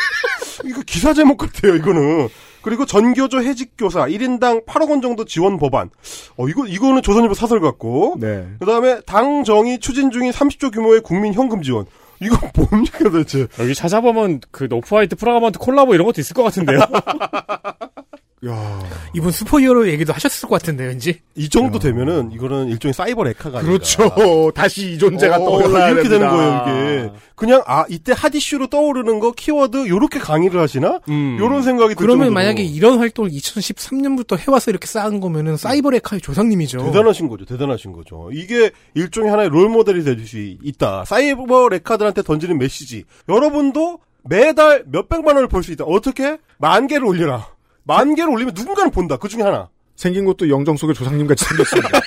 이거 0.65 0.83
기사 0.87 1.13
제목 1.15 1.37
같아요 1.39 1.75
이거는. 1.77 2.29
그리고 2.63 2.85
전교조 2.85 3.43
해직 3.43 3.73
교사 3.79 4.01
1인당 4.07 4.67
8억 4.67 4.91
원 4.91 5.01
정도 5.01 5.25
지원 5.25 5.59
법안. 5.59 5.91
어 6.37 6.49
이거 6.49 6.67
이거는 6.67 7.03
조선일보 7.03 7.35
사설 7.35 7.61
같고. 7.61 8.17
네. 8.19 8.47
그다음에 8.59 9.01
당 9.07 9.45
정의 9.45 9.79
추진 9.81 10.11
중인 10.11 10.33
30조 10.33 10.73
규모의 10.73 11.01
국민 11.01 11.33
현금 11.35 11.63
지원. 11.63 11.87
이거 12.21 12.37
뭡니까 12.55 12.99
도대체? 13.05 13.47
여기 13.59 13.75
찾아보면 13.75 14.41
그 14.51 14.65
Off-White 14.69 15.17
Fragment 15.17 15.59
콜라보 15.59 15.95
이런 15.95 16.07
것도 16.07 16.21
있을 16.21 16.35
것 16.35 16.43
같은데요. 16.43 16.81
야. 18.47 18.81
이분 19.13 19.31
슈퍼히어로 19.33 19.89
얘기도 19.89 20.15
하셨을 20.15 20.49
것 20.49 20.55
같은데 20.61 20.87
왠지. 20.87 21.21
이 21.35 21.51
정도 21.51 21.79
되면은 21.79 22.33
이거는 22.33 22.69
일종의 22.71 22.95
사이버 22.95 23.23
레카가 23.25 23.59
아닌가. 23.59 23.71
그렇죠. 23.79 24.51
다시 24.57 24.93
이 24.93 24.99
존재가 24.99 25.37
어, 25.37 25.45
떠올라야 25.45 25.91
이렇게 25.91 26.09
됩니다. 26.09 26.33
되는 26.35 26.65
거예요 26.65 27.05
이게 27.05 27.13
그냥 27.35 27.63
아 27.67 27.85
이때 27.91 28.15
핫 28.17 28.35
이슈로 28.35 28.69
떠오르는 28.69 29.21
거 29.21 29.33
키워드 29.33 29.89
요렇게 29.89 30.21
강의를 30.21 30.59
하시나 30.59 31.01
음. 31.11 31.37
요런 31.39 31.63
생각이 31.63 31.95
들 31.95 31.97
그러면 31.97 32.29
정도로. 32.29 32.33
만약에 32.35 32.63
이런 32.63 32.99
활동을 32.99 33.31
2013년부터 33.31 34.39
해와서 34.39 34.71
이렇게 34.71 34.87
쌓은 34.87 35.21
거면은 35.21 35.59
사이버 35.59 35.91
레카의 35.91 36.23
조상님이죠. 36.23 36.83
대단하신 36.85 37.29
거죠 37.29 37.45
대단하신 37.45 37.93
거죠 37.93 38.31
이게 38.33 38.71
일종의 38.95 39.31
하나의 39.31 39.51
롤 39.51 39.69
모델이 39.69 40.03
될 40.05 40.21
수 40.27 40.39
있다 40.39 41.05
사이버 41.07 41.69
레카들한테 41.69 42.23
던지는 42.23 42.59
메시지 42.59 43.05
여러분도 43.29 43.99
매달 44.25 44.85
몇백만 44.87 45.35
원을 45.37 45.49
벌 45.49 45.63
수 45.63 45.73
있다 45.73 45.85
어떻게 45.85 46.39
만 46.59 46.87
개를 46.87 47.05
올려라 47.07 47.49
만 47.91 48.15
개를 48.15 48.31
올리면 48.31 48.55
누군가는 48.55 48.89
본다 48.93 49.17
그 49.17 49.29
중에 49.29 49.43
하나 49.43 49.69
생긴 49.97 50.25
것도 50.25 50.49
영정 50.49 50.77
속의 50.77 50.95
조상님 50.95 51.27
같이 51.27 51.45
생겼습니다. 51.45 52.01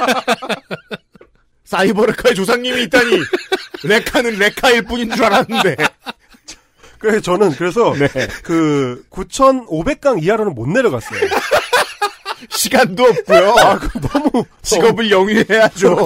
사이버 1.65 2.05
레카의 2.05 2.35
조상님이 2.35 2.83
있다니 2.83 3.17
레카는 3.83 4.37
레카일 4.39 4.83
뿐인 4.83 5.11
줄 5.11 5.25
알았는데 5.25 5.75
그래서 6.99 7.19
저는 7.19 7.51
그래서 7.51 7.93
네. 7.95 8.07
그 8.43 9.03
9,500강 9.09 10.23
이하로는 10.23 10.55
못 10.55 10.69
내려갔어요 10.69 11.19
시간도 12.47 13.03
없고요. 13.03 13.55
아, 13.59 13.77
그 13.77 13.99
너무 13.99 14.45
직업을 14.61 15.11
영위해야죠. 15.11 15.97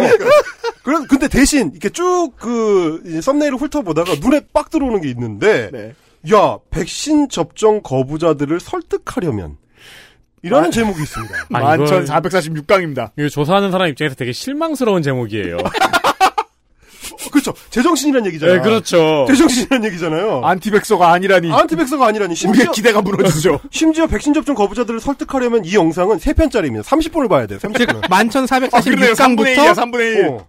그래 0.82 0.98
근데 1.08 1.28
대신 1.28 1.70
이렇게 1.72 1.90
쭉 1.90 2.32
그 2.40 3.22
썸네일을 3.22 3.60
훑어보다가 3.60 4.16
눈에 4.22 4.42
빡 4.54 4.72
들어오는 4.72 5.02
게 5.02 5.10
있는데 5.10 5.70
네. 5.72 5.94
야 6.34 6.58
백신 6.72 7.30
접종 7.30 7.82
거부자들을 7.84 8.60
설득하려면 8.60 9.58
이라는 10.44 10.68
아. 10.68 10.72
제목이 10.72 11.02
있습니다. 11.02 11.36
아, 11.54 11.76
이건- 11.76 12.06
11,446강입니다. 12.06 13.12
이거 13.18 13.30
조사하는 13.30 13.72
사람 13.72 13.88
입장에서 13.90 14.16
되게 14.16 14.32
실망스러운 14.32 15.02
제목이에요. 15.02 15.58
그렇죠. 17.32 17.54
제정신이란 17.72 18.26
얘기잖아요. 18.28 18.58
네, 18.58 18.62
그렇죠. 18.64 19.26
제정신이란 19.28 19.84
얘기잖아요. 19.86 20.42
안티백서가 20.46 21.12
아니라니. 21.12 21.52
안티백서가 21.52 22.06
아니라니 22.08 22.32
우리의 22.32 22.36
심지어 22.36 22.72
기대가 22.72 23.02
무너지죠. 23.02 23.60
심지어 23.72 24.08
백신 24.08 24.34
접종 24.34 24.56
거부자들을 24.56 25.00
설득하려면 25.00 25.66
이 25.66 25.74
영상은 25.76 26.18
3편짜리입니다. 26.18 26.84
30분을 26.84 27.30
봐야 27.30 27.46
돼요. 27.48 27.60
30분. 27.60 28.06
아, 28.74 28.82
그러네요. 28.82 29.14
3분의 29.14 29.56
1이야, 29.56 29.74
11,446강부터 29.74 29.76
3분의 29.76 30.00
1. 30.18 30.26
어. 30.28 30.48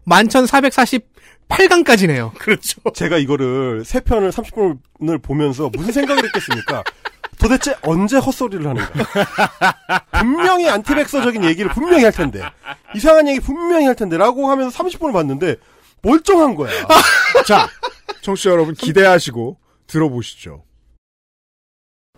11,448강까지네요. 1.49 2.33
그렇죠. 2.39 2.81
제가 2.95 3.19
이거를 3.19 3.83
3편을 3.85 4.31
30분을 4.33 5.23
보면서 5.23 5.71
무슨 5.75 5.93
생각을 5.93 6.25
했겠습니까? 6.25 6.85
도대체 7.39 7.75
언제 7.83 8.19
헛소리를 8.19 8.67
하는가? 8.67 8.93
분명히 10.19 10.69
안티백서적인 10.69 11.45
얘기를 11.45 11.71
분명히 11.71 12.05
할 12.05 12.13
텐데. 12.13 12.43
이상한 12.95 13.29
얘기 13.29 13.41
분명히 13.41 13.87
할 13.87 13.95
텐데. 13.95 14.17
라고 14.17 14.51
하면서 14.51 14.77
30분을 14.77 15.13
봤는데, 15.13 15.57
멀쩡한 16.03 16.55
거야. 16.55 16.71
자, 17.47 17.69
청취자 18.23 18.51
여러분 18.51 18.75
기대하시고 18.75 19.57
들어보시죠. 19.87 20.65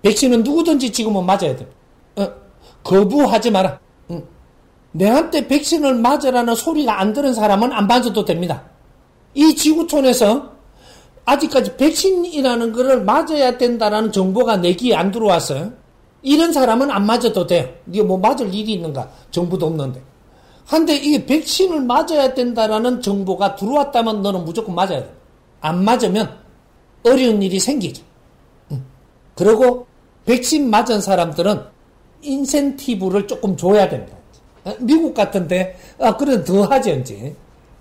백신은 0.02 0.42
누구든지 0.42 0.92
지금은 0.92 1.24
맞아야 1.24 1.54
돼. 1.54 1.68
어, 2.16 2.32
거부하지 2.82 3.50
마라. 3.50 3.78
응. 4.10 4.26
내한테 4.92 5.46
백신을 5.46 5.94
맞으라는 5.96 6.54
소리가 6.54 6.98
안 7.00 7.12
들은 7.12 7.34
사람은 7.34 7.72
안 7.72 7.86
맞아도 7.86 8.24
됩니다. 8.24 8.64
이 9.34 9.54
지구촌에서 9.54 10.59
아직까지 11.30 11.76
백신이라는 11.76 12.72
거를 12.72 13.04
맞아야 13.04 13.56
된다라는 13.56 14.12
정보가 14.12 14.56
내 14.58 14.74
귀에 14.74 14.94
안 14.94 15.10
들어왔어요. 15.10 15.72
이런 16.22 16.52
사람은 16.52 16.90
안 16.90 17.06
맞아도 17.06 17.46
돼. 17.46 17.80
네가 17.84 18.04
뭐 18.06 18.18
맞을 18.18 18.52
일이 18.52 18.72
있는가? 18.74 19.08
정보도 19.30 19.66
없는데. 19.66 20.02
한데 20.66 20.96
이 20.96 21.24
백신을 21.24 21.80
맞아야 21.82 22.34
된다라는 22.34 23.00
정보가 23.00 23.56
들어왔다면 23.56 24.22
너는 24.22 24.44
무조건 24.44 24.74
맞아야 24.74 25.00
돼. 25.02 25.12
안 25.60 25.84
맞으면 25.84 26.38
어려운 27.04 27.42
일이 27.42 27.58
생기죠. 27.58 28.02
그리고 29.34 29.86
백신 30.26 30.68
맞은 30.68 31.00
사람들은 31.00 31.62
인센티브를 32.22 33.26
조금 33.26 33.56
줘야 33.56 33.88
됩니다. 33.88 34.16
어, 34.64 34.74
미국 34.80 35.14
같은데, 35.14 35.78
아, 35.98 36.14
그래, 36.14 36.44
더 36.44 36.64
하지, 36.64 36.92
이제. 37.00 37.34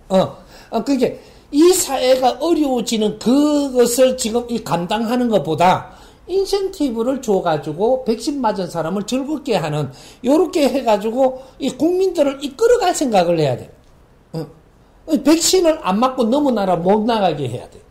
어, 0.08 0.38
어, 0.70 0.84
그게, 0.84 1.20
이 1.52 1.74
사회가 1.74 2.38
어려워지는 2.39 3.20
그것을 3.20 4.18
지금 4.18 4.45
이 4.50 4.64
감당하는 4.64 5.30
것보다 5.30 5.91
인센티브를 6.28 7.22
줘가지고 7.22 8.06
백신 8.06 8.39
맞은 8.39 8.70
사람을 8.70 9.04
즐겁게 9.04 9.56
하는, 9.56 9.91
요렇게 10.24 10.70
해가지고 10.70 11.43
이 11.58 11.72
국민들을 11.72 12.43
이끌어갈 12.43 12.93
생각을 12.93 13.39
해야 13.39 13.58
돼. 13.58 13.72
어. 14.34 14.45
백신을 15.24 15.80
안 15.82 16.00
맞고 16.00 16.26
너무 16.26 16.52
나라 16.52 16.76
못 16.76 17.04
나가게 17.04 17.47
해야 17.47 17.68
돼. 17.70 17.82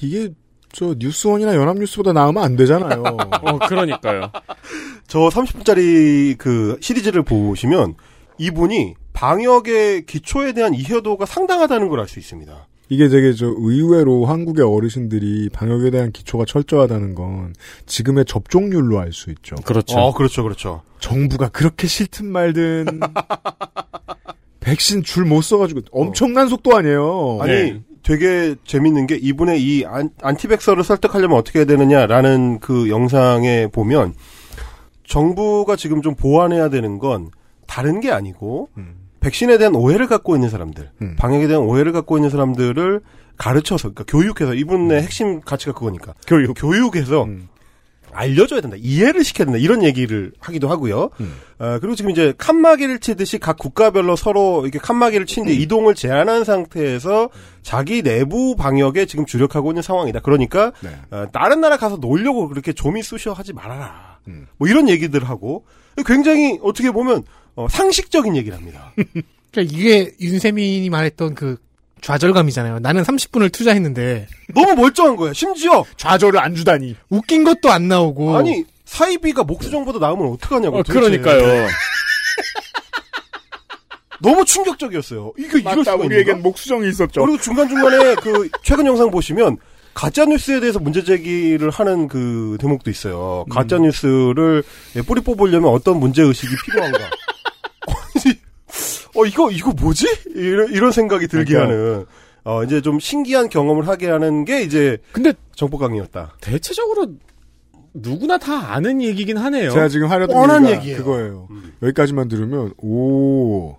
이게 0.00 0.30
저 0.72 0.94
뉴스원이나 0.98 1.54
연합뉴스보다 1.54 2.12
나으면 2.12 2.42
안 2.42 2.56
되잖아요. 2.56 3.02
어, 3.42 3.58
그러니까요. 3.68 4.32
저 5.06 5.20
30분짜리 5.28 6.36
그 6.36 6.76
시리즈를 6.80 7.22
보시면, 7.22 7.94
이분이 8.38 8.96
방역의 9.14 10.04
기초에 10.06 10.52
대한 10.52 10.74
이해도가 10.74 11.24
상당하다는 11.24 11.88
걸 11.88 12.00
알 12.00 12.08
수 12.08 12.18
있습니다. 12.18 12.68
이게 12.90 13.08
되게 13.08 13.32
저 13.32 13.46
의외로 13.46 14.26
한국의 14.26 14.62
어르신들이 14.64 15.48
방역에 15.50 15.90
대한 15.90 16.12
기초가 16.12 16.44
철저하다는 16.44 17.14
건 17.14 17.54
지금의 17.86 18.26
접종률로 18.26 18.98
알 19.00 19.12
수 19.12 19.30
있죠. 19.30 19.56
그렇죠. 19.64 19.96
어, 19.98 20.12
그렇죠, 20.12 20.42
그렇죠. 20.42 20.82
정부가 21.00 21.48
그렇게 21.48 21.86
싫든 21.86 22.26
말든 22.26 23.00
백신 24.60 25.02
줄 25.02 25.24
못 25.24 25.42
써가지고 25.42 25.80
엄청난 25.92 26.48
속도 26.48 26.76
아니에요. 26.76 27.38
아니 27.40 27.52
네. 27.52 27.82
되게 28.02 28.54
재밌는 28.66 29.06
게 29.06 29.16
이분의 29.16 29.62
이 29.62 29.84
안, 29.86 30.10
안티백서를 30.20 30.84
설득하려면 30.84 31.38
어떻게 31.38 31.60
해야 31.60 31.66
되느냐라는 31.66 32.58
그 32.60 32.90
영상에 32.90 33.68
보면 33.68 34.14
정부가 35.06 35.76
지금 35.76 36.02
좀 36.02 36.14
보완해야 36.14 36.68
되는 36.68 36.98
건 36.98 37.30
다른 37.66 38.00
게 38.00 38.10
아니고 38.10 38.68
백신에 39.24 39.58
대한 39.58 39.74
오해를 39.74 40.06
갖고 40.06 40.36
있는 40.36 40.50
사람들, 40.50 40.90
음. 41.00 41.16
방역에 41.18 41.46
대한 41.46 41.62
오해를 41.62 41.92
갖고 41.92 42.18
있는 42.18 42.30
사람들을 42.30 43.00
가르쳐서, 43.38 43.92
그러니까 43.92 44.04
교육해서 44.06 44.54
이분의 44.54 45.02
핵심 45.02 45.40
가치가 45.40 45.72
그거니까 45.72 46.14
교육. 46.26 46.54
교육해서 46.56 47.24
음. 47.24 47.48
알려줘야 48.12 48.60
된다. 48.60 48.76
이해를 48.78 49.24
시켜야 49.24 49.46
된다. 49.46 49.58
이런 49.58 49.82
얘기를 49.82 50.32
하기도 50.38 50.68
하고요. 50.68 51.10
음. 51.20 51.34
어, 51.58 51.78
그리고 51.80 51.96
지금 51.96 52.10
이제 52.10 52.32
칸막이를 52.38 53.00
치듯이 53.00 53.38
각 53.38 53.58
국가별로 53.58 54.14
서로 54.14 54.62
이렇게 54.62 54.78
칸막이를 54.78 55.26
친뒤 55.26 55.52
음. 55.52 55.60
이동을 55.60 55.94
제한한 55.94 56.44
상태에서 56.44 57.30
자기 57.62 58.02
내부 58.02 58.54
방역에 58.56 59.06
지금 59.06 59.26
주력하고 59.26 59.72
있는 59.72 59.82
상황이다. 59.82 60.20
그러니까 60.20 60.70
네. 60.80 60.90
어, 61.10 61.26
다른 61.32 61.60
나라 61.60 61.76
가서 61.76 61.96
놀려고 61.96 62.48
그렇게 62.48 62.72
좀이 62.72 63.02
쑤셔 63.02 63.32
하지 63.32 63.52
말아라. 63.52 64.18
음. 64.28 64.46
뭐 64.58 64.68
이런 64.68 64.88
얘기들 64.88 65.24
하고 65.24 65.64
굉장히 66.06 66.58
어떻게 66.62 66.92
보면 66.92 67.24
어, 67.56 67.68
상식적인 67.68 68.36
얘기를 68.36 68.56
합니다. 68.56 68.92
그러니까 69.52 69.76
이게 69.76 70.14
윤세민이 70.20 70.90
말했던 70.90 71.34
그 71.34 71.56
좌절감이잖아요. 72.00 72.80
나는 72.80 73.02
30분을 73.02 73.50
투자했는데 73.52 74.26
너무 74.54 74.74
멀쩡한 74.74 75.16
거야. 75.16 75.32
심지어 75.32 75.84
좌절을 75.96 76.38
안 76.38 76.54
주다니. 76.54 76.96
웃긴 77.08 77.44
것도 77.44 77.70
안 77.70 77.88
나오고 77.88 78.36
아니 78.36 78.64
사이비가 78.84 79.44
목수정보다 79.44 79.98
나오면 80.00 80.32
어떡하냐고. 80.32 80.78
어. 80.78 80.82
그러니까요. 80.82 81.68
너무 84.20 84.44
충격적이었어요. 84.44 85.32
이게 85.38 85.60
이럴 85.60 85.84
수가 85.84 85.96
우리에겐 85.96 86.20
있는가? 86.20 86.42
목수정이 86.42 86.88
있었죠. 86.88 87.22
그리고 87.24 87.40
중간 87.40 87.68
중간에 87.68 88.14
그 88.16 88.48
최근 88.62 88.86
영상 88.86 89.10
보시면 89.10 89.58
가짜 89.92 90.24
뉴스에 90.24 90.60
대해서 90.60 90.78
문제 90.78 91.04
제기를 91.04 91.70
하는 91.70 92.08
그 92.08 92.56
대목도 92.60 92.90
있어요. 92.90 93.44
가짜 93.50 93.78
뉴스를 93.78 94.62
예, 94.96 95.02
뿌리 95.02 95.20
뽑으려면 95.20 95.70
어떤 95.70 95.98
문제 96.00 96.22
의식이 96.22 96.54
필요한가? 96.64 96.98
어 99.16 99.24
이거 99.24 99.50
이거 99.50 99.72
뭐지? 99.72 100.06
이런, 100.34 100.72
이런 100.72 100.92
생각이 100.92 101.28
들게 101.28 101.54
그러니까. 101.54 101.72
하는 101.72 102.06
어 102.44 102.64
이제 102.64 102.80
좀 102.80 102.98
신기한 102.98 103.48
경험을 103.48 103.86
하게 103.88 104.08
하는 104.10 104.44
게 104.44 104.62
이제 104.62 104.98
근데 105.12 105.32
정보 105.54 105.78
강의였다. 105.78 106.36
대체적으로 106.40 107.08
누구나 107.94 108.38
다 108.38 108.74
아는 108.74 109.00
얘기긴 109.00 109.38
하네요. 109.38 109.70
제가 109.70 109.88
지금 109.88 110.10
하려던 110.10 110.36
뻔한 110.36 110.64
얘기가 110.64 110.80
얘기예요. 110.80 110.98
그거예요. 110.98 111.48
여기까지만 111.82 112.28
들으면 112.28 112.74
오. 112.78 113.76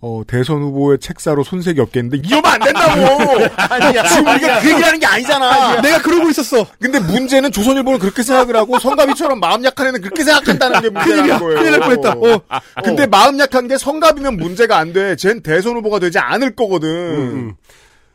어, 0.00 0.22
대선 0.28 0.62
후보의 0.62 0.98
책사로 1.00 1.42
손색이 1.42 1.80
없겠는데, 1.80 2.18
이러면 2.24 2.44
안 2.52 2.60
된다고! 2.60 3.44
아니야. 3.56 4.04
지금 4.06 4.28
우리가 4.32 4.60
그 4.60 4.70
얘기하는 4.72 5.00
게 5.00 5.06
아니잖아! 5.06 5.80
내가 5.80 6.00
그러고 6.02 6.30
있었어. 6.30 6.66
근데 6.80 7.00
문제는 7.00 7.50
조선일보는 7.50 7.98
그렇게 7.98 8.22
생각을 8.22 8.54
하고, 8.56 8.78
성가비처럼 8.78 9.40
마음 9.40 9.64
약한 9.64 9.88
애는 9.88 10.00
그렇게 10.00 10.22
생각한다는 10.22 10.80
게 10.82 10.90
문제라는 10.90 11.16
큰일이야. 11.22 11.38
거예요. 11.40 11.58
큰일 11.58 11.70
날 11.72 11.80
뻔했다. 11.80 12.12
어. 12.12 12.40
근데 12.84 13.06
마음 13.06 13.40
약한 13.40 13.66
게 13.66 13.76
성갑이면 13.76 14.36
문제가 14.36 14.78
안 14.78 14.92
돼. 14.92 15.16
쟨 15.16 15.42
대선 15.42 15.76
후보가 15.76 15.98
되지 15.98 16.18
않을 16.20 16.54
거거든. 16.54 16.88
음. 16.88 17.54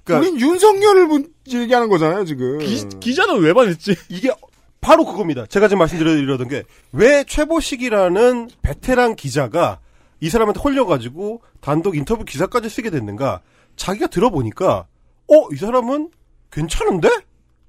그러니까 0.06 0.30
우린 0.30 0.40
윤석열을 0.40 1.08
문- 1.08 1.28
얘기하는 1.52 1.90
거잖아요, 1.90 2.24
지금. 2.24 2.60
기, 2.60 3.14
자는왜 3.16 3.52
반했지? 3.54 3.96
이게 4.08 4.32
바로 4.80 5.06
그겁니다. 5.06 5.46
제가 5.48 5.68
지금 5.68 5.80
말씀드리려던 5.80 6.48
게 6.48 6.64
왜 6.94 7.24
최보식이라는 7.28 8.50
베테랑 8.62 9.16
기자가 9.16 9.80
이 10.24 10.30
사람한테 10.30 10.62
홀려가지고 10.62 11.42
단독 11.60 11.98
인터뷰 11.98 12.24
기사까지 12.24 12.70
쓰게 12.70 12.90
됐는가? 12.90 13.42
자기가 13.76 14.08
들어보니까 14.08 14.88
어 15.28 15.48
이 15.52 15.56
사람은 15.58 16.12
괜찮은데? 16.50 17.10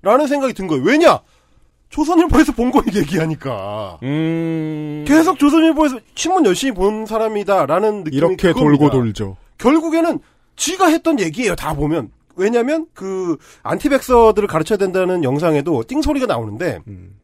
라는 0.03 0.27
생각이 0.29 0.53
든 0.55 0.67
거예요. 0.69 0.85
왜냐? 0.85 1.19
조선일보에서 1.89 2.53
본 2.53 2.71
거 2.71 2.81
얘기하니까 2.95 3.99
음. 4.05 5.05
계속 5.07 5.39
조선일보에서 5.39 5.99
신문 6.15 6.47
열심히 6.47 6.73
본 6.75 7.07
사람이다라는 7.07 7.99
느낌이 8.05 8.17
이렇게 8.17 8.53
그겁니다. 8.53 8.61
돌고 8.79 8.91
돌죠. 8.91 9.37
결국에는 9.59 10.19
지가 10.57 10.89
했던 10.89 11.19
얘기예요. 11.19 11.57
다 11.57 11.75
보면. 11.75 12.11
왜냐면 12.37 12.87
그 12.95 13.37
안티백서들을 13.65 14.47
가르쳐야 14.49 14.77
된다는 14.77 15.25
영상에도 15.25 15.83
띵 15.89 16.03
소리가 16.03 16.27
나오는데 16.27 16.81
음. 16.87 17.17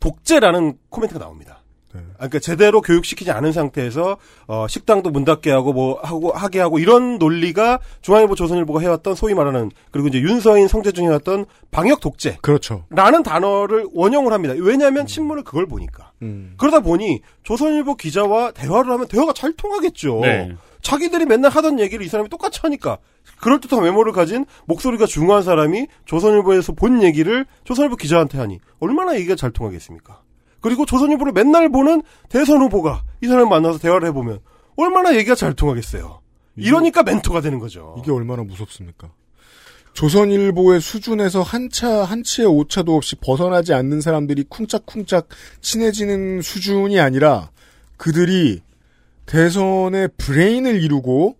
독재라는 0.00 0.78
코멘트가 0.90 1.18
나옵니다. 1.20 1.59
네. 1.92 2.00
아, 2.14 2.28
그러니까 2.28 2.38
제대로 2.38 2.80
교육시키지 2.80 3.30
않은 3.30 3.52
상태에서 3.52 4.16
어, 4.46 4.66
식당도 4.68 5.10
문 5.10 5.24
닫게 5.24 5.50
하고 5.50 5.72
뭐 5.72 6.00
하고 6.02 6.32
하게 6.32 6.60
하고 6.60 6.78
이런 6.78 7.18
논리가 7.18 7.80
중앙일보 8.02 8.34
조선일보가 8.34 8.80
해왔던 8.80 9.14
소위 9.14 9.34
말하는 9.34 9.70
그리고 9.90 10.08
이제 10.08 10.20
윤서인 10.20 10.68
성재중이 10.68 11.08
해왔던 11.08 11.46
방역 11.70 12.00
독재. 12.00 12.38
그렇죠. 12.42 12.84
라는 12.90 13.22
단어를 13.22 13.86
원용을 13.92 14.32
합니다. 14.32 14.54
왜냐하면 14.56 15.06
신문을 15.06 15.42
그걸 15.42 15.66
보니까. 15.66 16.12
음. 16.22 16.54
그러다 16.58 16.80
보니 16.80 17.22
조선일보 17.42 17.96
기자와 17.96 18.52
대화를 18.52 18.92
하면 18.92 19.08
대화가 19.08 19.32
잘 19.32 19.52
통하겠죠. 19.52 20.20
네. 20.22 20.54
자기들이 20.82 21.26
맨날 21.26 21.50
하던 21.50 21.78
얘기를 21.78 22.04
이 22.04 22.08
사람이 22.08 22.28
똑같이 22.30 22.60
하니까 22.62 22.98
그럴듯한 23.40 23.82
외모를 23.82 24.12
가진 24.12 24.46
목소리가 24.66 25.06
중후한 25.06 25.42
사람이 25.42 25.86
조선일보에서 26.06 26.72
본 26.72 27.02
얘기를 27.02 27.46
조선일보 27.64 27.96
기자한테 27.96 28.38
하니 28.38 28.60
얼마나 28.78 29.14
얘기가 29.16 29.34
잘 29.34 29.50
통하겠습니까? 29.50 30.22
그리고 30.60 30.84
조선일보를 30.86 31.32
맨날 31.32 31.68
보는 31.70 32.02
대선 32.28 32.60
후보가 32.60 33.02
이 33.22 33.26
사람 33.26 33.48
만나서 33.48 33.78
대화를 33.78 34.08
해보면 34.08 34.40
얼마나 34.76 35.14
얘기가 35.14 35.34
잘 35.34 35.54
통하겠어요. 35.54 36.20
이러니까 36.56 37.02
멘토가 37.02 37.40
되는 37.40 37.58
거죠. 37.58 37.96
이게 37.98 38.10
얼마나 38.10 38.42
무섭습니까? 38.42 39.10
조선일보의 39.92 40.80
수준에서 40.80 41.42
한차, 41.42 42.04
한 42.04 42.22
치의 42.22 42.46
오차도 42.46 42.96
없이 42.96 43.16
벗어나지 43.16 43.74
않는 43.74 44.00
사람들이 44.00 44.44
쿵짝쿵짝 44.44 45.28
친해지는 45.60 46.42
수준이 46.42 47.00
아니라 47.00 47.50
그들이 47.96 48.62
대선의 49.26 50.10
브레인을 50.16 50.82
이루고 50.82 51.36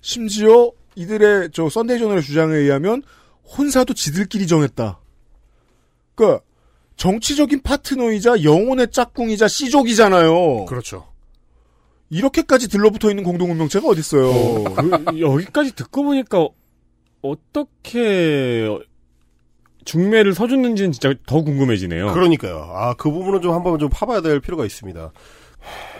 심지어 0.00 0.72
이들의 0.94 1.50
저 1.52 1.68
썬데이 1.68 1.98
저널의 1.98 2.22
주장에 2.22 2.54
의하면 2.54 3.02
혼사도 3.56 3.94
지들끼리 3.94 4.46
정했다. 4.46 4.98
그러니까 6.14 6.42
정치적인 6.96 7.62
파트너이자 7.62 8.42
영혼의 8.42 8.90
짝꿍이자 8.90 9.48
씨족이잖아요. 9.48 10.64
그렇죠. 10.66 11.06
이렇게까지 12.08 12.68
들러붙어 12.68 13.10
있는 13.10 13.24
공동운명체가 13.24 13.86
어딨어요. 13.88 14.64
그, 14.64 15.20
여기까지 15.20 15.74
듣고 15.74 16.04
보니까 16.04 16.48
어떻게 17.22 18.78
중매를 19.84 20.34
서줬는지는 20.34 20.92
진짜 20.92 21.14
더 21.26 21.42
궁금해지네요. 21.42 22.12
그러니까요. 22.12 22.70
아, 22.74 22.94
그 22.94 23.10
부분은 23.10 23.40
좀 23.40 23.52
한번 23.52 23.78
좀 23.78 23.88
파봐야 23.88 24.20
될 24.20 24.40
필요가 24.40 24.64
있습니다. 24.64 25.12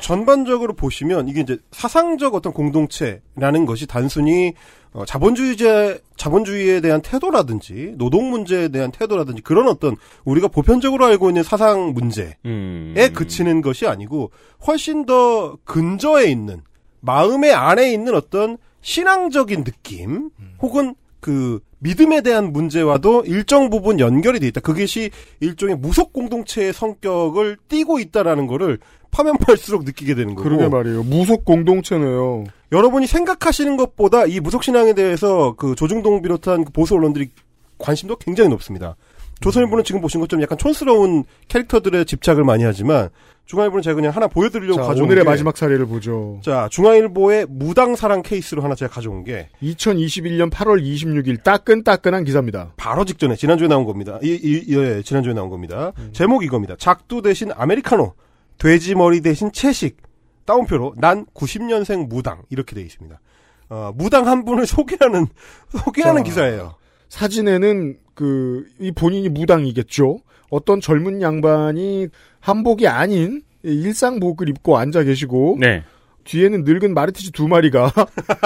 전반적으로 0.01 0.75
보시면 0.75 1.29
이게 1.29 1.41
이제 1.41 1.59
사상적 1.73 2.35
어떤 2.35 2.53
공동체라는 2.53 3.67
것이 3.67 3.87
단순히 3.87 4.55
어, 4.97 5.05
자본주의제 5.05 6.01
자본주의에 6.17 6.81
대한 6.81 7.03
태도라든지 7.03 7.93
노동 7.99 8.31
문제에 8.31 8.69
대한 8.69 8.91
태도라든지 8.91 9.43
그런 9.43 9.69
어떤 9.69 9.95
우리가 10.25 10.49
보편적으로 10.49 11.05
알고 11.05 11.29
있는 11.29 11.43
사상 11.43 11.93
문제에 11.93 12.37
음. 12.47 12.95
그치는 13.15 13.61
것이 13.61 13.87
아니고 13.87 14.31
훨씬 14.67 15.05
더 15.05 15.59
근저에 15.65 16.31
있는 16.31 16.63
마음의 17.01 17.53
안에 17.53 17.93
있는 17.93 18.15
어떤 18.15 18.57
신앙적인 18.81 19.65
느낌 19.65 20.31
혹은 20.63 20.95
그 21.27 21.59
믿음에 21.81 22.21
대한 22.21 22.53
문제와도 22.53 23.25
일정 23.27 23.69
부분 23.69 23.99
연결이 23.99 24.39
돼 24.39 24.47
있다. 24.47 24.61
그것이 24.61 25.11
일종의 25.41 25.75
무속 25.75 26.13
공동체의 26.13 26.73
성격을 26.73 27.57
띠고 27.67 27.99
있다라는 27.99 28.47
거를 28.47 28.79
파면 29.11 29.37
팔수록 29.39 29.83
느끼게 29.83 30.15
되는 30.15 30.37
거고. 30.37 30.49
그러게 30.49 30.69
말이에요. 30.69 31.03
무속 31.03 31.45
공동체네요. 31.45 32.45
여러분이 32.71 33.09
생각하시는 33.09 33.77
것보다 33.77 34.27
이 34.27 34.39
무속 34.39 34.63
신앙에 34.63 34.93
대해서 34.93 35.55
그 35.57 35.75
조중동 35.75 36.23
비롯한 36.23 36.65
그 36.65 36.71
보수 36.71 36.95
언론들이 36.95 37.31
관심도 37.79 38.19
굉장히 38.19 38.49
높습니다. 38.51 38.95
조선일보는 39.41 39.83
지금 39.83 40.01
보신 40.01 40.21
것처럼 40.21 40.45
약간 40.45 40.57
촌스러운 40.59 41.25
캐릭터들의 41.49 42.07
집착을 42.07 42.45
많이 42.45 42.63
하지만 42.63 43.09
중앙일보는 43.47 43.83
제가 43.83 43.95
그냥 43.95 44.13
하나 44.13 44.27
보여드리려고 44.27 44.81
자, 44.81 44.89
가져온 44.89 45.07
오늘의 45.07 45.25
게 45.25 45.31
마지막 45.31 45.57
사례를 45.57 45.87
보죠. 45.87 46.41
자 46.43 46.69
중앙일보의 46.71 47.47
무당사랑 47.49 48.23
케이스로 48.23 48.63
하나 48.63 48.75
제가 48.75 48.93
가져온 48.93 49.23
게 49.23 49.49
2021년 49.63 50.51
8월 50.51 50.83
26일 50.83 51.43
따끈따끈한 51.43 52.25
기사입니다. 52.25 52.73
바로 52.77 53.05
직전에 53.05 53.37
지난주에 53.37 53.69
나온 53.69 53.85
겁니다. 53.85 54.19
이, 54.23 54.35
이, 54.35 54.77
예, 54.77 55.01
지난주에 55.03 55.33
나온 55.33 55.49
겁니다. 55.49 55.93
음. 55.99 56.11
제목 56.13 56.45
이겁니다. 56.45 56.75
작두 56.77 57.23
대신 57.23 57.53
아메리카노, 57.55 58.15
돼지 58.59 58.97
머리 58.97 59.21
대신 59.21 59.53
채식, 59.53 59.99
따옴표로 60.45 60.95
난 60.99 61.25
90년생 61.35 62.09
무당 62.09 62.43
이렇게 62.51 62.75
돼 62.75 62.83
있습니다. 62.83 63.21
어, 63.69 63.93
무당 63.95 64.27
한 64.27 64.45
분을 64.45 64.67
소개하는 64.67 65.27
소개하는 65.71 66.23
자, 66.23 66.25
기사예요. 66.25 66.75
사진에는 67.09 67.97
그, 68.15 68.65
이 68.81 68.91
본인이 68.91 69.29
무당이겠죠. 69.29 70.19
어떤 70.51 70.81
젊은 70.81 71.23
양반이 71.23 72.09
한복이 72.47 72.87
아닌 72.87 73.43
일상복을 73.65 74.49
입고 74.49 74.79
앉아 74.79 75.03
계시고, 75.03 75.57
네. 75.59 75.83
뒤에는 76.23 76.63
늙은 76.63 76.95
마르티즈 76.95 77.33
두 77.33 77.49
마리가 77.49 77.93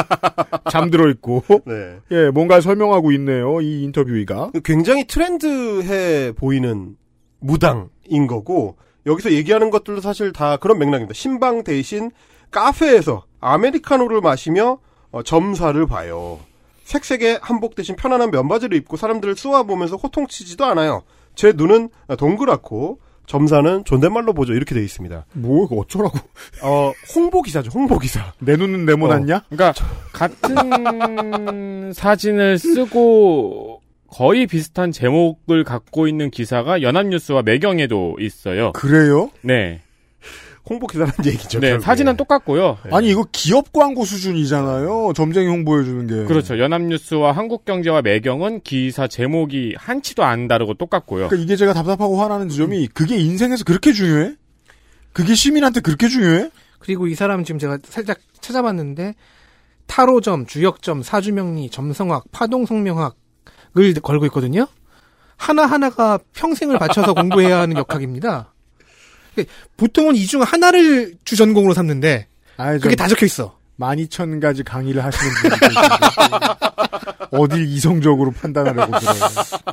잠들어 0.72 1.10
있고, 1.10 1.42
네. 1.66 1.98
예, 2.10 2.30
뭔가 2.30 2.62
설명하고 2.62 3.12
있네요. 3.12 3.60
이 3.60 3.82
인터뷰이가. 3.82 4.52
굉장히 4.64 5.06
트렌드해 5.06 6.32
보이는 6.32 6.96
무당인 7.40 8.26
거고 8.26 8.78
여기서 9.04 9.32
얘기하는 9.32 9.68
것들도 9.68 10.00
사실 10.00 10.32
다 10.32 10.56
그런 10.56 10.78
맥락입니다. 10.78 11.12
신방 11.12 11.62
대신 11.62 12.10
카페에서 12.50 13.24
아메리카노를 13.40 14.22
마시며 14.22 14.78
어, 15.10 15.22
점사를 15.22 15.86
봐요. 15.86 16.40
색색의 16.84 17.40
한복 17.42 17.74
대신 17.74 17.96
편안한 17.96 18.30
면바지를 18.30 18.78
입고 18.78 18.96
사람들을 18.96 19.36
쏘아보면서 19.36 19.96
호통치지도 19.96 20.64
않아요. 20.64 21.02
제 21.34 21.52
눈은 21.52 21.90
동그랗고 22.18 22.98
점사는 23.30 23.84
존댓말로 23.84 24.32
보죠. 24.32 24.54
이렇게 24.54 24.74
돼 24.74 24.82
있습니다. 24.82 25.24
뭐, 25.34 25.64
이거 25.64 25.76
어쩌라고. 25.76 26.18
어, 26.64 26.92
홍보 27.14 27.42
기사죠. 27.42 27.70
홍보 27.72 27.96
기사. 28.00 28.32
내 28.40 28.56
눈은 28.56 28.86
네모났냐? 28.86 29.44
그러니까 29.48 29.72
같은 30.12 31.92
사진을 31.94 32.58
쓰고 32.58 33.82
거의 34.08 34.48
비슷한 34.48 34.90
제목을 34.90 35.62
갖고 35.62 36.08
있는 36.08 36.32
기사가 36.32 36.82
연합뉴스와 36.82 37.42
매경에도 37.42 38.16
있어요. 38.18 38.72
그래요? 38.72 39.30
네. 39.42 39.80
홍보 40.70 40.86
기사라는 40.86 41.14
얘기죠. 41.26 41.58
네, 41.58 41.70
결국에. 41.70 41.84
사진은 41.84 42.16
똑같고요. 42.16 42.78
아니 42.92 43.10
이거 43.10 43.26
기업 43.32 43.72
광고 43.72 44.04
수준이잖아요. 44.04 45.12
점쟁이 45.16 45.48
홍보해 45.48 45.84
주는 45.84 46.06
게. 46.06 46.24
그렇죠. 46.26 46.60
연합뉴스와 46.60 47.32
한국경제와 47.32 48.02
매경은 48.02 48.60
기사 48.62 49.08
제목이 49.08 49.74
한치도 49.76 50.22
안 50.22 50.46
다르고 50.46 50.74
똑같고요. 50.74 51.26
그러니까 51.26 51.44
이게 51.44 51.56
제가 51.56 51.72
답답하고 51.72 52.22
화나는 52.22 52.48
지점이 52.48 52.86
그게 52.94 53.16
인생에서 53.16 53.64
그렇게 53.64 53.92
중요해? 53.92 54.36
그게 55.12 55.34
시민한테 55.34 55.80
그렇게 55.80 56.06
중요해? 56.06 56.50
그리고 56.78 57.08
이 57.08 57.16
사람 57.16 57.42
지금 57.42 57.58
제가 57.58 57.78
살짝 57.82 58.18
찾아봤는데 58.40 59.14
타로점, 59.88 60.46
주역점, 60.46 61.02
사주명리, 61.02 61.70
점성학, 61.70 62.26
파동성명학을 62.30 63.14
걸고 64.04 64.24
있거든요. 64.26 64.68
하나하나가 65.36 66.20
평생을 66.32 66.78
바쳐서 66.78 67.14
공부해야 67.14 67.58
하는 67.58 67.74
역학입니다. 67.76 68.54
보통은 69.76 70.14
이 70.16 70.26
중 70.26 70.42
하나를 70.42 71.14
주 71.24 71.36
전공으로 71.36 71.74
삼는데 71.74 72.26
아이, 72.56 72.78
그게 72.78 72.94
다 72.96 73.08
적혀 73.08 73.26
있어. 73.26 73.58
12,000가지 73.78 74.62
강의를 74.64 75.02
하시는 75.02 75.32
분이 75.34 75.54
어딜 77.32 77.64
이성적으로 77.66 78.30
판단하려고 78.32 78.92
그래요. 78.92 79.12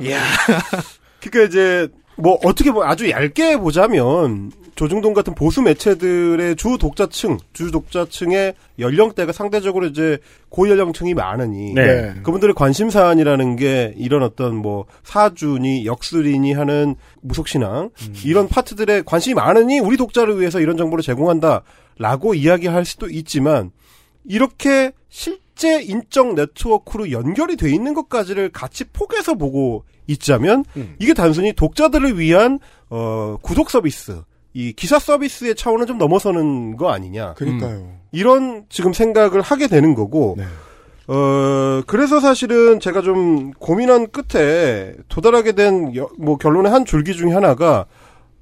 이야. 0.02 0.22
그러니까 1.20 1.48
이제 1.48 1.88
뭐 2.18 2.38
어떻게 2.44 2.70
뭐 2.70 2.84
아주 2.84 3.08
얇게 3.08 3.58
보자면 3.58 4.50
조중동 4.74 5.14
같은 5.14 5.34
보수 5.34 5.62
매체들의 5.62 6.56
주 6.56 6.78
독자층, 6.78 7.38
주 7.52 7.70
독자층의 7.70 8.54
연령대가 8.78 9.32
상대적으로 9.32 9.86
이제 9.86 10.18
고연령층이 10.50 11.14
많으니 11.14 11.74
네. 11.74 12.14
그분들의 12.22 12.54
관심 12.54 12.90
사안이라는 12.90 13.56
게 13.56 13.94
이런 13.96 14.22
어떤 14.22 14.56
뭐 14.56 14.86
사주니 15.04 15.84
역술이니 15.86 16.52
하는 16.52 16.96
무속신앙 17.22 17.90
이런 18.24 18.48
파트들에 18.48 19.02
관심이 19.04 19.34
많으니 19.34 19.80
우리 19.80 19.96
독자를 19.96 20.38
위해서 20.40 20.60
이런 20.60 20.76
정보를 20.76 21.02
제공한다라고 21.02 22.34
이야기할 22.34 22.84
수도 22.84 23.08
있지만 23.08 23.70
이렇게 24.28 24.92
실제 25.08 25.82
인적 25.82 26.34
네트워크로 26.34 27.10
연결이 27.10 27.56
돼 27.56 27.70
있는 27.72 27.94
것까지를 27.94 28.50
같이 28.50 28.84
포개서 28.84 29.34
보고 29.34 29.84
있자면 30.06 30.64
이게 30.98 31.14
단순히 31.14 31.52
독자들을 31.52 32.18
위한 32.18 32.58
어 32.90 33.36
구독 33.42 33.70
서비스 33.70 34.22
이 34.54 34.72
기사 34.72 34.98
서비스의 34.98 35.54
차원을 35.56 35.86
좀 35.86 35.98
넘어서는 35.98 36.76
거 36.76 36.90
아니냐. 36.90 37.34
그러니까요. 37.34 37.98
이런 38.12 38.64
지금 38.70 38.92
생각을 38.94 39.40
하게 39.42 39.68
되는 39.68 39.94
거고, 39.94 40.34
네. 40.38 40.44
어, 41.06 41.82
그래서 41.86 42.18
사실은 42.20 42.80
제가 42.80 43.02
좀 43.02 43.50
고민한 43.52 44.08
끝에 44.10 44.94
도달하게 45.08 45.52
된, 45.52 45.94
여- 45.94 46.08
뭐, 46.18 46.38
결론의 46.38 46.72
한 46.72 46.84
줄기 46.86 47.12
중에 47.14 47.32
하나가, 47.32 47.84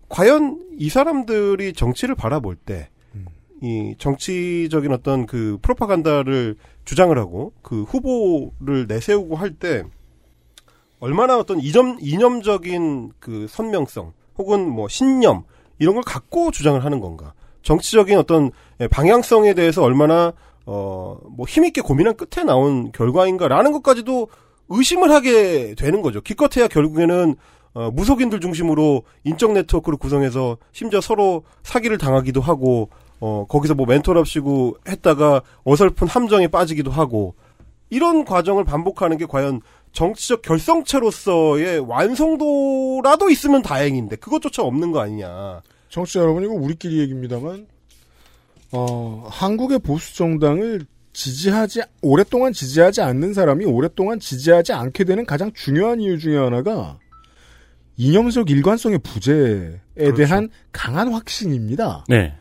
과연 0.09 0.61
이 0.78 0.89
사람들이 0.89 1.72
정치를 1.72 2.14
바라볼 2.14 2.55
때, 2.55 2.89
이 3.63 3.95
정치적인 3.99 4.93
어떤 4.93 5.27
그 5.27 5.59
프로파간다를 5.63 6.57
주장을 6.85 7.17
하고, 7.19 7.53
그 7.63 7.83
후보를 7.85 8.87
내세우고 8.87 9.37
할 9.37 9.53
때, 9.55 9.85
얼마나 11.01 11.39
어떤 11.39 11.61
이점, 11.61 11.99
이념적인 12.01 13.13
그 13.19 13.47
선명성, 13.49 14.13
혹은 14.39 14.69
뭐 14.69 14.89
신념, 14.89 15.45
이런 15.79 15.95
걸 15.95 16.03
갖고 16.05 16.51
주장을 16.51 16.83
하는 16.85 17.01
건가. 17.01 17.35
정치적인 17.63 18.17
어떤 18.19 18.51
예, 18.81 18.89
방향성에 18.89 19.55
대해서 19.55 19.83
얼마나 19.83 20.33
어 20.65 21.07
뭐 21.37 21.47
힘있게 21.47 21.81
고민한 21.83 22.17
끝에 22.17 22.45
나온 22.45 22.91
결과인가라는 22.93 23.73
것까지도 23.73 24.29
의심을 24.69 25.11
하게 25.11 25.75
되는 25.75 26.03
거죠. 26.03 26.21
기껏해야 26.21 26.67
결국에는 26.69 27.37
어, 27.75 27.91
무속인들 27.91 28.41
중심으로 28.41 29.03
인적 29.25 29.53
네트워크를 29.53 29.99
구성해서 29.99 30.57
심지어 30.73 31.01
서로 31.01 31.45
사기를 31.63 31.99
당하기도 31.99 32.41
하고 32.41 32.89
어 33.21 33.47
거기서 33.49 33.75
뭐 33.75 33.87
멘토랍시고 33.87 34.79
했다가 34.89 35.43
어설픈 35.64 36.07
함정에 36.07 36.49
빠지기도 36.49 36.91
하고 36.91 37.35
이런 37.91 38.25
과정을 38.25 38.64
반복하는 38.64 39.17
게 39.17 39.27
과연 39.27 39.61
정치적 39.93 40.43
결성체로서의 40.43 41.81
완성도라도 41.81 43.31
있으면 43.31 43.62
다행인데 43.62 44.17
그것조차 44.17 44.62
없는 44.62 44.93
거 44.93 45.01
아니냐. 45.01 45.62
청취자 45.89 46.21
여러분, 46.21 46.45
이거 46.45 46.53
우리끼리 46.53 46.99
얘기입니다만, 46.99 47.67
어, 48.73 49.27
한국의 49.31 49.79
보수 49.79 50.14
정당을 50.17 50.85
지지하지, 51.14 51.83
오랫동안 52.03 52.53
지지하지 52.53 53.01
않는 53.01 53.33
사람이 53.33 53.64
오랫동안 53.64 54.21
지지하지 54.21 54.75
않게 54.75 55.05
되는 55.05 55.25
가장 55.25 55.51
중요한 55.55 56.01
이유 56.03 56.19
중에 56.19 56.37
하나가 56.37 56.99
이념적 57.97 58.51
일관성의 58.51 58.99
부재에 58.99 60.12
대한 60.14 60.51
강한 60.73 61.11
확신입니다. 61.11 62.05
네. 62.09 62.35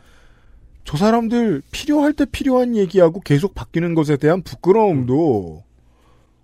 저 0.86 0.96
사람들 0.96 1.62
필요할 1.72 2.12
때 2.12 2.24
필요한 2.24 2.76
얘기하고 2.76 3.20
계속 3.20 3.54
바뀌는 3.54 3.94
것에 3.94 4.16
대한 4.16 4.42
부끄러움도 4.42 5.64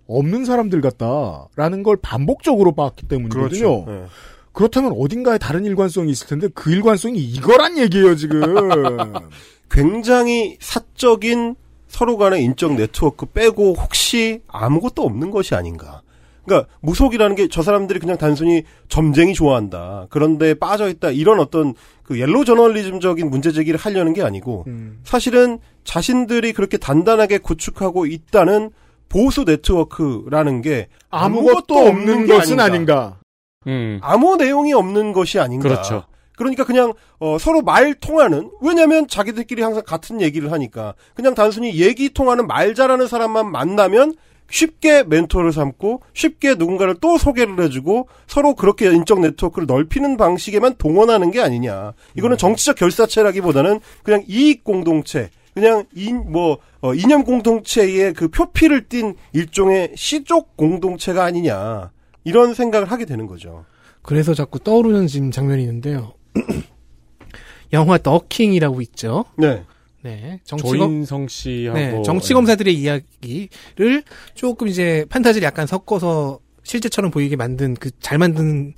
없는 0.09 0.45
사람들 0.45 0.80
같다라는 0.80 1.84
걸 1.84 1.97
반복적으로 1.97 2.72
봤기 2.72 3.07
때문이거든요. 3.07 3.84
네. 3.86 4.05
그렇다면 4.53 4.93
어딘가에 4.99 5.38
다른 5.38 5.64
일관성이 5.64 6.11
있을 6.11 6.26
텐데 6.26 6.49
그 6.53 6.70
일관성이 6.72 7.18
이거란 7.20 7.78
얘기예요 7.78 8.16
지금. 8.16 8.43
굉장히 9.70 10.59
사적인 10.61 11.55
서로 11.86 12.16
간의 12.18 12.43
인적 12.43 12.74
네트워크 12.74 13.26
빼고 13.26 13.74
혹시 13.74 14.43
아무것도 14.49 15.03
없는 15.05 15.30
것이 15.30 15.55
아닌가. 15.55 16.03
그러니까 16.45 16.68
무속이라는 16.80 17.36
게 17.36 17.47
저 17.49 17.62
사람들이 17.62 18.01
그냥 18.01 18.18
단순히 18.18 18.64
점쟁이 18.88 19.34
좋아한다. 19.34 20.09
그런데 20.11 20.55
빠져 20.55 20.88
있다. 20.88 21.11
이런 21.11 21.38
어떤 21.38 21.74
그 22.13 22.21
옐로 22.21 22.45
저널리즘적인 22.45 23.31
문제 23.31 23.53
제기를 23.53 23.81
하려는 23.81 24.13
게 24.13 24.23
아니고 24.23 24.67
사실은 25.03 25.59
자신들이 25.85 26.53
그렇게 26.53 26.77
단단하게 26.77 27.39
구축하고 27.39 28.07
있다는 28.07 28.71
보수 29.09 29.45
네트워크라는 29.45 30.63
게 30.63 30.89
아무것도 31.11 31.77
없는 31.77 32.27
게 32.27 32.35
것은 32.35 32.61
아닌가. 32.61 33.19
음. 33.67 33.99
아무 34.03 34.37
내용이 34.37 34.73
없는 34.73 35.13
것이 35.13 35.39
아닌가. 35.39 35.69
그렇죠. 35.69 36.05
그러니까 36.37 36.65
그냥 36.65 36.93
어, 37.19 37.37
서로 37.39 37.63
말 37.63 37.95
통하는 37.95 38.51
왜냐하면 38.61 39.07
자기들끼리 39.07 39.63
항상 39.63 39.83
같은 39.87 40.21
얘기를 40.21 40.51
하니까 40.51 40.95
그냥 41.15 41.35
단순히 41.35 41.79
얘기 41.79 42.13
통하는 42.13 42.47
말 42.47 42.75
잘하는 42.75 43.07
사람만 43.07 43.51
만나면 43.51 44.15
쉽게 44.53 45.03
멘토를 45.05 45.50
삼고 45.50 46.03
쉽게 46.12 46.55
누군가를 46.55 46.96
또 47.00 47.16
소개를 47.16 47.59
해주고 47.64 48.09
서로 48.26 48.55
그렇게 48.55 48.86
인적 48.92 49.20
네트워크를 49.20 49.66
넓히는 49.66 50.16
방식에만 50.18 50.76
동원하는 50.76 51.30
게 51.30 51.40
아니냐. 51.40 51.94
이거는 52.16 52.36
정치적 52.36 52.76
결사체라기보다는 52.76 53.80
그냥 54.03 54.22
이익 54.28 54.62
공동체, 54.62 55.30
그냥 55.55 55.84
이뭐 55.96 56.59
어, 56.82 56.94
이념 56.94 57.24
공동체의 57.24 58.12
그 58.12 58.28
표피를 58.28 58.88
띤 58.88 59.14
일종의 59.32 59.92
시족 59.96 60.57
공동체가 60.57 61.24
아니냐. 61.24 61.90
이런 62.24 62.55
생각을 62.55 62.90
하게 62.90 63.07
되는 63.07 63.26
거죠. 63.26 63.64
그래서 64.03 64.34
자꾸 64.34 64.59
떠오르는 64.61 65.07
지금 65.07 65.30
장면이 65.30 65.62
있는데요. 65.62 66.12
영화 67.72 67.96
더킹이라고 67.96 68.82
있죠. 68.82 69.24
네. 69.38 69.64
네. 70.03 70.40
정치검, 70.44 70.78
조인성 70.78 71.28
씨하고 71.28 71.78
네. 71.78 72.03
정치 72.05 72.34
검사들의 72.34 72.74
이야기를 72.74 74.03
조금 74.34 74.68
이제 74.68 75.05
판타지를 75.09 75.46
약간 75.46 75.66
섞어서 75.66 76.40
실제처럼 76.64 77.11
보이게 77.11 77.36
만든 77.36 77.74
그 77.74 77.90
잘 78.00 78.18
만든 78.18 78.74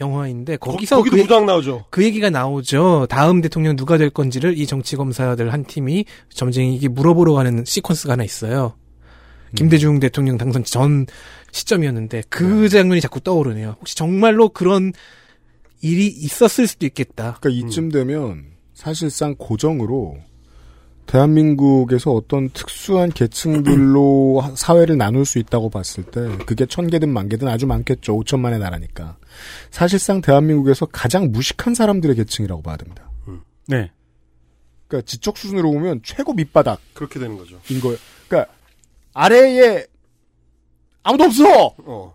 영화인데 0.00 0.56
거기서 0.58 0.98
거기도 0.98 1.16
그, 1.16 1.22
무당 1.22 1.46
나오죠. 1.46 1.84
그 1.90 2.04
얘기가 2.04 2.30
나오죠. 2.30 3.06
다음 3.10 3.40
대통령 3.40 3.76
누가 3.76 3.98
될 3.98 4.10
건지를 4.10 4.56
이 4.56 4.66
정치 4.66 4.96
검사들 4.96 5.52
한 5.52 5.64
팀이 5.64 6.04
점쟁이에게 6.30 6.88
물어보러 6.88 7.32
가는 7.32 7.64
시퀀스가 7.64 8.10
하나 8.10 8.24
있어요. 8.24 8.74
김대중 9.56 9.98
대통령 9.98 10.36
당선 10.36 10.62
전 10.62 11.06
시점이었는데 11.52 12.24
그 12.28 12.68
장면이 12.68 13.00
자꾸 13.00 13.20
떠오르네요. 13.20 13.76
혹시 13.80 13.96
정말로 13.96 14.50
그런 14.50 14.92
일이 15.80 16.06
있었을 16.06 16.66
수도 16.66 16.86
있겠다. 16.86 17.38
그러니까 17.40 17.66
이쯤 17.66 17.90
되면 17.90 18.44
사실상 18.74 19.34
고정으로 19.36 20.18
대한민국에서 21.08 22.12
어떤 22.12 22.50
특수한 22.50 23.10
계층들로 23.10 24.42
사회를 24.54 24.96
나눌 24.96 25.24
수 25.24 25.38
있다고 25.38 25.70
봤을 25.70 26.04
때 26.04 26.20
그게 26.46 26.66
천 26.66 26.86
개든 26.86 27.08
만 27.08 27.28
개든 27.28 27.48
아주 27.48 27.66
많겠죠. 27.66 28.14
5천만의 28.20 28.60
나라니까. 28.60 29.16
사실상 29.70 30.20
대한민국에서 30.20 30.86
가장 30.86 31.32
무식한 31.32 31.74
사람들의 31.74 32.14
계층이라고 32.14 32.62
봐야 32.62 32.76
됩니다. 32.76 33.10
네. 33.66 33.90
그러니까 34.86 35.06
지적 35.06 35.36
수준으로 35.36 35.70
보면 35.72 36.00
최고 36.02 36.32
밑바닥인 36.32 36.82
그렇게 36.94 37.18
되는 37.18 37.36
거죠. 37.36 37.58
거예요. 37.80 37.98
그러니까 38.28 38.52
아래에 39.12 39.86
아무도 41.02 41.24
없어. 41.24 41.74
어. 41.78 42.14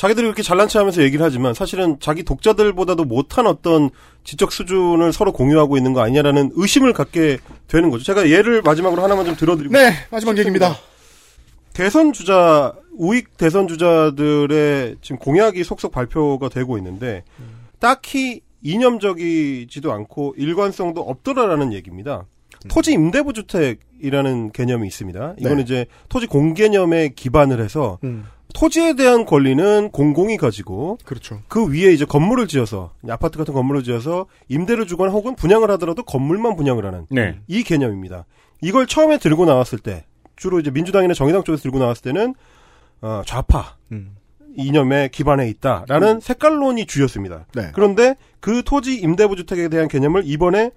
자기들이 0.00 0.24
그렇게 0.24 0.42
잘난 0.42 0.66
체 0.66 0.78
하면서 0.78 1.02
얘기를 1.02 1.22
하지만 1.26 1.52
사실은 1.52 1.98
자기 2.00 2.22
독자들보다도 2.22 3.04
못한 3.04 3.46
어떤 3.46 3.90
지적 4.24 4.50
수준을 4.50 5.12
서로 5.12 5.30
공유하고 5.30 5.76
있는 5.76 5.92
거 5.92 6.00
아니냐라는 6.00 6.52
의심을 6.54 6.94
갖게 6.94 7.36
되는 7.68 7.90
거죠. 7.90 8.02
제가 8.04 8.30
예를 8.30 8.62
마지막으로 8.62 9.02
하나만 9.02 9.26
좀 9.26 9.36
들어드리고. 9.36 9.74
네, 9.74 9.92
마지막 10.10 10.38
얘기입니다. 10.38 10.74
대선 11.74 12.14
주자, 12.14 12.72
우익 12.96 13.36
대선 13.36 13.68
주자들의 13.68 14.96
지금 15.02 15.18
공약이 15.18 15.62
속속 15.64 15.92
발표가 15.92 16.48
되고 16.48 16.78
있는데, 16.78 17.22
딱히 17.78 18.40
이념적이지도 18.62 19.92
않고 19.92 20.34
일관성도 20.38 21.02
없더라라는 21.02 21.74
얘기입니다. 21.74 22.24
토지 22.68 22.92
임대부 22.92 23.34
주택이라는 23.34 24.52
개념이 24.52 24.86
있습니다. 24.88 25.34
이거는 25.38 25.56
네. 25.58 25.62
이제 25.62 25.86
토지 26.08 26.26
공개념에 26.26 27.10
기반을 27.10 27.60
해서 27.60 27.98
음. 28.04 28.24
토지에 28.54 28.94
대한 28.94 29.24
권리는 29.24 29.90
공공이 29.90 30.36
가지고 30.36 30.98
그렇죠. 31.04 31.40
그 31.48 31.66
위에 31.72 31.92
이제 31.92 32.04
건물을 32.04 32.48
지어서 32.48 32.92
아파트 33.08 33.38
같은 33.38 33.54
건물을 33.54 33.82
지어서 33.82 34.26
임대를 34.48 34.86
주거나 34.86 35.12
혹은 35.12 35.34
분양을 35.34 35.70
하더라도 35.72 36.02
건물만 36.02 36.56
분양을 36.56 36.84
하는 36.84 37.06
네. 37.10 37.38
이 37.48 37.62
개념입니다. 37.62 38.26
이걸 38.62 38.86
처음에 38.86 39.18
들고 39.18 39.46
나왔을 39.46 39.78
때 39.78 40.04
주로 40.36 40.60
이제 40.60 40.70
민주당이나 40.70 41.14
정의당 41.14 41.44
쪽에서 41.44 41.62
들고 41.62 41.78
나왔을 41.78 42.02
때는 42.02 42.34
어, 43.02 43.22
좌파 43.26 43.76
음. 43.92 44.16
이념에 44.56 45.08
기반해 45.08 45.48
있다라는 45.48 46.20
색깔론이 46.20 46.86
주였습니다. 46.86 47.46
네. 47.54 47.70
그런데 47.72 48.16
그 48.40 48.62
토지 48.64 48.96
임대부 48.96 49.36
주택에 49.36 49.68
대한 49.68 49.88
개념을 49.88 50.22
이번에 50.26 50.70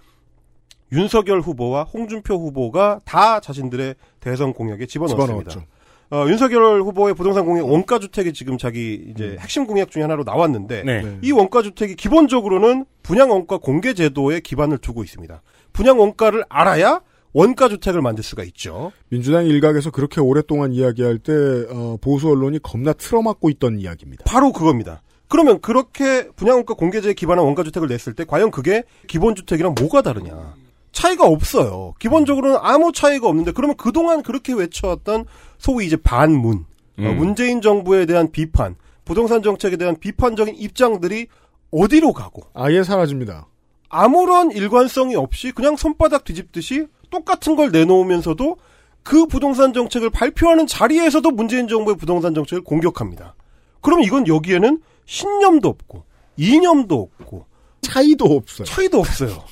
윤석열 0.92 1.42
후보와 1.42 1.84
홍준표 1.84 2.36
후보가 2.36 3.02
다 3.04 3.40
자신들의 3.40 3.96
대선 4.20 4.54
공약에 4.54 4.86
집어넣었습니다. 4.86 5.50
집어넣었죠. 5.50 5.73
어, 6.14 6.28
윤석열 6.30 6.84
후보의 6.84 7.16
부동산 7.16 7.44
공약 7.44 7.68
원가 7.68 7.98
주택이 7.98 8.34
지금 8.34 8.60
자기 8.60 9.04
이제 9.10 9.36
핵심 9.40 9.66
공약 9.66 9.90
중에 9.90 10.04
하나로 10.04 10.24
나왔는데 10.24 10.84
네. 10.84 11.02
네. 11.02 11.18
이 11.24 11.32
원가 11.32 11.64
주택이 11.64 11.96
기본적으로는 11.96 12.86
분양 13.02 13.32
원가 13.32 13.58
공개 13.58 13.96
제도에 13.96 14.40
기반을 14.40 14.78
두고 14.78 15.04
있습니다. 15.04 15.42
분양 15.74 16.00
원가를 16.00 16.46
알아야 16.50 17.02
원가 17.34 17.68
주택을 17.68 18.04
만들 18.04 18.24
수가 18.24 18.44
있죠. 18.44 18.92
민주당 19.10 19.48
일각에서 19.48 19.90
그렇게 19.90 20.22
오랫동안 20.22 20.72
이야기할 20.72 21.18
때 21.18 21.34
어, 21.34 21.98
보수 22.00 22.30
언론이 22.30 22.60
겁나 22.60 22.94
틀어막고 22.94 23.50
있던 23.50 23.80
이야기입니다. 23.80 24.26
바로 24.28 24.52
그겁니다. 24.52 25.02
그러면 25.28 25.62
그렇게 25.62 26.28
분양원가 26.36 26.76
공개제에 26.76 27.14
기반한 27.14 27.44
원가 27.44 27.64
주택을 27.64 27.88
냈을 27.88 28.14
때 28.14 28.24
과연 28.24 28.52
그게 28.52 28.84
기본 29.08 29.34
주택이랑 29.34 29.74
뭐가 29.80 30.04
다르냐. 30.04 30.54
차이가 30.94 31.26
없어요. 31.26 31.94
기본적으로는 32.00 32.58
아무 32.62 32.92
차이가 32.94 33.28
없는데 33.28 33.52
그러면 33.52 33.76
그동안 33.76 34.24
그렇게 34.24 34.54
외쳐왔던 34.54 35.26
소위 35.58 35.86
이제 35.86 35.98
반문, 35.98 36.60
어, 37.00 37.02
음. 37.02 37.18
문재인 37.18 37.62
정부에 37.62 38.06
대한 38.06 38.32
비판, 38.32 38.76
부동산 39.04 39.42
정책에 39.42 39.76
대한 39.76 40.00
비판적인 40.00 40.56
입장들이 40.56 41.28
어디로 41.72 42.14
가고 42.14 42.44
아예 42.54 42.84
사라집니다. 42.84 43.48
아무런 43.90 44.52
일관성이 44.52 45.16
없이 45.16 45.52
그냥 45.52 45.76
손바닥 45.76 46.24
뒤집듯이 46.24 46.88
똑같은 47.10 47.56
걸 47.56 47.72
내놓으면서도 47.72 48.58
그 49.04 49.26
부동산 49.26 49.74
정책을 49.74 50.10
발표하는 50.10 50.66
자리에서도 50.66 51.30
문재인 51.32 51.68
정부의 51.68 51.98
부동산 51.98 52.34
정책을 52.34 52.64
공격합니다. 52.64 53.36
그럼 53.82 54.02
이건 54.02 54.28
여기에는 54.28 54.82
신념도 55.06 55.68
없고 55.68 56.06
이념도 56.38 57.10
없고 57.20 57.46
차이도 57.82 58.26
없어요. 58.26 58.66
차이도 58.66 59.00
없어요. 59.00 59.44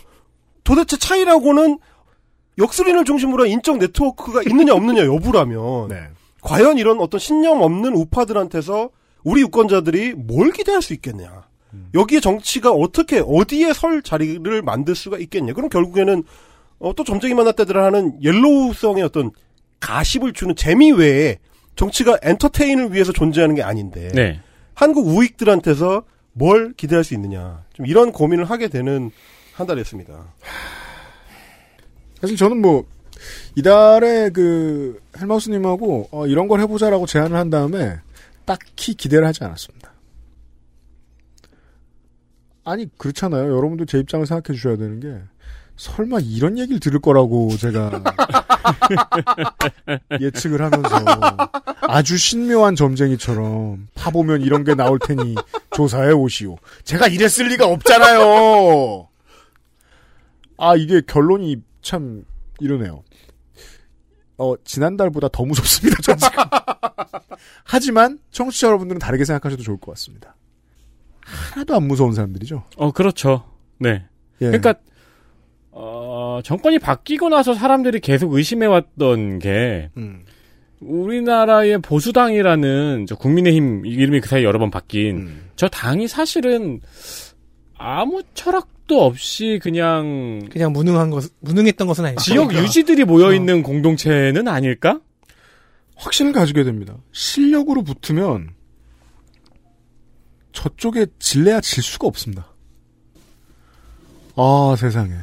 도대체 0.64 0.98
차이라고는 0.98 1.80
역술인을 2.58 3.06
중심으로 3.06 3.44
한 3.44 3.50
인적 3.50 3.78
네트워크가 3.78 4.44
있느냐 4.44 4.74
없느냐 4.74 5.06
여부라면 5.06 5.88
네. 5.90 6.04
과연 6.42 6.78
이런 6.78 7.00
어떤 7.00 7.20
신념 7.20 7.62
없는 7.62 7.94
우파들한테서 7.96 8.90
우리 9.24 9.42
유권자들이 9.42 10.14
뭘 10.14 10.52
기대할 10.52 10.82
수 10.82 10.94
있겠냐. 10.94 11.46
여기에 11.94 12.20
정치가 12.20 12.72
어떻게 12.72 13.24
어디에 13.26 13.74
설 13.74 14.02
자리를 14.02 14.62
만들 14.62 14.96
수가 14.96 15.18
있겠냐. 15.20 15.54
그럼 15.54 15.70
결국에는 15.70 16.24
어, 16.80 16.94
또 16.94 17.04
점쟁이 17.04 17.34
만났다들 17.34 17.78
하는 17.78 18.18
옐로우성의 18.22 19.04
어떤 19.04 19.32
가십을 19.80 20.34
주는 20.34 20.56
재미 20.56 20.92
외에 20.92 21.38
정치가 21.76 22.18
엔터테인을 22.22 22.94
위해서 22.94 23.12
존재하는 23.12 23.56
게 23.56 23.64
아닌데 23.64 24.10
네. 24.14 24.40
한국 24.74 25.08
우익들한테서 25.08 26.04
뭘 26.34 26.74
기대할 26.76 27.04
수 27.04 27.14
있느냐. 27.14 27.64
좀 27.74 27.86
이런 27.86 28.12
고민을 28.12 28.46
하게 28.46 28.68
되는 28.68 29.12
한 29.54 29.68
달이었습니다. 29.68 30.14
사실 32.22 32.38
저는 32.38 32.62
뭐 32.62 32.86
이달에 33.56 34.30
그 34.30 35.02
헬마우스님하고 35.20 36.10
어, 36.12 36.28
이런 36.28 36.48
걸 36.48 36.62
해보자라고 36.62 37.06
제안을 37.06 37.38
한 37.38 37.50
다음에 37.50 38.00
딱히 38.46 38.94
기대를 38.94 39.28
하지 39.28 39.44
않았습니다. 39.44 39.92
아니 42.64 42.88
그렇잖아요. 42.98 43.56
여러분도 43.56 43.86
제 43.86 44.00
입장을 44.00 44.26
생각해 44.26 44.56
주셔야 44.56 44.78
되는 44.78 45.00
게 45.00 45.22
설마 45.78 46.20
이런 46.22 46.60
얘기를 46.60 46.80
들을 46.80 47.00
거라고 47.00 47.50
제가 47.58 48.04
예측을 50.22 50.62
하면서 50.62 50.96
아주 51.82 52.18
신묘한 52.18 52.76
점쟁이처럼 52.76 53.88
파보면 53.96 54.42
이런 54.42 54.64
게 54.64 54.76
나올 54.76 55.00
테니 55.00 55.36
조사해 55.76 56.12
오시오. 56.12 56.58
제가 56.84 57.08
이랬을 57.08 57.48
리가 57.50 57.66
없잖아요. 57.66 59.08
아 60.62 60.76
이게 60.76 61.02
결론이 61.02 61.58
참 61.82 62.24
이러네요. 62.60 63.04
어 64.38 64.54
지난달보다 64.64 65.30
더 65.30 65.44
무섭습니다. 65.44 66.00
전 66.04 66.18
지금. 66.18 66.44
하지만 67.66 68.20
청취자 68.30 68.68
여러분들은 68.68 69.00
다르게 69.00 69.26
생각하셔도 69.26 69.64
좋을 69.64 69.80
것 69.80 69.94
같습니다. 69.94 70.36
하나도 71.22 71.76
안 71.76 71.88
무서운 71.88 72.14
사람들이죠. 72.14 72.64
어, 72.78 72.92
그렇죠. 72.92 73.44
네. 73.80 74.06
예. 74.42 74.46
그러니까 74.46 74.76
어, 75.72 76.42
정권이 76.44 76.78
바뀌고 76.78 77.30
나서 77.30 77.56
사람들이 77.56 78.00
계속 78.00 78.34
의심해왔던 78.34 79.40
게 79.40 79.90
음. 79.98 80.26
우리나라의 80.80 81.80
보수당이라는 81.80 83.08
저 83.08 83.16
국민의힘 83.16 83.88
이름이 83.88 84.22
그 84.22 84.30
사이 84.30 84.44
여러 84.44 84.60
번 84.60 84.70
바뀐 84.70 85.18
음. 85.18 85.50
저 85.56 85.68
당이 85.68 86.08
사실은 86.08 86.82
아무 87.78 88.22
철학 88.36 88.68
도 88.92 89.06
없이 89.06 89.58
그냥 89.64 90.50
그냥 90.52 90.74
무능한 90.74 91.12
것, 91.12 91.32
무능했던 91.40 91.88
것은 91.88 92.04
아니죠. 92.04 92.22
지역 92.22 92.54
유지들이 92.54 93.06
모여 93.06 93.34
있는 93.34 93.64
공동체는 93.64 94.50
아닐까? 94.50 95.00
확신을 95.96 96.34
가지게 96.34 96.66
됩니다. 96.66 96.98
실력으로 97.14 97.84
붙으면 97.84 98.50
저쪽에 100.52 101.06
질래야 101.20 101.62
질 101.62 101.82
수가 101.82 102.06
없습니다. 102.08 102.48
아 104.36 104.76
세상에. 104.78 105.14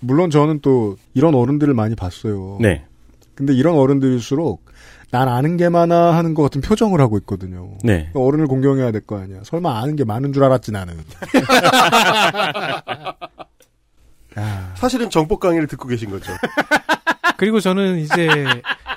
물론 0.00 0.28
저는 0.28 0.60
또 0.60 0.98
이런 1.14 1.34
어른들을 1.34 1.72
많이 1.72 1.94
봤어요. 1.94 2.58
네. 2.60 2.84
근데 3.34 3.54
이런 3.54 3.76
어른들일수록 3.76 4.67
난 5.10 5.26
아는 5.28 5.56
게 5.56 5.68
많아 5.70 6.14
하는 6.14 6.34
것 6.34 6.42
같은 6.42 6.60
표정을 6.60 7.00
하고 7.00 7.16
있거든요. 7.18 7.70
네. 7.82 8.10
어른을 8.14 8.46
공경해야 8.46 8.92
될 8.92 9.00
거 9.06 9.18
아니야. 9.18 9.38
설마 9.42 9.78
아는 9.80 9.96
게 9.96 10.04
많은 10.04 10.32
줄 10.34 10.44
알았지 10.44 10.70
나는. 10.72 10.98
야, 14.38 14.72
사실은 14.76 15.08
정법 15.10 15.40
강의를 15.40 15.66
듣고 15.66 15.88
계신 15.88 16.10
거죠. 16.10 16.32
그리고 17.38 17.60
저는 17.60 17.98
이제 18.00 18.28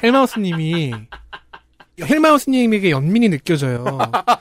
헬마우스님이 0.04 0.94
헬마우스님에게 2.02 2.92
연민이 2.92 3.30
느껴져요. 3.30 3.86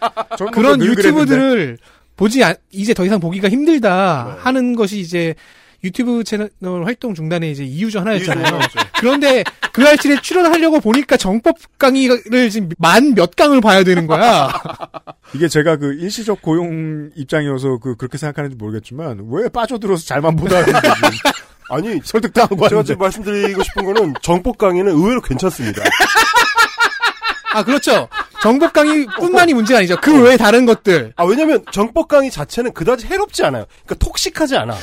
그런. 0.52 0.80
유튜브들을 0.82 1.78
보지 2.16 2.42
아- 2.44 2.54
이제 2.70 2.94
더 2.94 3.04
이상 3.04 3.20
보기가 3.20 3.48
힘들다 3.48 4.36
하는 4.40 4.74
것이 4.74 4.98
이제 5.00 5.34
유튜브 5.82 6.22
채널 6.24 6.50
활동 6.84 7.14
중단의 7.14 7.52
이제 7.52 7.64
이유 7.64 7.90
중 7.90 8.02
하나였잖아요. 8.02 8.60
그런데 8.98 9.42
그 9.72 9.86
알실에 9.86 10.20
출연하려고 10.20 10.80
보니까 10.80 11.16
정법 11.16 11.56
강의를 11.78 12.50
지금 12.50 12.68
만 12.78 13.14
몇 13.14 13.34
강을 13.34 13.60
봐야 13.60 13.82
되는 13.82 14.06
거야. 14.06 14.52
이게 15.34 15.48
제가 15.48 15.76
그 15.76 15.94
일시적 15.94 16.42
고용 16.42 17.10
입장이어서 17.16 17.78
그 17.78 17.96
그렇게 17.96 18.18
생각하는지 18.18 18.56
모르겠지만 18.56 19.26
왜 19.30 19.48
빠져들어서 19.48 20.04
잘만 20.04 20.36
보다는 20.36 20.72
거지. 20.72 21.18
아니, 21.72 22.00
설득당하고 22.02 22.56
제가 22.56 22.64
왔는데. 22.64 22.84
지금 22.86 22.98
말씀드리고 22.98 23.62
싶은 23.62 23.84
거는 23.84 24.14
정법 24.22 24.58
강의는 24.58 24.92
의외로 24.92 25.20
괜찮습니다. 25.20 25.82
아 27.54 27.64
그렇죠. 27.64 28.08
정법 28.42 28.72
강의뿐만이 28.72 29.54
문제가 29.54 29.78
아니죠. 29.78 29.96
그 30.00 30.22
외에 30.22 30.36
다른 30.36 30.66
것들. 30.66 31.12
아, 31.16 31.24
왜냐면 31.24 31.64
정법 31.72 32.06
강의 32.08 32.30
자체는 32.30 32.72
그다지 32.74 33.06
해롭지 33.06 33.44
않아요. 33.44 33.66
그러니까 33.84 33.94
톡식하지 34.06 34.56
않아. 34.56 34.76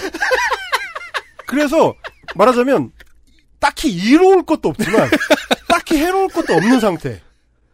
그래서 1.47 1.95
말하자면 2.35 2.91
딱히 3.59 3.89
이로울 3.91 4.43
것도 4.43 4.69
없지만 4.69 5.09
딱히 5.67 5.97
해로울 5.97 6.27
것도 6.27 6.53
없는 6.53 6.79
상태. 6.79 7.21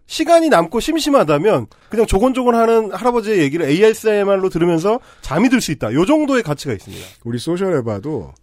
시간이 0.05 0.49
남고 0.49 0.79
심심하다면 0.79 1.67
그냥 1.89 2.05
조곤조곤 2.05 2.55
하는 2.55 2.91
할아버지의 2.93 3.39
얘기를 3.39 3.65
ASMR로 3.65 4.49
들으면서 4.49 4.99
잠이 5.21 5.49
들 5.49 5.59
수 5.59 5.71
있다. 5.71 5.93
요 5.93 6.05
정도의 6.05 6.43
가치가 6.43 6.73
있습니다. 6.73 7.03
우리 7.23 7.39
소셜 7.39 7.73
에바도 7.77 8.33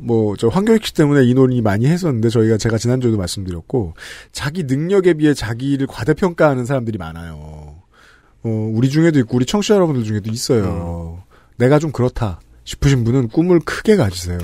뭐 0.00 0.36
저 0.36 0.48
환경익치 0.48 0.94
때문에 0.94 1.24
이 1.24 1.34
논의 1.34 1.60
많이 1.62 1.86
했었는데 1.86 2.28
저희가 2.30 2.56
제가 2.56 2.78
지난주에도 2.78 3.16
말씀드렸고 3.18 3.94
자기 4.32 4.62
능력에 4.62 5.14
비해 5.14 5.34
자기를 5.34 5.86
과대평가하는 5.88 6.64
사람들이 6.64 6.96
많아요. 6.96 7.74
어, 8.42 8.48
우리 8.72 8.88
중에도 8.88 9.18
있고 9.18 9.36
우리 9.36 9.44
청취자 9.44 9.74
여러분들 9.74 10.04
중에도 10.04 10.30
있어요. 10.30 11.22
내가 11.56 11.78
좀 11.78 11.92
그렇다 11.92 12.40
싶으신 12.64 13.04
분은 13.04 13.28
꿈을 13.28 13.60
크게 13.60 13.96
가지세요. 13.96 14.38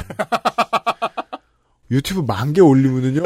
유튜브 1.91 2.21
만 2.21 2.53
개 2.53 2.61
올리면은요. 2.61 3.23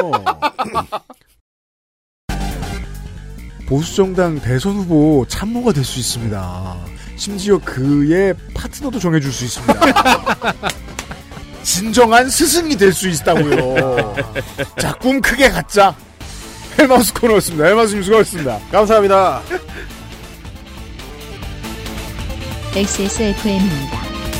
보수정당 3.66 4.40
대선 4.40 4.72
후보 4.74 5.24
참모가 5.28 5.72
될 5.72 5.84
수 5.84 5.98
있습니다. 6.00 6.76
심지어 7.16 7.58
그의 7.58 8.34
파트너도 8.54 8.98
정해줄 8.98 9.32
수 9.32 9.44
있습니다. 9.44 9.80
진정한 11.62 12.28
스승이 12.28 12.76
될 12.76 12.92
수 12.92 13.08
있다고요. 13.08 14.14
자, 14.78 14.92
꿈 14.94 15.20
크게 15.20 15.50
갖자. 15.50 15.94
헬마우스 16.78 17.12
코너였습니다. 17.14 17.64
헬마우스님 17.66 18.02
수고하셨습니다. 18.02 18.58
감사합니다. 18.72 19.42
XSFM입니다. 22.74 24.09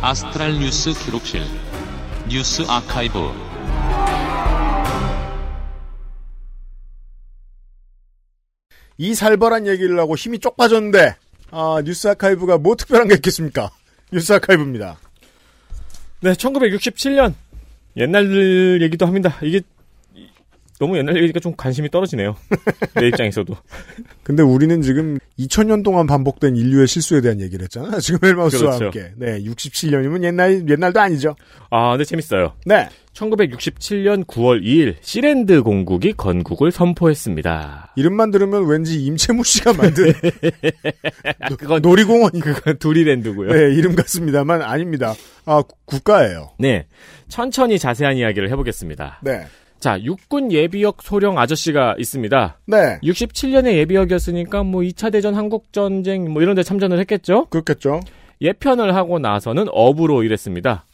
아스트랄 0.00 0.60
뉴스 0.60 0.92
기록실 0.92 1.42
뉴스 2.28 2.62
아카이브 2.68 3.18
이 8.96 9.14
살벌한 9.14 9.66
얘기를 9.66 9.98
하고 9.98 10.16
힘이 10.16 10.38
쪽 10.38 10.56
빠졌는데, 10.56 11.16
아, 11.50 11.82
뉴스 11.84 12.08
아카이브가 12.08 12.58
뭐 12.58 12.76
특별한 12.76 13.08
게 13.08 13.14
있겠습니까? 13.14 13.70
뉴스 14.12 14.32
아카이브입니다. 14.32 14.98
네, 16.20 16.32
1967년 16.32 17.34
옛날 17.96 18.80
얘기도 18.80 19.06
합니다. 19.06 19.36
이게 19.42 19.62
너무 20.80 20.96
옛날 20.96 21.16
얘기니까 21.16 21.40
좀 21.40 21.54
관심이 21.56 21.90
떨어지네요. 21.90 22.36
내 22.94 23.08
입장에서도. 23.08 23.56
근데 24.22 24.42
우리는 24.42 24.80
지금 24.82 25.18
2000년 25.38 25.82
동안 25.82 26.06
반복된 26.06 26.54
인류의 26.56 26.86
실수에 26.86 27.20
대한 27.20 27.40
얘기를 27.40 27.64
했잖아. 27.64 27.98
지금 28.00 28.20
헬마우스와 28.22 28.78
그렇죠. 28.78 28.84
함께. 28.84 29.12
네, 29.16 29.40
67년이면 29.42 30.22
옛날, 30.24 30.68
옛날도 30.68 31.00
아니죠. 31.00 31.34
아, 31.70 31.90
근데 31.90 32.04
재밌어요. 32.04 32.54
네. 32.64 32.88
1967년 33.14 34.24
9월 34.24 34.62
2일 34.62 34.94
시랜드 35.00 35.62
공국이 35.62 36.12
건국을 36.12 36.70
선포했습니다. 36.70 37.94
이름만 37.96 38.30
들으면 38.30 38.64
왠지 38.68 39.02
임채무 39.04 39.42
씨가 39.42 39.72
만든 39.72 40.12
그건 41.58 41.82
놀이공원이 41.82 42.40
그건 42.40 42.78
두리랜드고요. 42.78 43.52
네, 43.52 43.74
이름 43.74 43.96
같습니다만 43.96 44.62
아닙니다. 44.62 45.14
아, 45.46 45.62
구- 45.62 45.74
국가예요. 45.84 46.50
네. 46.60 46.86
천천히 47.28 47.78
자세한 47.80 48.16
이야기를 48.16 48.50
해 48.50 48.56
보겠습니다. 48.56 49.20
네. 49.24 49.46
자, 49.78 50.00
육군 50.02 50.50
예비역 50.52 51.02
소령 51.02 51.38
아저씨가 51.38 51.94
있습니다. 51.98 52.60
네. 52.66 52.98
67년에 53.02 53.74
예비역이었으니까 53.74 54.64
뭐 54.64 54.82
2차 54.82 55.12
대전 55.12 55.34
한국 55.34 55.72
전쟁 55.72 56.32
뭐 56.32 56.42
이런 56.42 56.54
데 56.56 56.62
참전을 56.62 56.98
했겠죠? 57.00 57.46
그렇겠죠. 57.46 58.00
예편을 58.40 58.94
하고 58.94 59.18
나서는 59.18 59.66
어부로 59.70 60.22
일했습니다. 60.22 60.84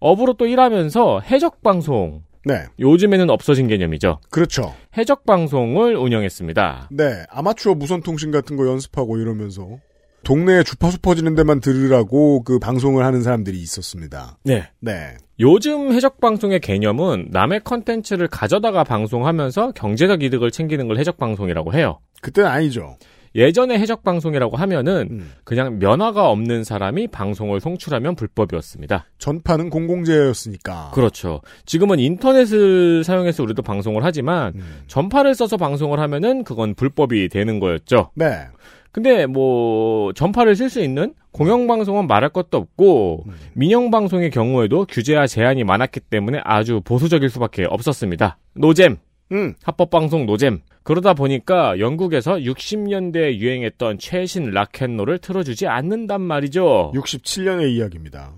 어부로 0.00 0.34
또 0.34 0.46
일하면서 0.46 1.20
해적 1.20 1.62
방송. 1.62 2.22
네. 2.44 2.64
요즘에는 2.78 3.30
없어진 3.30 3.68
개념이죠. 3.68 4.20
그렇죠. 4.30 4.74
해적 4.98 5.24
방송을 5.24 5.96
운영했습니다. 5.96 6.90
네. 6.90 7.24
아마추어 7.30 7.74
무선 7.74 8.02
통신 8.02 8.30
같은 8.30 8.56
거 8.56 8.66
연습하고 8.66 9.16
이러면서 9.18 9.78
동네에 10.24 10.62
주파수 10.62 10.98
퍼지는 11.00 11.34
데만 11.34 11.60
들으라고 11.60 12.42
그 12.42 12.58
방송을 12.58 13.04
하는 13.04 13.22
사람들이 13.22 13.58
있었습니다. 13.60 14.38
네. 14.44 14.68
네. 14.80 15.16
요즘 15.40 15.92
해적방송의 15.92 16.60
개념은 16.60 17.28
남의 17.30 17.60
컨텐츠를 17.64 18.28
가져다가 18.28 18.84
방송하면서 18.84 19.72
경제적 19.72 20.22
이득을 20.22 20.50
챙기는 20.50 20.86
걸 20.86 20.98
해적방송이라고 20.98 21.74
해요. 21.74 21.98
그때는 22.20 22.48
아니죠. 22.48 22.96
예전에 23.36 23.76
해적방송이라고 23.80 24.56
하면은 24.56 25.24
그냥 25.42 25.80
면허가 25.80 26.30
없는 26.30 26.62
사람이 26.62 27.08
방송을 27.08 27.58
송출하면 27.58 28.14
불법이었습니다. 28.14 29.06
전파는 29.18 29.70
공공재였으니까. 29.70 30.92
그렇죠. 30.94 31.40
지금은 31.66 31.98
인터넷을 31.98 33.02
사용해서 33.02 33.42
우리도 33.42 33.62
방송을 33.62 34.04
하지만 34.04 34.52
전파를 34.86 35.34
써서 35.34 35.56
방송을 35.56 35.98
하면은 35.98 36.44
그건 36.44 36.74
불법이 36.74 37.28
되는 37.28 37.58
거였죠. 37.58 38.10
네. 38.14 38.46
근데 38.92 39.26
뭐 39.26 40.12
전파를 40.12 40.54
쓸 40.54 40.70
수 40.70 40.80
있는 40.80 41.14
공영방송은 41.34 42.06
말할 42.06 42.30
것도 42.30 42.58
없고 42.58 43.24
민영방송의 43.54 44.30
경우에도 44.30 44.86
규제와 44.88 45.26
제한이 45.26 45.64
많았기 45.64 46.00
때문에 46.00 46.40
아주 46.44 46.80
보수적일 46.84 47.28
수밖에 47.28 47.64
없었습니다. 47.64 48.38
노잼. 48.54 48.98
음. 49.32 49.54
합법방송 49.64 50.26
노잼. 50.26 50.60
그러다 50.84 51.14
보니까 51.14 51.80
영국에서 51.80 52.36
60년대에 52.36 53.38
유행했던 53.38 53.98
최신 53.98 54.50
락앤롤을 54.50 55.18
틀어주지 55.18 55.66
않는단 55.66 56.20
말이죠. 56.20 56.92
67년의 56.94 57.70
이야기입니다. 57.70 58.32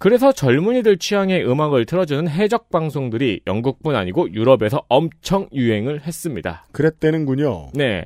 그래서 0.00 0.32
젊은이들 0.32 0.96
취향의 0.96 1.46
음악을 1.46 1.84
틀어주는 1.84 2.26
해적 2.26 2.70
방송들이 2.70 3.42
영국뿐 3.46 3.94
아니고 3.94 4.32
유럽에서 4.32 4.82
엄청 4.88 5.46
유행을 5.52 6.06
했습니다. 6.06 6.64
그랬대는군요. 6.72 7.68
네. 7.74 8.02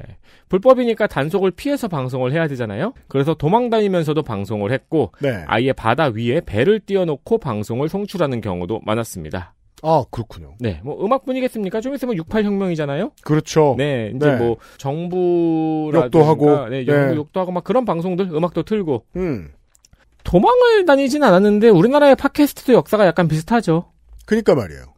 불법이니까 0.49 1.07
단속을 1.07 1.53
피해서 1.53 1.87
방송을 1.87 2.33
해야 2.33 2.49
되잖아요. 2.49 2.95
그래서 3.07 3.35
도망 3.35 3.71
다니면서도 3.71 4.25
방송을 4.25 4.73
했고 4.73 5.13
네. 5.21 5.45
아예 5.47 5.73
바다 5.73 6.07
위에 6.07 6.41
배를 6.45 6.81
띄워놓고 6.81 7.39
방송을 7.39 7.89
송출하는 7.89 8.41
경우도 8.41 8.81
많았습니다. 8.85 9.55
아, 9.85 10.05
그렇군요. 10.11 10.57
네, 10.59 10.81
뭐 10.83 11.05
음악뿐이겠습니까? 11.05 11.81
좀 11.81 11.95
있으면 11.95 12.17
68혁명이잖아요. 12.17 13.13
그렇죠. 13.23 13.77
네, 13.79 14.11
이제 14.17 14.33
네. 14.33 14.37
뭐 14.37 14.57
정부라든가 14.79 16.07
욕도 16.07 16.25
하고, 16.25 16.69
네, 16.69 16.85
네. 16.85 16.87
영국 16.93 17.17
욕도 17.17 17.39
하고 17.39 17.53
막 17.53 17.63
그런 17.63 17.85
방송들 17.85 18.31
음악도 18.33 18.65
틀고 18.65 19.05
음. 19.15 19.53
도망을 20.25 20.85
다니진 20.87 21.23
않았는데 21.23 21.69
우리나라의 21.69 22.17
팟캐스트도 22.17 22.73
역사가 22.73 23.07
약간 23.07 23.29
비슷하죠. 23.29 23.93
그니까 24.27 24.55
말이에요. 24.55 24.95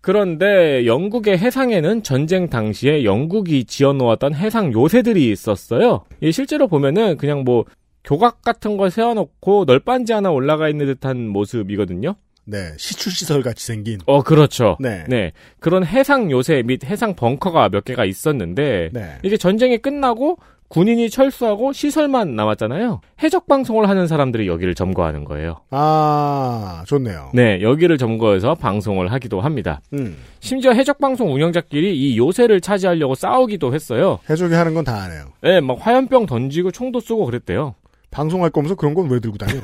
그런데 0.00 0.86
영국의 0.86 1.38
해상에는 1.38 2.02
전쟁 2.02 2.48
당시에 2.48 3.02
영국이 3.04 3.64
지어놓았던 3.64 4.34
해상 4.34 4.72
요새들이 4.72 5.30
있었어요. 5.32 6.04
이 6.20 6.30
실제로 6.30 6.68
보면은 6.68 7.16
그냥 7.16 7.42
뭐 7.42 7.64
교각 8.04 8.42
같은 8.42 8.76
거 8.76 8.88
세워놓고 8.88 9.64
널빤지 9.64 10.12
하나 10.12 10.30
올라가 10.30 10.68
있는 10.68 10.86
듯한 10.86 11.26
모습이거든요. 11.28 12.14
네. 12.44 12.72
시추시설 12.76 13.42
같이 13.42 13.66
생긴. 13.66 13.98
어, 14.06 14.22
그렇죠. 14.22 14.76
네. 14.78 15.32
그런 15.58 15.84
해상 15.84 16.30
요새 16.30 16.62
및 16.62 16.84
해상 16.84 17.16
벙커가 17.16 17.68
몇 17.68 17.84
개가 17.84 18.04
있었는데 18.04 18.90
네. 18.92 19.18
이게 19.24 19.36
전쟁이 19.36 19.78
끝나고 19.78 20.38
군인이 20.68 21.08
철수하고 21.10 21.72
시설만 21.72 22.34
남았잖아요. 22.34 23.00
해적 23.22 23.46
방송을 23.46 23.88
하는 23.88 24.06
사람들이 24.06 24.48
여기를 24.48 24.74
점거하는 24.74 25.24
거예요. 25.24 25.60
아, 25.70 26.82
좋네요. 26.86 27.30
네, 27.34 27.60
여기를 27.62 27.98
점거해서 27.98 28.54
방송을 28.56 29.12
하기도 29.12 29.40
합니다. 29.40 29.80
음. 29.92 30.16
심지어 30.40 30.72
해적 30.72 30.98
방송 30.98 31.32
운영자끼리 31.32 31.96
이 31.96 32.18
요새를 32.18 32.60
차지하려고 32.60 33.14
싸우기도 33.14 33.74
했어요. 33.74 34.18
해적이 34.28 34.54
하는 34.54 34.74
건다안 34.74 35.12
해요. 35.12 35.26
네, 35.42 35.60
막 35.60 35.78
화염병 35.80 36.26
던지고 36.26 36.72
총도 36.72 37.00
쏘고 37.00 37.26
그랬대요. 37.26 37.74
방송할 38.10 38.50
거면서 38.50 38.74
그런 38.74 38.94
건 38.94 39.08
왜 39.10 39.20
들고 39.20 39.36
다녀? 39.38 39.60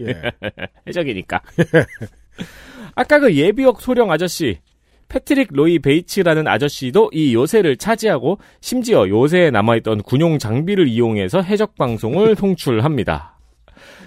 예. 0.00 0.22
해적이니까. 0.88 1.40
아까 2.94 3.18
그 3.18 3.34
예비역 3.34 3.80
소령 3.80 4.10
아저씨 4.10 4.58
패트릭 5.08 5.48
로이 5.52 5.78
베이츠라는 5.78 6.48
아저씨도 6.48 7.10
이 7.12 7.34
요새를 7.34 7.76
차지하고 7.76 8.38
심지어 8.60 9.08
요새에 9.08 9.50
남아있던 9.50 10.02
군용 10.02 10.38
장비를 10.38 10.88
이용해서 10.88 11.42
해적 11.42 11.76
방송을 11.76 12.34
송출합니다. 12.36 13.36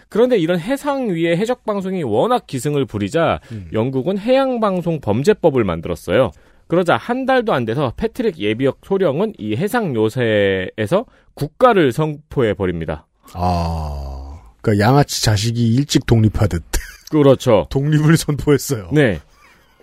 그런데 0.09 0.37
이런 0.37 0.59
해상 0.59 1.13
위의 1.13 1.37
해적 1.37 1.65
방송이 1.65 2.03
워낙 2.03 2.47
기승을 2.47 2.85
부리자 2.85 3.39
영국은 3.73 4.17
해양 4.17 4.59
방송 4.59 4.99
범죄법을 4.99 5.63
만들었어요. 5.63 6.31
그러자 6.67 6.97
한 6.97 7.25
달도 7.25 7.53
안 7.53 7.65
돼서 7.65 7.93
패트릭 7.95 8.39
예비역 8.39 8.79
소령은 8.83 9.33
이 9.37 9.55
해상 9.55 9.95
요새에서 9.95 11.05
국가를 11.35 11.91
선포해 11.91 12.53
버립니다. 12.55 13.07
아. 13.33 14.39
그러니까 14.61 14.85
양아치 14.85 15.23
자식이 15.23 15.73
일찍 15.73 16.05
독립하듯 16.05 16.63
그렇죠. 17.09 17.65
독립을 17.69 18.17
선포했어요. 18.17 18.89
네. 18.91 19.19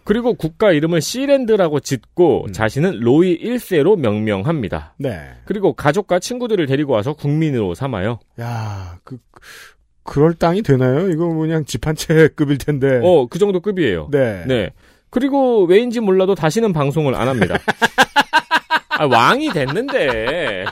그리고 0.06 0.34
국가 0.34 0.72
이름을 0.72 1.00
시랜드라고 1.02 1.80
짓고 1.80 2.46
자신은 2.52 3.00
로이 3.00 3.38
1세로 3.42 3.98
명명합니다. 3.98 4.94
네. 4.98 5.20
그리고 5.44 5.72
가족과 5.74 6.18
친구들을 6.20 6.64
데리고 6.66 6.92
와서 6.94 7.12
국민으로 7.12 7.74
삼아요. 7.74 8.20
야, 8.40 8.98
그 9.04 9.18
그럴 10.04 10.32
땅이 10.34 10.62
되나요? 10.62 11.08
이거 11.10 11.26
그냥 11.34 11.64
집 11.64 11.86
한 11.86 11.96
채 11.96 12.28
급일 12.36 12.58
텐데. 12.58 13.00
어, 13.02 13.26
그 13.26 13.38
정도 13.38 13.60
급이에요. 13.60 14.08
네. 14.12 14.70
그리고 15.10 15.64
왜인지 15.64 16.00
몰라도 16.00 16.34
다시는 16.34 16.72
방송을 16.72 17.14
안 17.14 17.26
합니다. 17.28 17.58
아, 18.90 19.06
왕이 19.06 19.50
됐는데. 19.50 20.64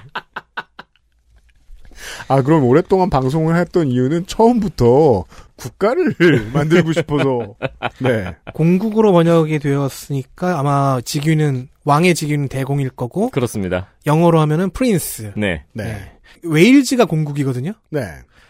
아, 2.28 2.42
그럼 2.42 2.64
오랫동안 2.64 3.10
방송을 3.10 3.56
했던 3.56 3.88
이유는 3.88 4.26
처음부터 4.26 5.24
국가를 5.56 6.14
만들고 6.52 6.92
싶어서. 6.92 7.54
네. 8.00 8.34
공국으로 8.54 9.12
번역이 9.12 9.58
되었으니까 9.58 10.58
아마 10.58 11.00
직위는 11.04 11.68
왕의 11.84 12.14
직위는 12.14 12.48
대공일 12.48 12.90
거고 12.90 13.30
그렇습니다. 13.30 13.88
영어로 14.06 14.40
하면은 14.40 14.70
프린스. 14.70 15.32
네. 15.36 15.64
네. 15.72 16.12
웨일즈가 16.42 17.04
공국이거든요. 17.04 17.72
네. 17.90 18.02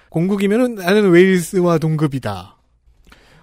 공국이면은 0.09 0.77
나는 0.77 1.11
웨일스와 1.11 1.79
동급이다. 1.79 2.57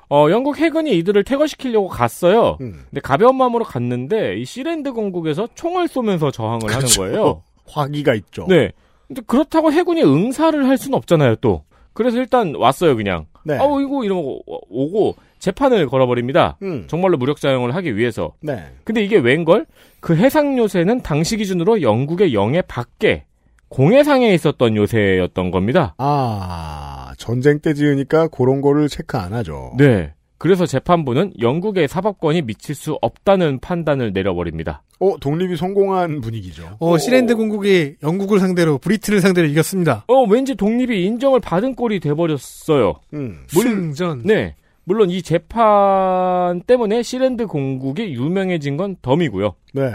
어, 0.09 0.29
영국 0.29 0.57
해군이 0.57 0.91
이들을 0.97 1.23
퇴거시키려고 1.23 1.88
갔어요. 1.88 2.57
음. 2.59 2.84
근데 2.89 2.99
가벼운 3.01 3.38
마음으로 3.38 3.63
갔는데 3.63 4.38
이 4.38 4.45
시랜드 4.45 4.91
공국에서 4.91 5.47
총을 5.55 5.88
쏘면서 5.88 6.32
저항을 6.32 6.67
그렇죠. 6.67 7.03
하는 7.03 7.13
거예요. 7.13 7.43
화기가 7.67 8.15
있죠. 8.15 8.45
네. 8.49 8.71
근데 9.12 9.22
그렇다고 9.28 9.74
해군이 9.74 10.03
응사를 10.03 10.66
할 10.66 10.78
수는 10.78 10.97
없잖아요, 10.97 11.36
또. 11.41 11.66
그래서 11.91 12.18
일단 12.18 12.55
왔어요, 12.55 12.95
그냥. 12.95 13.26
네. 13.43 13.57
아우, 13.57 13.82
이거 13.82 14.05
이러고 14.05 14.41
오고 14.45 15.16
재판을 15.38 15.88
걸어버립니다. 15.88 16.57
음. 16.62 16.86
정말로 16.88 17.18
무력자용을 17.18 17.76
하기 17.76 17.97
위해서. 17.97 18.36
네. 18.41 18.64
근데 18.86 19.03
이게 19.03 19.18
웬걸? 19.18 19.66
그 19.99 20.16
해상 20.16 20.57
요새는 20.57 21.01
당시 21.01 21.36
기준으로 21.36 21.82
영국의 21.82 22.34
영해 22.34 22.62
밖에 22.62 23.26
공해상에 23.68 24.34
있었던 24.34 24.78
요새였던 24.78 25.51
겁니다. 25.51 25.93
아, 25.97 27.12
전쟁 27.18 27.59
때 27.59 27.74
지으니까 27.74 28.30
그런 28.30 28.62
거를 28.62 28.88
체크 28.88 29.18
안 29.18 29.34
하죠. 29.34 29.74
네. 29.78 30.14
그래서 30.41 30.65
재판부는 30.65 31.33
영국의 31.39 31.87
사법권이 31.87 32.41
미칠 32.41 32.73
수 32.73 32.97
없다는 32.99 33.59
판단을 33.59 34.11
내려버립니다. 34.11 34.81
어, 34.99 35.15
독립이 35.19 35.55
성공한 35.55 36.19
분위기죠. 36.19 36.77
어, 36.79 36.97
시랜드 36.97 37.35
공국이 37.35 37.97
영국을 38.01 38.39
상대로 38.39 38.79
브리튼을 38.79 39.21
상대로 39.21 39.47
이겼습니다. 39.47 40.03
어, 40.07 40.23
왠지 40.23 40.55
독립이 40.55 41.05
인정을 41.05 41.41
받은 41.41 41.75
꼴이 41.75 41.99
돼버렸어요. 41.99 43.01
음. 43.13 43.43
승전. 43.49 44.23
네. 44.25 44.55
물론 44.83 45.11
이 45.11 45.21
재판 45.21 46.61
때문에 46.61 47.03
시랜드 47.03 47.45
공국이 47.45 48.11
유명해진 48.15 48.77
건 48.77 48.95
덤이고요. 49.03 49.53
네. 49.75 49.91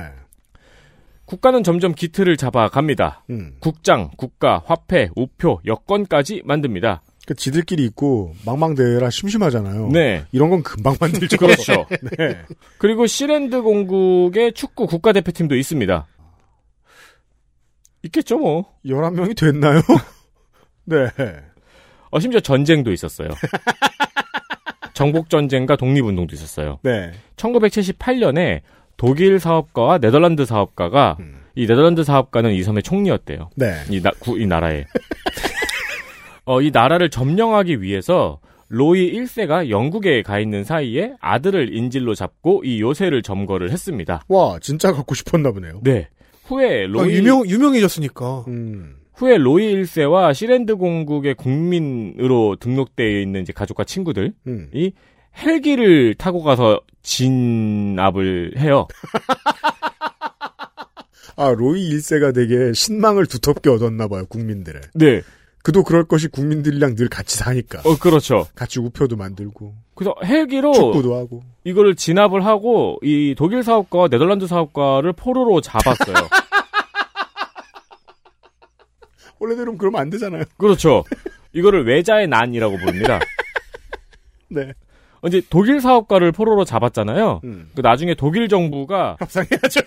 국가는 1.24 1.60
점점 1.64 1.92
기틀을 1.92 2.36
잡아갑니다. 2.36 3.24
음. 3.30 3.56
국장, 3.58 4.12
국가, 4.16 4.62
화폐, 4.64 5.08
우표, 5.16 5.58
여권까지 5.66 6.42
만듭니다. 6.44 7.02
그 7.26 7.34
지들끼리 7.34 7.84
있고 7.86 8.34
망망대해라 8.46 9.10
심심하잖아요. 9.10 9.88
네. 9.88 10.24
이런 10.30 10.48
건 10.48 10.62
금방 10.62 10.96
만들죠. 11.00 11.36
그렇죠. 11.36 11.86
네. 12.16 12.38
그리고 12.78 13.08
시랜드 13.08 13.60
공국의 13.62 14.52
축구 14.52 14.86
국가대표팀도 14.86 15.56
있습니다. 15.56 16.06
있겠죠, 18.04 18.38
뭐. 18.38 18.66
11명이 18.84 19.36
됐나요? 19.36 19.80
네. 20.86 21.08
어, 22.10 22.20
심지어 22.20 22.38
전쟁도 22.38 22.92
있었어요. 22.92 23.28
정복전쟁과 24.94 25.74
독립운동도 25.74 26.32
있었어요. 26.32 26.78
네. 26.84 27.10
1978년에 27.34 28.60
독일 28.96 29.40
사업가와 29.40 29.98
네덜란드 29.98 30.46
사업가가 30.46 31.18
이 31.56 31.66
네덜란드 31.66 32.04
사업가는 32.04 32.52
이 32.52 32.62
섬의 32.62 32.84
총리였대요. 32.84 33.50
네. 33.56 33.74
이, 33.90 34.00
나, 34.00 34.12
구, 34.20 34.38
이 34.38 34.46
나라에. 34.46 34.84
어, 36.46 36.62
이 36.62 36.70
나라를 36.72 37.10
점령하기 37.10 37.82
위해서 37.82 38.40
로이 38.68 39.12
1세가 39.12 39.68
영국에 39.68 40.22
가 40.22 40.40
있는 40.40 40.64
사이에 40.64 41.12
아들을 41.20 41.76
인질로 41.76 42.14
잡고 42.14 42.62
이 42.64 42.80
요새를 42.80 43.22
점거를 43.22 43.70
했습니다. 43.70 44.22
와, 44.28 44.58
진짜 44.60 44.92
갖고 44.92 45.14
싶었나 45.14 45.52
보네요. 45.52 45.80
네. 45.82 46.08
후에 46.44 46.84
어, 46.84 46.86
로이 46.86 47.16
유명 47.16 47.46
유명해졌으니까. 47.46 48.44
음. 48.48 48.96
후에 49.14 49.38
로이 49.38 49.74
1세와 49.74 50.34
시랜드 50.34 50.76
공국의 50.76 51.34
국민으로 51.34 52.56
등록되어 52.60 53.20
있는 53.20 53.42
이제 53.42 53.52
가족과 53.52 53.84
친구들이 53.84 54.32
음. 54.46 54.70
헬기를 55.36 56.14
타고 56.14 56.42
가서 56.42 56.80
진압을 57.02 58.54
해요. 58.58 58.86
아, 61.36 61.50
로이 61.50 61.90
1세가 61.90 62.34
되게 62.34 62.72
신망을 62.72 63.26
두텁게 63.26 63.68
얻었나 63.68 64.08
봐요, 64.08 64.24
국민들의. 64.26 64.80
네. 64.94 65.20
그도 65.66 65.82
그럴 65.82 66.04
것이 66.04 66.28
국민들이랑 66.28 66.94
늘 66.94 67.08
같이 67.08 67.36
사니까. 67.36 67.80
어, 67.80 67.96
그렇죠. 67.96 68.46
같이 68.54 68.78
우표도 68.78 69.16
만들고. 69.16 69.74
그래서 69.96 70.14
헬기로 70.24 70.72
축구도 70.72 71.16
하고. 71.16 71.42
이거를 71.64 71.96
진압을 71.96 72.46
하고 72.46 73.00
이 73.02 73.34
독일 73.36 73.64
사업가와 73.64 74.06
네덜란드 74.06 74.46
사업가를 74.46 75.12
포로로 75.14 75.60
잡았어요. 75.60 76.14
원래대로 79.40 79.76
그러면 79.76 80.02
안 80.02 80.08
되잖아요. 80.08 80.44
그렇죠. 80.56 81.02
이거를 81.52 81.84
외자의 81.84 82.28
난이라고 82.28 82.76
부릅니다. 82.76 83.18
네. 84.46 84.72
이제 85.26 85.42
독일 85.50 85.80
사업가를 85.80 86.30
포로로 86.30 86.64
잡았잖아요. 86.64 87.40
음. 87.42 87.70
그 87.74 87.80
나중에 87.80 88.14
독일 88.14 88.46
정부가 88.46 89.16
협상해야죠. 89.18 89.80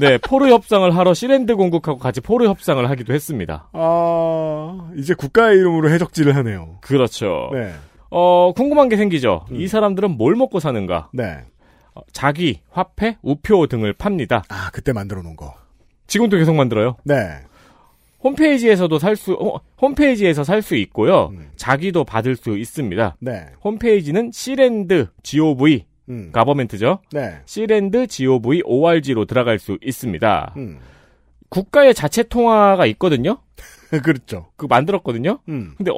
네 0.00 0.18
포로 0.18 0.48
협상을 0.48 0.96
하러 0.96 1.14
시랜드 1.14 1.54
공국하고 1.56 1.98
같이 1.98 2.20
포로 2.20 2.46
협상을 2.48 2.88
하기도 2.88 3.12
했습니다. 3.12 3.68
아, 3.72 4.90
이제 4.96 5.14
국가의 5.14 5.58
이름으로 5.58 5.90
해적질을 5.90 6.34
하네요. 6.36 6.78
그렇죠. 6.80 7.50
네. 7.52 7.72
어 8.10 8.52
궁금한 8.56 8.88
게 8.88 8.96
생기죠. 8.96 9.44
이 9.52 9.68
사람들은 9.68 10.12
뭘 10.12 10.34
먹고 10.34 10.58
사는가? 10.58 11.10
네. 11.12 11.44
어, 11.94 12.00
자기, 12.12 12.60
화폐, 12.70 13.16
우표 13.22 13.66
등을 13.66 13.92
팝니다. 13.92 14.42
아, 14.48 14.70
그때 14.72 14.92
만들어 14.92 15.22
놓은 15.22 15.36
거. 15.36 15.54
지금도 16.06 16.36
계속 16.38 16.54
만들어요. 16.54 16.96
네. 17.04 17.14
홈페이지에서도 18.22 18.98
살 18.98 19.16
수, 19.16 19.32
어, 19.32 19.60
홈페이지에서 19.80 20.44
살 20.44 20.60
수 20.62 20.76
있고요. 20.76 21.32
자기도 21.56 22.04
받을 22.04 22.36
수 22.36 22.58
있습니다. 22.58 23.16
네. 23.20 23.46
홈페이지는 23.64 24.30
시랜드 24.32 25.06
gov 25.22 25.84
음. 26.10 26.30
가버멘트죠. 26.32 27.00
네. 27.12 27.38
시랜드 27.46 28.06
gov 28.06 28.62
org로 28.64 29.24
들어갈 29.24 29.58
수 29.58 29.78
있습니다. 29.80 30.54
음. 30.56 30.78
국가의 31.48 31.94
자체 31.94 32.22
통화가 32.22 32.84
있거든요. 32.86 33.38
그렇죠. 34.04 34.50
그 34.56 34.66
만들었거든요. 34.68 35.38
음. 35.48 35.74
근데 35.76 35.90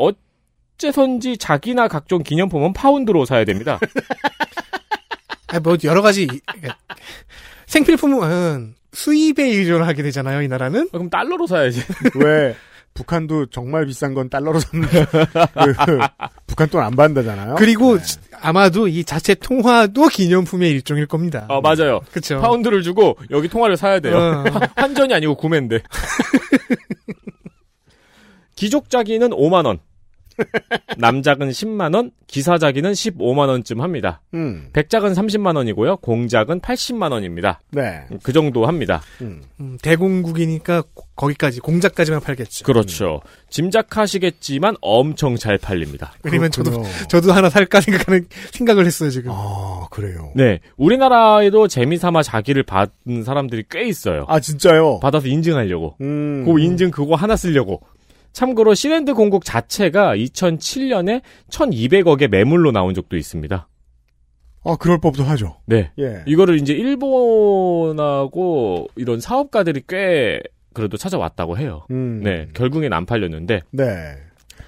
어째선지 0.78 1.38
자기나 1.38 1.88
각종 1.88 2.22
기념품은 2.22 2.72
파운드로 2.72 3.24
사야 3.24 3.44
됩니다. 3.44 3.78
아, 5.48 5.60
뭐 5.60 5.76
여러 5.84 6.00
가지 6.00 6.28
생필품은 7.66 8.74
수입에 8.92 9.42
의존을 9.44 9.86
하게 9.86 10.02
되잖아요. 10.02 10.42
이 10.42 10.48
나라는. 10.48 10.88
그럼 10.90 11.10
달러로 11.10 11.46
사야지. 11.46 11.82
왜 12.14 12.54
북한도 12.94 13.46
정말 13.46 13.86
비싼 13.86 14.12
건 14.14 14.28
달러로 14.28 14.60
샀는 14.60 14.86
그, 14.88 15.04
북한 16.46 16.68
돈 16.68 16.82
안 16.82 16.94
받는다잖아요. 16.94 17.54
그리고 17.56 17.96
아마도 18.40 18.86
이 18.88 19.02
자체 19.04 19.34
통화도 19.34 20.08
기념품의 20.08 20.70
일종일 20.70 21.06
겁니다. 21.06 21.46
어 21.48 21.60
맞아요. 21.60 22.00
그쵸. 22.12 22.38
파운드를 22.40 22.82
주고 22.82 23.16
여기 23.30 23.48
통화를 23.48 23.76
사야 23.76 24.00
돼요. 24.00 24.16
어. 24.18 24.44
환전이 24.76 25.14
아니고 25.14 25.36
구매인데. 25.36 25.80
기족자기는 28.56 29.30
5만 29.30 29.66
원. 29.66 29.78
남작은 30.98 31.50
10만 31.50 31.94
원, 31.94 32.10
기사자기는 32.26 32.92
15만 32.92 33.48
원쯤 33.48 33.80
합니다. 33.80 34.20
음. 34.34 34.68
백작은 34.72 35.12
30만 35.12 35.56
원이고요. 35.56 35.96
공작은 35.98 36.60
80만 36.60 37.12
원입니다. 37.12 37.60
네. 37.70 38.04
그 38.22 38.32
정도 38.32 38.66
합니다. 38.66 39.02
음. 39.20 39.42
음, 39.60 39.78
대공국이니까 39.82 40.82
고- 40.94 41.04
거기까지 41.16 41.60
공작까지만 41.60 42.20
팔겠죠. 42.20 42.64
그렇죠. 42.64 43.20
짐작하시겠지만 43.50 44.76
엄청 44.80 45.36
잘 45.36 45.58
팔립니다. 45.58 46.12
왜냐면 46.22 46.50
저도. 46.50 46.82
저도 47.08 47.32
하나 47.32 47.50
살까 47.50 47.80
생각하는 47.80 48.26
생각을 48.52 48.86
했어요 48.86 49.10
지금. 49.10 49.30
아, 49.34 49.86
그래요. 49.90 50.32
네. 50.34 50.60
우리나라에도 50.76 51.68
재미삼아 51.68 52.22
자기를 52.22 52.62
받은 52.62 53.24
사람들이 53.24 53.64
꽤 53.70 53.86
있어요. 53.86 54.24
아, 54.28 54.40
진짜요? 54.40 55.00
받아서 55.00 55.28
인증하려고. 55.28 55.96
음. 56.00 56.44
그 56.46 56.58
인증 56.60 56.90
그거 56.90 57.14
하나 57.14 57.36
쓰려고. 57.36 57.82
참고로 58.32 58.74
시랜드 58.74 59.14
공국 59.14 59.44
자체가 59.44 60.16
2007년에 60.16 61.22
1200억의 61.50 62.28
매물로 62.28 62.72
나온 62.72 62.94
적도 62.94 63.16
있습니다. 63.16 63.68
아, 64.64 64.76
그럴 64.76 64.98
법도 65.00 65.24
하죠. 65.24 65.56
네. 65.66 65.90
예. 65.98 66.22
이거를 66.26 66.56
이제 66.56 66.72
일본하고 66.72 68.38
이런 68.96 69.20
사업가들이 69.20 69.82
꽤 69.88 70.40
그래도 70.72 70.96
찾아왔다고 70.96 71.58
해요. 71.58 71.84
음. 71.90 72.20
네. 72.22 72.48
결국엔 72.54 72.92
안 72.92 73.04
팔렸는데. 73.04 73.62
네. 73.70 73.84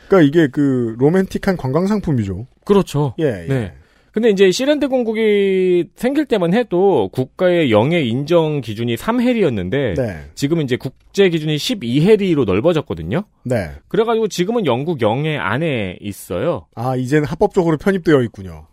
그러니까 0.09 0.28
이게 0.28 0.49
그 0.49 0.97
로맨틱한 0.99 1.57
관광 1.57 1.86
상품이죠. 1.86 2.47
그렇죠. 2.65 3.15
예, 3.20 3.45
예. 3.45 3.47
네. 3.49 3.73
근데 4.15 4.31
이제 4.31 4.53
시랜드 4.53 4.86
공국이 4.86 5.89
생길 5.97 6.24
때만 6.24 6.55
해도 6.55 7.09
국가의 7.12 7.73
영해 7.73 8.01
인정 8.01 8.61
기준이 8.61 8.95
3해리였는데 8.95 9.97
네. 9.97 10.24
지금은 10.36 10.62
이제 10.62 10.77
국제 10.77 11.28
기준이 11.28 11.57
12해리로 11.57 12.45
넓어졌거든요. 12.45 13.24
네. 13.43 13.73
그래가지고 13.89 14.28
지금은 14.28 14.66
영국 14.66 15.03
영해 15.03 15.36
안에 15.36 15.99
있어요. 16.01 16.69
아, 16.77 16.95
이제는 16.95 17.27
합법적으로 17.27 17.77
편입되어 17.77 18.23
있군요. 18.23 18.69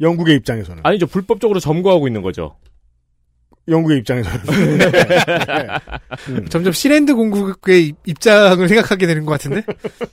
영국의 0.00 0.34
입장에서는. 0.34 0.82
아니죠. 0.84 1.06
불법적으로 1.06 1.60
점거하고 1.60 2.08
있는 2.08 2.20
거죠. 2.20 2.56
영국의 3.68 3.98
입장에서는. 3.98 4.40
음. 6.28 6.46
점점 6.48 6.72
시랜드 6.72 7.14
공국의 7.14 7.86
입- 7.86 7.96
입장을 8.06 8.66
생각하게 8.68 9.06
되는 9.06 9.24
것 9.24 9.32
같은데? 9.32 9.62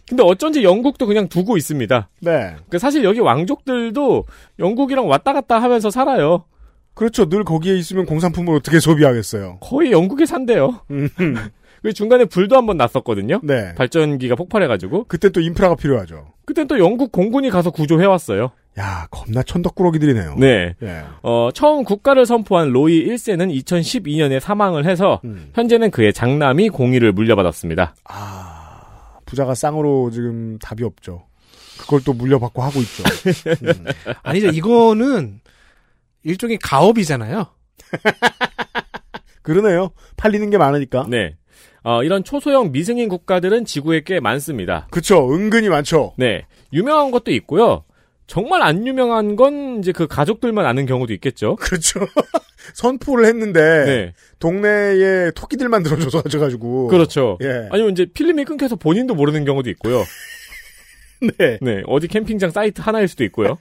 근데 0.07 0.23
어쩐지 0.23 0.63
영국도 0.63 1.05
그냥 1.05 1.27
두고 1.27 1.57
있습니다. 1.57 2.09
네. 2.21 2.55
그 2.69 2.79
사실 2.79 3.03
여기 3.03 3.19
왕족들도 3.19 4.25
영국이랑 4.59 5.07
왔다 5.07 5.33
갔다 5.33 5.59
하면서 5.61 5.89
살아요. 5.89 6.45
그렇죠. 6.93 7.27
늘 7.29 7.43
거기에 7.43 7.75
있으면 7.77 8.05
공산품을 8.05 8.55
어떻게 8.55 8.79
소비하겠어요. 8.79 9.57
거의 9.61 9.91
영국에 9.91 10.25
산대요. 10.25 10.81
음. 10.91 11.09
그 11.81 11.93
중간에 11.93 12.25
불도 12.25 12.55
한번 12.57 12.77
났었거든요. 12.77 13.39
네. 13.43 13.73
발전기가 13.75 14.35
폭발해가지고. 14.35 15.05
그때 15.07 15.29
또 15.29 15.41
인프라가 15.41 15.75
필요하죠. 15.75 16.27
그때 16.45 16.65
또 16.65 16.77
영국 16.77 17.11
공군이 17.11 17.49
가서 17.49 17.71
구조해왔어요. 17.71 18.51
야, 18.79 19.07
겁나 19.11 19.43
천덕꾸러기들이네요. 19.43 20.35
네. 20.37 20.75
예. 20.81 21.03
어, 21.23 21.49
처음 21.53 21.83
국가를 21.83 22.25
선포한 22.25 22.69
로이 22.69 23.05
1세는 23.05 23.53
2012년에 23.63 24.39
사망을 24.39 24.85
해서 24.85 25.19
음. 25.25 25.51
현재는 25.53 25.91
그의 25.91 26.13
장남이 26.13 26.69
공위를 26.69 27.11
물려받았습니다. 27.11 27.95
부자가 29.25 29.55
쌍으로 29.55 30.09
지금 30.11 30.57
답이 30.59 30.83
없죠. 30.83 31.25
그걸 31.79 32.01
또 32.05 32.13
물려받고 32.13 32.61
하고 32.61 32.79
있죠. 32.79 33.03
음. 33.63 33.85
아니죠. 34.23 34.47
이거는 34.47 35.41
일종의 36.23 36.57
가업이잖아요. 36.59 37.47
그러네요. 39.41 39.91
팔리는 40.15 40.49
게 40.49 40.57
많으니까. 40.57 41.07
네. 41.09 41.35
어, 41.83 42.03
이런 42.03 42.23
초소형 42.23 42.71
미승인 42.71 43.09
국가들은 43.09 43.65
지구에 43.65 44.03
꽤 44.05 44.19
많습니다. 44.19 44.87
그쵸. 44.91 45.33
은근히 45.33 45.67
많죠. 45.67 46.13
네. 46.17 46.45
유명한 46.71 47.11
것도 47.11 47.31
있고요. 47.31 47.83
정말 48.31 48.61
안 48.61 48.87
유명한 48.87 49.35
건 49.35 49.79
이제 49.79 49.91
그 49.91 50.07
가족들만 50.07 50.65
아는 50.65 50.85
경우도 50.85 51.11
있겠죠. 51.15 51.57
그렇죠. 51.59 51.99
선포를 52.73 53.25
했는데 53.25 53.59
네. 53.85 54.13
동네에 54.39 55.31
토끼들만 55.31 55.83
들어줘서 55.83 56.21
가지고 56.39 56.87
그렇죠. 56.87 57.37
예. 57.41 57.67
아니면 57.71 57.91
이제 57.91 58.05
필름이 58.05 58.45
끊겨서 58.45 58.77
본인도 58.77 59.15
모르는 59.15 59.43
경우도 59.43 59.69
있고요. 59.71 60.05
네. 61.19 61.59
네. 61.59 61.83
어디 61.87 62.07
캠핑장 62.07 62.51
사이트 62.51 62.79
하나일 62.79 63.09
수도 63.09 63.25
있고요. 63.25 63.57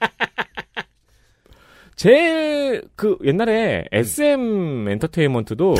제일 1.96 2.82
그 2.94 3.18
옛날에 3.24 3.86
SM 3.90 4.86
엔터테인먼트도 4.88 5.74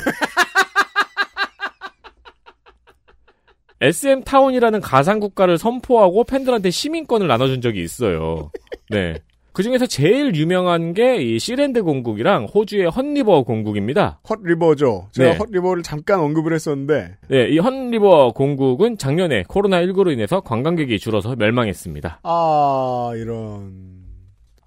SM 3.80 4.24
타운이라는 4.24 4.80
가상 4.80 5.20
국가를 5.20 5.56
선포하고 5.58 6.24
팬들한테 6.24 6.70
시민권을 6.70 7.26
나눠준 7.28 7.60
적이 7.62 7.82
있어요. 7.82 8.50
네. 8.90 9.14
그 9.52 9.62
중에서 9.64 9.86
제일 9.86 10.34
유명한 10.36 10.94
게 10.94 11.16
이 11.16 11.38
시랜드 11.38 11.82
공국이랑 11.82 12.44
호주의 12.44 12.86
헛리버 12.88 13.42
공국입니다. 13.42 14.20
헛리버죠. 14.28 15.08
제가 15.12 15.32
네. 15.32 15.36
헛리버를 15.38 15.82
잠깐 15.82 16.20
언급을 16.20 16.52
했었는데 16.54 17.16
네, 17.28 17.48
이 17.48 17.58
헛리버 17.58 18.32
공국은 18.34 18.96
작년에 18.96 19.42
코로나19로 19.44 20.12
인해서 20.12 20.40
관광객이 20.40 20.98
줄어서 20.98 21.34
멸망했습니다. 21.36 22.20
아 22.22 23.12
이런 23.16 23.72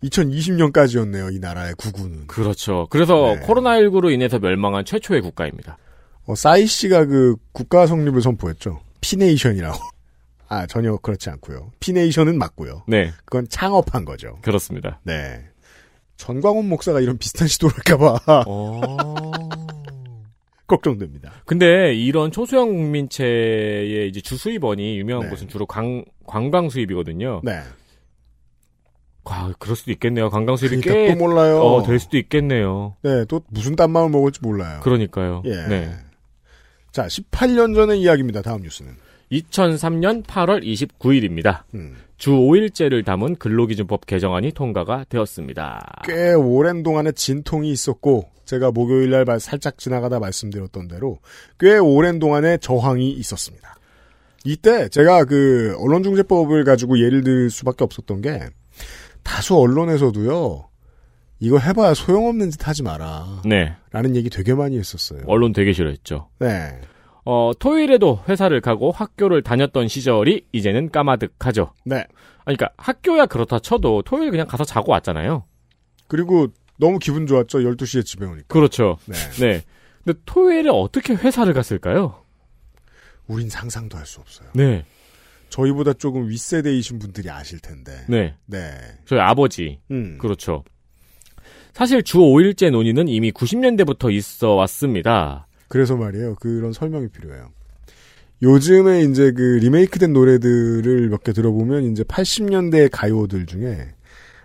2020년까지였네요. 0.03 1.33
이 1.33 1.39
나라의 1.39 1.73
구구는. 1.77 2.27
그렇죠. 2.27 2.87
그래서 2.89 3.35
네. 3.39 3.45
코로나19로 3.45 4.11
인해서 4.11 4.37
멸망한 4.39 4.85
최초의 4.85 5.21
국가입니다. 5.21 5.77
어, 6.25 6.35
싸이 6.35 6.65
씨가 6.65 7.05
그 7.05 7.35
국가 7.51 7.85
성립을 7.87 8.21
선포했죠. 8.21 8.79
피네이션이라고. 9.03 9.77
아 10.49 10.65
전혀 10.67 10.95
그렇지 10.97 11.29
않고요. 11.29 11.71
피네이션은 11.79 12.37
맞고요. 12.37 12.83
네, 12.87 13.11
그건 13.25 13.47
창업한 13.47 14.05
거죠. 14.05 14.37
그렇습니다. 14.41 14.99
네. 15.03 15.43
전광훈 16.17 16.69
목사가 16.69 17.01
이런 17.01 17.17
비슷한 17.17 17.47
시도를 17.47 17.75
할까봐 17.75 18.43
어. 18.47 18.81
걱정됩니다. 20.67 21.31
근데 21.45 21.93
이런 21.93 22.31
초소형 22.31 22.73
국민체의 22.73 24.09
이제 24.09 24.21
주 24.21 24.37
수입원이 24.37 24.97
유명한 24.97 25.25
네. 25.25 25.29
곳은 25.31 25.49
주로 25.49 25.65
관, 25.65 26.05
관광 26.25 26.69
수입이거든요. 26.69 27.41
네. 27.43 27.61
아, 29.25 29.53
그럴 29.57 29.75
수도 29.75 29.91
있겠네요. 29.91 30.29
관광 30.29 30.55
수입이 30.55 30.81
그러니까 30.81 31.13
꽤또 31.13 31.25
몰라요. 31.25 31.61
어, 31.61 31.83
될 31.83 31.99
수도 31.99 32.17
있겠네요. 32.17 32.95
네, 33.01 33.25
또 33.25 33.41
무슨 33.49 33.75
딴마을 33.75 34.09
먹을지 34.09 34.39
몰라요. 34.41 34.79
그러니까요. 34.83 35.43
예. 35.45 35.67
네. 35.67 35.91
자, 36.93 37.07
18년 37.07 37.73
전의 37.73 37.99
이야기입니다. 38.01 38.41
다음 38.43 38.61
뉴스는. 38.61 38.95
2003년 39.31 40.23
8월 40.25 40.63
29일입니다. 40.63 41.63
음. 41.73 41.95
주 42.17 42.29
5일제를 42.31 43.03
담은 43.03 43.35
근로기준법 43.37 44.05
개정안이 44.05 44.51
통과가 44.51 45.05
되었습니다. 45.09 46.03
꽤 46.05 46.33
오랜 46.33 46.83
동안에 46.83 47.11
진통이 47.13 47.71
있었고 47.71 48.29
제가 48.45 48.69
목요일 48.71 49.09
날 49.09 49.25
말- 49.25 49.39
살짝 49.39 49.79
지나가다 49.79 50.19
말씀드렸던 50.19 50.87
대로 50.87 51.17
꽤 51.59 51.77
오랜 51.79 52.19
동안에 52.19 52.57
저항이 52.57 53.11
있었습니다. 53.13 53.75
이때 54.45 54.87
제가 54.89 55.25
그 55.25 55.75
언론중재법을 55.79 56.63
가지고 56.63 56.99
예를 56.99 57.23
들 57.23 57.49
수밖에 57.49 57.83
없었던 57.85 58.21
게 58.21 58.39
다수 59.23 59.57
언론에서도요. 59.57 60.67
이거 61.43 61.57
해봐야 61.59 61.93
소용없는 61.93 62.51
짓 62.51 62.65
하지 62.65 62.83
마라. 62.83 63.41
네. 63.43 63.75
라는 63.91 64.15
얘기 64.15 64.29
되게 64.29 64.53
많이 64.53 64.77
했었어요. 64.79 65.23
언론 65.27 65.51
되게 65.51 65.73
싫어했죠. 65.73 66.29
네. 66.39 66.79
어, 67.25 67.51
토요일에도 67.59 68.21
회사를 68.29 68.61
가고 68.61 68.91
학교를 68.91 69.41
다녔던 69.41 69.89
시절이 69.89 70.45
이제는 70.53 70.89
까마득하죠. 70.89 71.73
네. 71.83 71.97
아니, 72.45 72.55
그러니까 72.55 72.69
학교야 72.77 73.25
그렇다 73.25 73.59
쳐도 73.59 74.03
토요일 74.03 74.31
그냥 74.31 74.47
가서 74.47 74.63
자고 74.63 74.93
왔잖아요. 74.93 75.43
그리고 76.07 76.47
너무 76.77 76.97
기분 76.97 77.27
좋았죠. 77.27 77.59
12시에 77.59 78.05
집에 78.05 78.25
오니까. 78.25 78.45
그렇죠. 78.47 78.97
네. 79.05 79.15
네. 79.41 79.61
근데 80.05 80.19
토요일에 80.25 80.69
어떻게 80.69 81.13
회사를 81.13 81.53
갔을까요? 81.53 82.23
우린 83.27 83.49
상상도 83.49 83.97
할 83.97 84.05
수 84.05 84.21
없어요. 84.21 84.47
네. 84.53 84.85
저희보다 85.49 85.91
조금 85.93 86.29
윗세대이신 86.29 86.99
분들이 86.99 87.29
아실 87.29 87.59
텐데. 87.59 88.05
네. 88.07 88.33
네. 88.45 88.71
저희 89.05 89.19
아버지. 89.19 89.79
음. 89.91 90.17
그렇죠. 90.19 90.63
사실 91.73 92.03
주 92.03 92.19
5일제 92.19 92.69
논의는 92.71 93.07
이미 93.07 93.31
90년대부터 93.31 94.11
있어 94.13 94.51
왔습니다. 94.55 95.47
그래서 95.67 95.95
말이에요. 95.95 96.35
그런 96.35 96.71
설명이 96.73 97.07
필요해요. 97.09 97.49
요즘에 98.41 99.03
이제 99.03 99.31
그 99.31 99.41
리메이크된 99.61 100.11
노래들을 100.13 101.09
몇 101.09 101.23
개 101.23 101.31
들어보면 101.33 101.91
이제 101.91 102.03
80년대 102.03 102.89
가요들 102.91 103.45
중에 103.45 103.87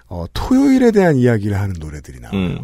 어, 0.07 0.25
토요일에 0.33 0.91
대한 0.93 1.17
이야기를 1.17 1.59
하는 1.59 1.75
노래들이 1.79 2.21
나와요. 2.21 2.39
음. 2.39 2.59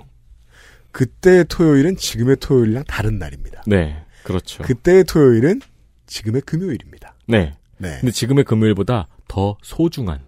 그때의 0.92 1.44
토요일은 1.48 1.96
지금의 1.96 2.36
토요일이랑 2.36 2.84
다른 2.86 3.18
날입니다. 3.18 3.62
네. 3.66 3.96
그렇죠. 4.22 4.62
그때의 4.62 5.04
토요일은 5.04 5.60
지금의 6.06 6.42
금요일입니다. 6.42 7.14
네. 7.26 7.52
네. 7.78 7.96
근데 8.00 8.12
지금의 8.12 8.44
금요일보다 8.44 9.08
더 9.28 9.56
소중한. 9.62 10.20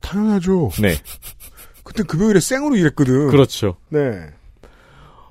당연하죠. 0.00 0.70
네. 0.80 0.94
그때 1.88 2.02
금요일에 2.02 2.38
생으로 2.38 2.76
일했거든. 2.76 3.28
그렇죠. 3.28 3.76
네. 3.88 4.26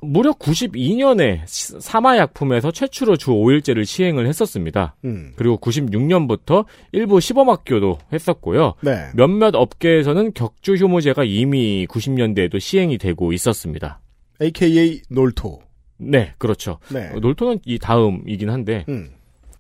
무려 0.01 0.31
92년에 0.31 1.41
사마약품에서 1.45 2.71
최초로 2.71 3.15
주 3.17 3.29
5일제를 3.29 3.85
시행을 3.85 4.27
했었습니다. 4.27 4.95
음. 5.05 5.33
그리고 5.35 5.57
96년부터 5.57 6.65
일부 6.91 7.19
시범학교도 7.19 7.99
했었고요. 8.11 8.73
네. 8.81 9.09
몇몇 9.13 9.53
업계에서는 9.53 10.33
격주 10.33 10.75
휴무제가 10.75 11.23
이미 11.23 11.85
90년대에도 11.87 12.59
시행이 12.59 12.97
되고 12.97 13.33
있었습니다. 13.33 13.99
AKA 14.41 15.01
놀토. 15.09 15.61
네, 15.97 16.33
그렇죠. 16.39 16.79
네. 16.89 17.11
어, 17.13 17.19
놀토는 17.19 17.59
이 17.65 17.77
다음이긴 17.77 18.49
한데. 18.49 18.83
음. 18.89 19.11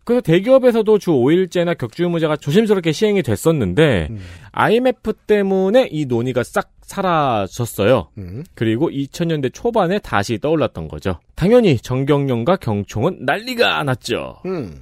그래서 0.03 0.21
대기업에서도 0.21 0.97
주 0.97 1.11
5일제나 1.11 1.77
격주 1.77 2.05
휴무제가 2.05 2.37
조심스럽게 2.37 2.91
시행이 2.91 3.21
됐었는데 3.21 4.07
음. 4.09 4.19
IMF 4.51 5.13
때문에 5.27 5.89
이 5.91 6.05
논의가 6.05 6.43
싹 6.43 6.76
사라졌어요. 6.87 8.07
음. 8.17 8.43
그리고 8.55 8.89
2000년대 8.89 9.53
초반에 9.53 9.99
다시 9.99 10.39
떠올랐던 10.39 10.87
거죠. 10.87 11.19
당연히 11.35 11.77
정경련과 11.77 12.55
경총은 12.55 13.25
난리가 13.25 13.83
났죠. 13.83 14.37
음. 14.45 14.81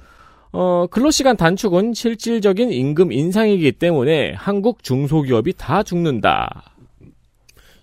어, 0.52 0.86
근로시간 0.90 1.36
단축은 1.36 1.92
실질적인 1.92 2.70
임금 2.72 3.12
인상이기 3.12 3.72
때문에 3.72 4.32
한국 4.34 4.82
중소기업이 4.82 5.54
다 5.58 5.82
죽는다. 5.82 6.72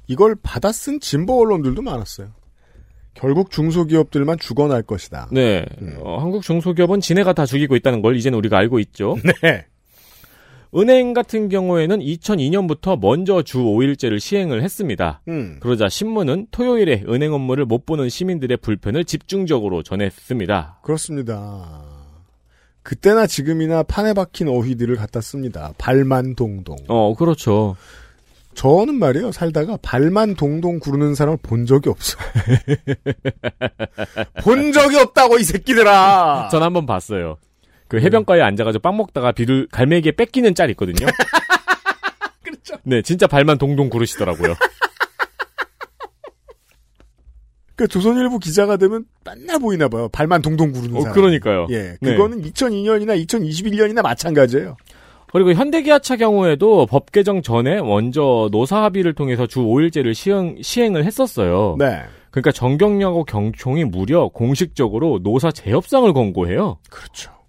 이걸 0.08 0.36
받아 0.42 0.72
쓴 0.72 1.00
진보 1.00 1.42
언론들도 1.42 1.82
많았어요. 1.82 2.30
결국 3.14 3.52
중소기업들만 3.52 4.40
죽어날 4.40 4.82
것이다. 4.82 5.28
네. 5.32 5.66
음. 5.82 5.98
어, 6.02 6.18
한국 6.18 6.44
중소기업은 6.44 7.02
지네가 7.02 7.34
다 7.34 7.46
죽이고 7.46 7.76
있다는 7.76 8.02
걸 8.02 8.16
이제는 8.16 8.38
우리가 8.38 8.58
알고 8.58 8.80
있죠. 8.80 9.18
네. 9.44 9.66
은행 10.76 11.14
같은 11.14 11.50
경우에는 11.50 12.00
2002년부터 12.00 13.00
먼저 13.00 13.42
주 13.44 13.60
5일제를 13.60 14.20
시행을 14.20 14.64
했습니다. 14.64 15.22
음. 15.28 15.58
그러자 15.60 15.90
신문은 15.90 16.48
토요일에 16.52 17.04
은행 17.08 17.34
업무를 17.34 17.66
못 17.66 17.86
보는 17.86 18.10
시민들의 18.10 18.58
불편을 18.58 19.06
집중적으로 19.06 19.84
전했습니다. 19.84 20.80
그렇습니다. 20.84 21.84
그때나 22.82 23.28
지금이나 23.28 23.84
판에 23.84 24.14
박힌 24.14 24.48
어휘들을 24.50 24.96
갖다 24.96 25.22
씁니다. 25.22 25.74
발만 25.78 26.36
동동. 26.36 26.76
어, 26.88 27.16
그렇죠. 27.16 27.76
저는 28.56 28.96
말이에요, 28.96 29.32
살다가 29.32 29.78
발만 29.82 30.36
동동 30.36 30.80
구르는 30.80 31.16
사람을 31.16 31.40
본 31.42 31.66
적이 31.66 31.90
없어. 31.90 32.18
본 34.44 34.72
적이 34.72 34.98
없다고, 34.98 35.40
이 35.40 35.44
새끼들아! 35.44 36.50
전 36.52 36.62
한번 36.62 36.86
봤어요. 36.86 37.38
그 37.94 38.02
해변가에 38.02 38.42
앉아가지고 38.42 38.82
빵 38.82 38.98
먹다가 38.98 39.32
비를 39.32 39.68
갈매기에 39.72 40.14
뺏기는 40.14 40.56
짤 40.56 40.72
있거든요. 40.72 41.06
그렇죠. 42.42 42.76
네, 42.82 43.04
진짜 43.04 43.28
발만 43.28 43.60
동동 43.60 43.88
구르시더라고요. 43.88 44.56
그 47.76 47.88
조선일보 47.88 48.40
기자가 48.40 48.78
되면 48.78 49.06
맨날 49.24 49.60
보이나 49.60 49.88
봐요. 49.90 50.10
발만 50.12 50.42
동동 50.42 50.72
구르는 50.72 50.96
어, 50.96 51.02
사람. 51.02 51.14
그러니까요. 51.14 51.68
예. 51.70 51.98
네. 52.02 52.16
그거는 52.16 52.42
2002년이나 52.42 53.24
2021년이나 53.28 54.02
마찬가지예요. 54.02 54.76
그리고 55.32 55.54
현대기아차 55.54 56.16
경우에도 56.16 56.88
법 56.88 57.12
개정 57.12 57.44
전에 57.44 57.80
먼저 57.80 58.50
노사 58.52 58.82
합의를 58.86 59.14
통해서 59.14 59.46
주 59.46 59.60
5일제를 59.60 60.16
시행, 60.16 60.58
시행을 60.60 61.06
했었어요. 61.06 61.76
네. 61.78 62.02
그러니까 62.32 62.52
정경련하고 62.54 63.26
경총이 63.26 63.84
무려 63.84 64.30
공식적으로 64.30 65.20
노사 65.22 65.52
재협상을 65.52 66.12
권고해요. 66.12 66.80
그렇죠. 66.90 67.43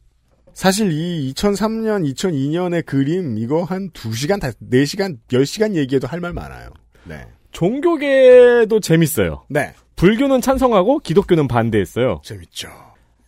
사실 0.55 0.93
이 0.93 1.33
2003년, 1.35 2.11
2002년의 2.15 2.87
그림 2.87 3.37
이거 3.39 3.65
한 3.65 3.91
2시간, 3.91 4.41
4시간, 4.71 5.19
10시간 5.31 5.75
얘기해도 5.75 6.07
할 6.07 6.21
말 6.21 6.33
많아요. 6.33 6.71
네. 7.05 7.27
종교계도 7.53 8.81
재밌어요. 8.81 9.45
네. 9.49 9.75
불교는 9.97 10.41
찬성하고 10.41 11.01
기독교는 11.01 11.49
반대했어요. 11.49 12.21
재밌죠. 12.25 12.69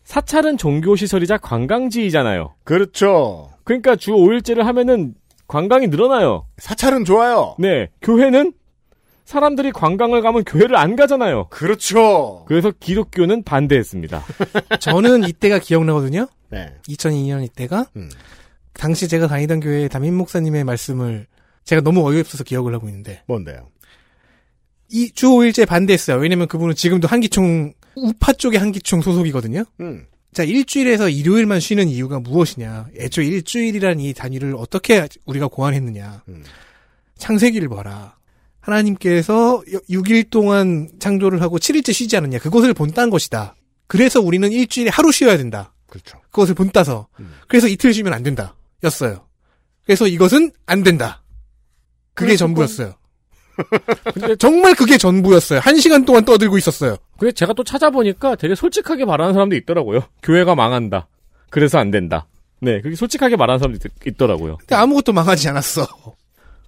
사찰은 0.04 0.56
종교시설이자 0.56 1.38
관광지이잖아요. 1.38 2.54
그렇죠. 2.64 3.50
그러니까 3.64 3.96
주 3.96 4.12
5일제를 4.12 4.62
하면은 4.62 5.14
관광이 5.48 5.88
늘어나요. 5.88 6.46
사찰은 6.58 7.04
좋아요. 7.04 7.54
네. 7.58 7.88
교회는 8.02 8.52
사람들이 9.24 9.72
관광을 9.72 10.22
가면 10.22 10.44
교회를 10.44 10.76
안 10.76 10.94
가잖아요. 10.94 11.48
그렇죠. 11.50 12.44
그래서 12.46 12.72
기독교는 12.78 13.42
반대했습니다. 13.42 14.22
저는 14.80 15.24
이때가 15.28 15.58
기억나거든요. 15.58 16.28
네. 16.50 16.74
2002년 16.88 17.44
이때가 17.44 17.86
음. 17.96 18.10
당시 18.72 19.08
제가 19.08 19.26
다니던 19.26 19.60
교회 19.60 19.88
담임 19.88 20.14
목사님의 20.14 20.64
말씀을 20.64 21.26
제가 21.64 21.80
너무 21.82 22.06
어이없어서 22.06 22.44
기억을 22.44 22.74
하고 22.74 22.88
있는데 22.88 23.22
뭔데요? 23.26 23.68
이 24.88 25.10
주 25.12 25.26
5일제 25.28 25.66
반대했어요. 25.66 26.18
왜냐면 26.18 26.46
그분은 26.46 26.74
지금도 26.76 27.08
한기총 27.08 27.72
우파 27.96 28.32
쪽의 28.32 28.60
한기총 28.60 29.00
소속이거든요. 29.02 29.64
음. 29.80 30.06
자, 30.32 30.42
일주일에서 30.44 31.08
일요일만 31.08 31.60
쉬는 31.60 31.88
이유가 31.88 32.20
무엇이냐? 32.20 32.88
애초에 32.98 33.24
일주일이란 33.24 33.98
이 34.00 34.12
단위를 34.12 34.54
어떻게 34.56 35.08
우리가 35.24 35.48
고안했느냐? 35.48 36.22
음. 36.28 36.44
창세기를 37.16 37.68
봐라. 37.70 38.16
하나님께서 38.60 39.62
6일 39.88 40.28
동안 40.30 40.90
창조를 40.98 41.40
하고 41.40 41.58
7일째 41.58 41.92
쉬지 41.94 42.16
않았냐? 42.18 42.38
그것을 42.40 42.74
본딴 42.74 43.08
것이다. 43.10 43.56
그래서 43.86 44.20
우리는 44.20 44.50
일주일에 44.52 44.90
하루 44.90 45.10
쉬어야 45.10 45.36
된다. 45.38 45.72
그렇죠. 45.86 46.18
그것을 46.30 46.54
본따서. 46.54 47.08
그래서 47.48 47.68
이틀 47.68 47.92
쉬면 47.94 48.12
안 48.12 48.22
된다. 48.22 48.54
였어요. 48.84 49.26
그래서 49.84 50.06
이것은 50.06 50.50
안 50.66 50.82
된다. 50.82 51.22
그게 52.14 52.36
전부였어요. 52.36 52.94
근데 54.14 54.36
정말 54.36 54.74
그게 54.74 54.98
전부였어요. 54.98 55.60
한 55.60 55.78
시간 55.78 56.04
동안 56.04 56.24
떠들고 56.24 56.58
있었어요. 56.58 56.96
그래 57.18 57.32
제가 57.32 57.52
또 57.54 57.64
찾아보니까 57.64 58.34
되게 58.36 58.54
솔직하게 58.54 59.04
말하는 59.04 59.32
사람도 59.32 59.56
있더라고요. 59.56 60.00
교회가 60.22 60.54
망한다. 60.54 61.08
그래서 61.50 61.78
안 61.78 61.90
된다. 61.90 62.26
네, 62.60 62.80
그렇게 62.80 62.96
솔직하게 62.96 63.36
말하는 63.36 63.58
사람도 63.58 63.78
있- 63.88 64.06
있더라고요. 64.14 64.56
근데 64.58 64.74
아무것도 64.74 65.12
망하지 65.12 65.48
않았어. 65.48 65.86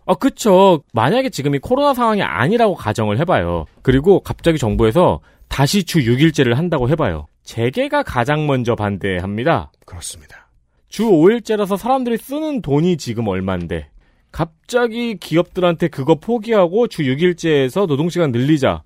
아, 0.07 0.15
그쵸. 0.15 0.83
만약에 0.95 1.29
지금이 1.29 1.59
코로나 1.59 1.93
상황이 1.93 2.23
아니라고 2.23 2.75
가정을 2.75 3.19
해봐요. 3.21 3.67
그리고 3.83 4.21
갑자기 4.21 4.57
정부에서 4.59 5.21
다시 5.49 5.85
주 5.85 5.99
6일제를 6.01 6.55
한다고 6.55 6.89
해봐요. 6.89 7.27
재계가 7.49 8.03
가장 8.03 8.47
먼저 8.47 8.75
반대합니다. 8.75 9.73
그렇습니다. 9.87 10.51
주 10.89 11.05
5일제라서 11.05 11.79
사람들이 11.79 12.19
쓰는 12.19 12.61
돈이 12.61 12.99
지금 12.99 13.27
얼만데, 13.27 13.89
갑자기 14.31 15.17
기업들한테 15.17 15.89
그거 15.89 16.17
포기하고 16.17 16.89
주 16.89 17.05
6일제에서 17.05 17.87
노동시간 17.87 18.33
늘리자. 18.33 18.83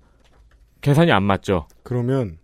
계산이 0.79 1.11
안 1.11 1.23
맞죠. 1.23 1.67
그러면 1.83 2.37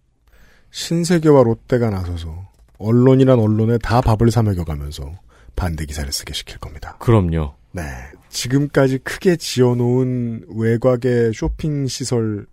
신세계와 0.72 1.44
롯데가 1.44 1.90
나서서 1.90 2.50
언론이란 2.80 3.40
언론에 3.40 3.78
다 3.78 4.02
밥을 4.02 4.30
사 4.30 4.44
먹여가면서 4.44 5.10
반대 5.56 5.86
기사를 5.86 6.12
쓰게 6.12 6.34
시킬 6.34 6.58
겁니다. 6.58 6.98
그럼요. 7.00 7.54
네. 7.72 7.82
지금까지 8.28 8.98
크게 9.00 9.38
지어놓은 9.38 10.48
외곽의 10.50 11.32
쇼핑 11.34 11.88
시설 11.88 12.46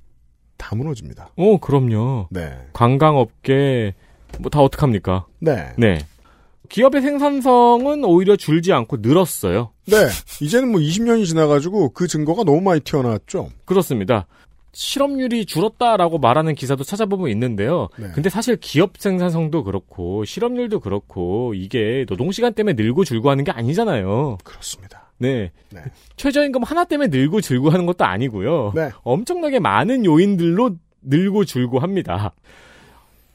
다 0.57 0.75
무너집니다. 0.75 1.31
어, 1.37 1.59
그럼요. 1.59 2.29
네. 2.31 2.53
관광업계, 2.73 3.95
뭐 4.41 4.51
다 4.51 4.61
어떡합니까? 4.61 5.27
네. 5.41 5.73
네. 5.79 5.99
기업의 6.69 7.01
생산성은 7.01 8.05
오히려 8.05 8.35
줄지 8.37 8.73
않고 8.73 8.99
늘었어요. 9.01 9.71
네. 9.87 9.97
이제는 10.41 10.73
뭐 10.73 10.81
20년이 10.81 11.25
지나가지고 11.27 11.91
그 11.91 12.09
증거가 12.09 12.43
너무 12.43 12.61
많이 12.61 12.81
튀어나왔죠. 12.81 13.51
그렇습니다. 13.65 14.27
실업률이 14.73 15.47
줄었다라고 15.47 16.19
말하는 16.19 16.55
기사도 16.55 16.85
찾아보면 16.85 17.31
있는데요. 17.31 17.89
네. 17.97 18.09
근데 18.15 18.29
사실 18.29 18.57
기업 18.57 18.95
생산성도 18.99 19.65
그렇고 19.65 20.25
실업률도 20.25 20.81
그렇고 20.81 21.55
이게 21.55 22.05
노동시간 22.09 22.53
때문에 22.53 22.75
늘고 22.75 23.05
줄고 23.05 23.31
하는 23.31 23.45
게 23.45 23.53
아니잖아요. 23.53 24.37
그렇습니다. 24.45 25.06
네. 25.19 25.51
최저임금 26.17 26.63
하나 26.63 26.85
때문에 26.85 27.09
늘고 27.09 27.41
줄고 27.41 27.71
하는 27.71 27.87
것도 27.87 28.05
아니고요. 28.05 28.73
네. 28.75 28.91
엄청나게 29.03 29.59
많은 29.59 30.05
요인들로 30.05 30.77
늘고 31.03 31.45
줄고 31.45 31.79
합니다. 31.79 32.33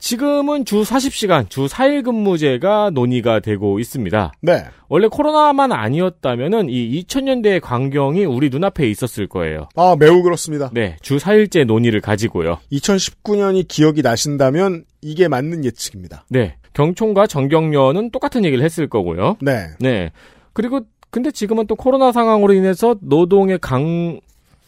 지금은 0.02 0.66
주 0.66 0.82
40시간, 0.82 1.48
주 1.48 1.68
4일 1.68 2.04
근무제가 2.04 2.90
논의가 2.90 3.40
되고 3.40 3.80
있습니다. 3.80 4.34
네. 4.42 4.66
원래 4.90 5.08
코로나만 5.08 5.72
아니었다면은 5.72 6.70
이 6.70 7.04
2000년대의 7.04 7.62
광경이 7.62 8.26
우리 8.26 8.50
눈앞에 8.50 8.90
있었을 8.90 9.28
거예요. 9.28 9.70
아, 9.76 9.96
매우 9.98 10.24
그렇습니다. 10.24 10.72
네, 10.74 10.98
주 11.02 11.18
4일제 11.18 11.66
논의를 11.66 12.02
가지고요. 12.02 12.58
2019년이 12.72 13.68
기억이 13.68 14.02
나신다면 14.02 14.86
이게 15.04 15.28
맞는 15.28 15.64
예측입니다. 15.66 16.26
네, 16.30 16.56
경총과 16.74 17.28
정경련은 17.28 18.10
똑같은 18.10 18.44
얘기를 18.44 18.66
했을 18.66 18.90
거고요. 18.90 19.38
네. 19.40 19.68
네. 19.80 20.12
그리고 20.54 20.82
근데 21.12 21.30
지금은 21.30 21.68
또 21.68 21.76
코로나 21.76 22.12
상황으로 22.12 22.54
인해서 22.54 22.96
노동의 23.02 23.60
강 23.60 24.20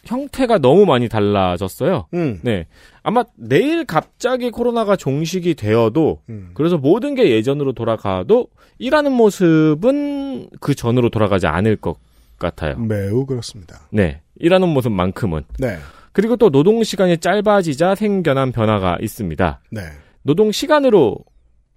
형태가 0.04 0.58
너무 0.58 0.84
많이 0.84 1.08
달라졌어요. 1.08 2.06
음. 2.12 2.38
네. 2.42 2.66
아마 3.02 3.24
내일 3.36 3.86
갑자기 3.86 4.50
코로나가 4.50 4.96
종식이 4.96 5.54
되어도 5.54 6.20
음. 6.28 6.50
그래서 6.52 6.76
모든 6.76 7.14
게 7.14 7.30
예전으로 7.30 7.72
돌아가도 7.72 8.48
일하는 8.78 9.12
모습은 9.12 10.50
그 10.60 10.74
전으로 10.74 11.08
돌아가지 11.08 11.46
않을 11.46 11.76
것 11.76 11.96
같아요. 12.38 12.76
매우 12.76 13.24
그렇습니다. 13.24 13.80
네. 13.90 14.20
일하는 14.36 14.68
모습만큼은. 14.68 15.44
네. 15.58 15.78
그리고 16.12 16.36
또 16.36 16.50
노동 16.50 16.84
시간이 16.84 17.18
짧아지자 17.18 17.94
생겨난 17.94 18.52
변화가 18.52 18.98
있습니다. 19.00 19.60
네. 19.70 19.80
노동 20.22 20.52
시간으로 20.52 21.16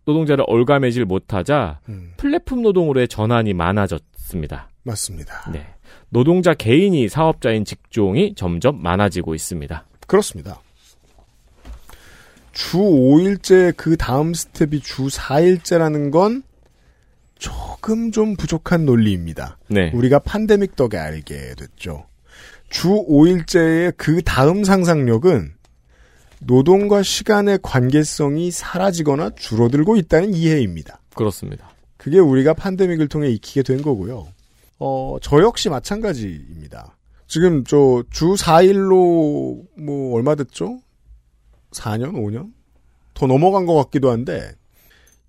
노동자를 0.05 0.45
올가매질 0.47 1.05
못하자 1.05 1.79
음. 1.89 2.11
플랫폼 2.17 2.61
노동으로의 2.61 3.07
전환이 3.07 3.53
많아졌 3.53 4.01
습니다. 4.27 4.69
맞습니다. 4.83 5.49
네. 5.51 5.65
노동자 6.09 6.53
개인이 6.53 7.07
사업자인 7.09 7.65
직종이 7.65 8.35
점점 8.35 8.81
많아지고 8.81 9.35
있습니다. 9.35 9.85
그렇습니다. 10.05 10.61
주 12.51 12.77
5일째 12.77 13.73
그 13.77 13.97
다음 13.97 14.33
스텝이 14.33 14.81
주 14.81 15.07
4일째라는 15.07 16.11
건 16.11 16.43
조금 17.37 18.11
좀 18.11 18.35
부족한 18.35 18.85
논리입니다. 18.85 19.57
네. 19.67 19.91
우리가 19.93 20.19
판데믹 20.19 20.75
덕에 20.75 20.97
알게 20.97 21.55
됐죠. 21.55 22.07
주 22.69 22.89
5일째의 22.89 23.93
그 23.95 24.21
다음 24.23 24.63
상상력은 24.63 25.53
노동과 26.39 27.03
시간의 27.03 27.59
관계성이 27.61 28.51
사라지거나 28.51 29.31
줄어들고 29.35 29.95
있다는 29.97 30.33
이해입니다. 30.33 30.99
그렇습니다. 31.15 31.69
그게 31.97 32.19
우리가 32.19 32.53
판데믹을 32.53 33.07
통해 33.07 33.29
익히게 33.29 33.63
된 33.63 33.81
거고요. 33.81 34.27
어, 34.79 35.17
저 35.21 35.41
역시 35.41 35.69
마찬가지입니다. 35.69 36.95
지금 37.27 37.63
저 37.65 38.03
주 38.11 38.35
4일로 38.35 39.65
뭐 39.77 40.15
얼마 40.15 40.35
됐죠? 40.35 40.79
4년, 41.71 42.13
5년? 42.13 42.53
더 43.13 43.27
넘어간 43.27 43.65
것 43.65 43.75
같기도 43.75 44.11
한데 44.11 44.51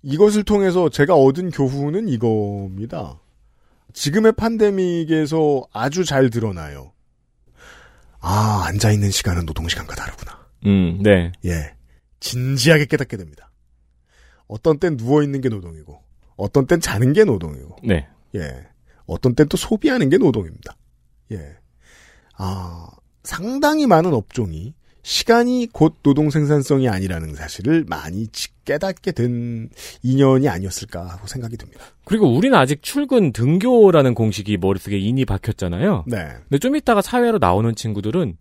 이것을 0.03 0.43
통해서 0.43 0.89
제가 0.89 1.15
얻은 1.15 1.51
교훈은 1.51 2.07
이겁니다. 2.07 3.19
지금의 3.93 4.33
팬데믹에서 4.33 5.63
아주 5.73 6.05
잘 6.05 6.29
드러나요. 6.29 6.93
아, 8.21 8.63
앉아있는 8.67 9.11
시간은 9.11 9.45
노동시간과 9.45 9.95
다르구나. 9.95 10.47
음, 10.65 10.99
네. 11.01 11.31
예. 11.45 11.73
진지하게 12.19 12.85
깨닫게 12.85 13.17
됩니다. 13.17 13.49
어떤 14.47 14.77
땐 14.79 14.95
누워있는 14.97 15.41
게 15.41 15.49
노동이고, 15.49 16.01
어떤 16.39 16.65
땐 16.67 16.79
자는 16.79 17.13
게 17.13 17.23
노동이고, 17.25 17.75
네. 17.83 18.07
예. 18.35 18.67
어떤 19.05 19.35
땐 19.35 19.47
또 19.49 19.57
소비하는 19.57 20.09
게 20.09 20.17
노동입니다. 20.17 20.75
예. 21.31 21.55
아, 22.37 22.87
상당히 23.23 23.85
많은 23.87 24.13
업종이 24.13 24.73
시간이 25.01 25.67
곧 25.71 25.95
노동 26.03 26.29
생산성이 26.29 26.87
아니라는 26.89 27.33
사실을 27.35 27.85
많이 27.87 28.27
지- 28.27 28.49
깨닫게 28.65 29.11
된 29.13 29.69
인연이 30.03 30.47
아니었을까 30.47 31.05
하고 31.07 31.25
생각이 31.27 31.57
듭니다. 31.57 31.83
그리고 32.05 32.33
우리는 32.35 32.55
아직 32.57 32.83
출근 32.83 33.31
등교라는 33.31 34.13
공식이 34.13 34.57
머릿속에 34.57 34.97
인이 34.99 35.25
박혔잖아요. 35.25 36.03
네. 36.07 36.17
근데 36.43 36.57
좀 36.59 36.75
이따가 36.75 37.01
사회로 37.01 37.39
나오는 37.39 37.73
친구들은 37.75 38.37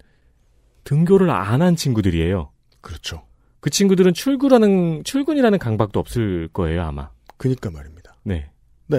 등교를 0.84 1.30
안 1.30 1.62
한 1.62 1.76
친구들이에요. 1.76 2.50
그렇죠. 2.80 3.22
그 3.60 3.70
친구들은 3.70 4.14
출근하는 4.14 5.02
출근이라는 5.04 5.58
강박도 5.58 5.98
없을 6.00 6.48
거예요, 6.52 6.82
아마. 6.84 7.10
그니까 7.38 7.70
말입니다. 7.70 8.14
네. 8.24 8.50
네. 8.86 8.98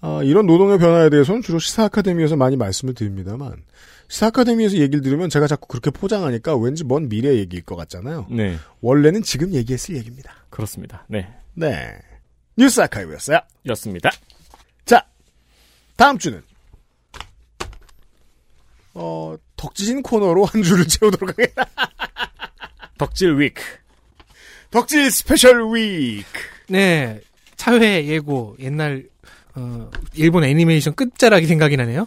아, 0.00 0.20
이런 0.22 0.46
노동의 0.46 0.78
변화에 0.78 1.10
대해서는 1.10 1.42
주로 1.42 1.58
시사 1.58 1.84
아카데미에서 1.84 2.36
많이 2.36 2.56
말씀을 2.56 2.94
드립니다만 2.94 3.64
시사 4.08 4.28
아카데미에서 4.28 4.78
얘기를 4.78 5.02
들으면 5.02 5.28
제가 5.28 5.46
자꾸 5.46 5.68
그렇게 5.68 5.90
포장하니까 5.90 6.56
왠지 6.56 6.84
먼 6.84 7.08
미래 7.08 7.36
얘기일 7.36 7.64
것 7.64 7.76
같잖아요. 7.76 8.26
네. 8.30 8.56
원래는 8.80 9.22
지금 9.22 9.52
얘기했을 9.54 9.96
얘기입니다. 9.96 10.32
그렇습니다. 10.50 11.04
네. 11.08 11.28
네. 11.54 11.96
뉴스 12.56 12.80
아카이브였어요. 12.80 13.38
였습니다. 13.66 14.10
자, 14.84 15.06
다음 15.96 16.18
주는 16.18 16.42
어, 18.94 19.36
덕질인 19.56 20.02
코너로 20.02 20.44
한 20.44 20.62
주를 20.62 20.86
채우도록 20.88 21.30
하겠다. 21.30 21.64
덕질 22.98 23.38
week. 23.38 23.62
덕질 24.70 25.10
special 25.10 25.72
week. 25.72 26.26
네. 26.68 27.20
차회 27.62 28.06
예고 28.06 28.56
옛날 28.60 29.04
어, 29.54 29.90
일본 30.14 30.44
애니메이션 30.44 30.94
끝자락이 30.94 31.46
생각이 31.46 31.76
나네요. 31.76 32.06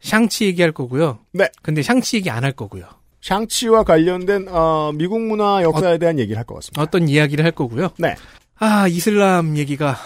샹치 0.00 0.44
얘기할 0.46 0.72
거고요. 0.72 1.20
네. 1.32 1.48
근데 1.62 1.82
샹치 1.82 2.16
얘기 2.18 2.28
안 2.28 2.44
할 2.44 2.52
거고요. 2.52 2.84
샹치와 3.22 3.82
관련된 3.84 4.46
어, 4.50 4.92
미국 4.94 5.20
문화 5.20 5.62
역사에 5.62 5.98
대한 5.98 6.18
얘기를 6.18 6.36
할 6.36 6.44
것 6.44 6.56
같습니다. 6.56 6.82
어떤 6.82 7.08
이야기를 7.08 7.44
할 7.44 7.52
거고요. 7.52 7.88
네. 7.98 8.14
아 8.58 8.86
이슬람 8.88 9.56
얘기가 9.56 9.96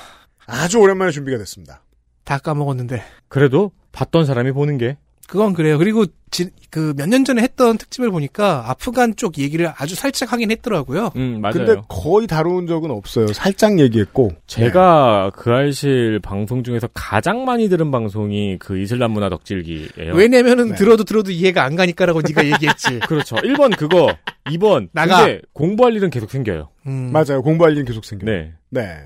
아주 0.46 0.78
오랜만에 0.78 1.10
준비가 1.10 1.36
됐습니다. 1.38 1.82
다 2.24 2.38
까먹었는데. 2.38 3.02
그래도 3.28 3.72
봤던 3.92 4.24
사람이 4.26 4.52
보는 4.52 4.78
게 4.78 4.96
그건 5.30 5.52
그래요. 5.54 5.78
그리고 5.78 6.04
그 6.70 6.94
몇 6.94 7.08
년 7.08 7.24
전에 7.24 7.42
했던 7.42 7.76
특집을 7.76 8.10
보니까 8.12 8.70
아프간 8.70 9.16
쪽 9.16 9.38
얘기를 9.38 9.72
아주 9.76 9.96
살짝 9.96 10.32
하긴 10.32 10.52
했더라고요. 10.52 11.10
음, 11.16 11.40
맞아요. 11.40 11.54
근데 11.54 11.76
거의 11.88 12.28
다룬 12.28 12.68
적은 12.68 12.90
없어요. 12.92 13.26
살짝 13.32 13.80
얘기했고. 13.80 14.30
제가 14.46 15.32
그 15.34 15.50
알실 15.50 16.20
방송 16.22 16.62
중에서 16.62 16.88
가장 16.94 17.44
많이 17.44 17.68
들은 17.68 17.90
방송이 17.90 18.58
그 18.60 18.78
이슬람 18.78 19.10
문화 19.10 19.28
덕질기예요. 19.28 20.14
왜냐면은 20.14 20.68
네. 20.70 20.74
들어도 20.76 21.02
들어도 21.02 21.32
이해가 21.32 21.64
안 21.64 21.74
가니까라고 21.74 22.20
네가 22.24 22.44
얘기했지. 22.46 23.00
그렇죠. 23.08 23.34
1번 23.36 23.76
그거, 23.76 24.14
2번 24.46 24.88
나가. 24.92 25.24
근데 25.26 25.40
공부할 25.52 25.94
일은 25.96 26.10
계속 26.10 26.30
생겨요. 26.30 26.68
음. 26.86 27.10
맞아요. 27.12 27.42
공부할 27.42 27.72
일은 27.72 27.84
계속 27.84 28.04
생겨요. 28.04 28.30
네. 28.30 28.52
네. 28.70 28.98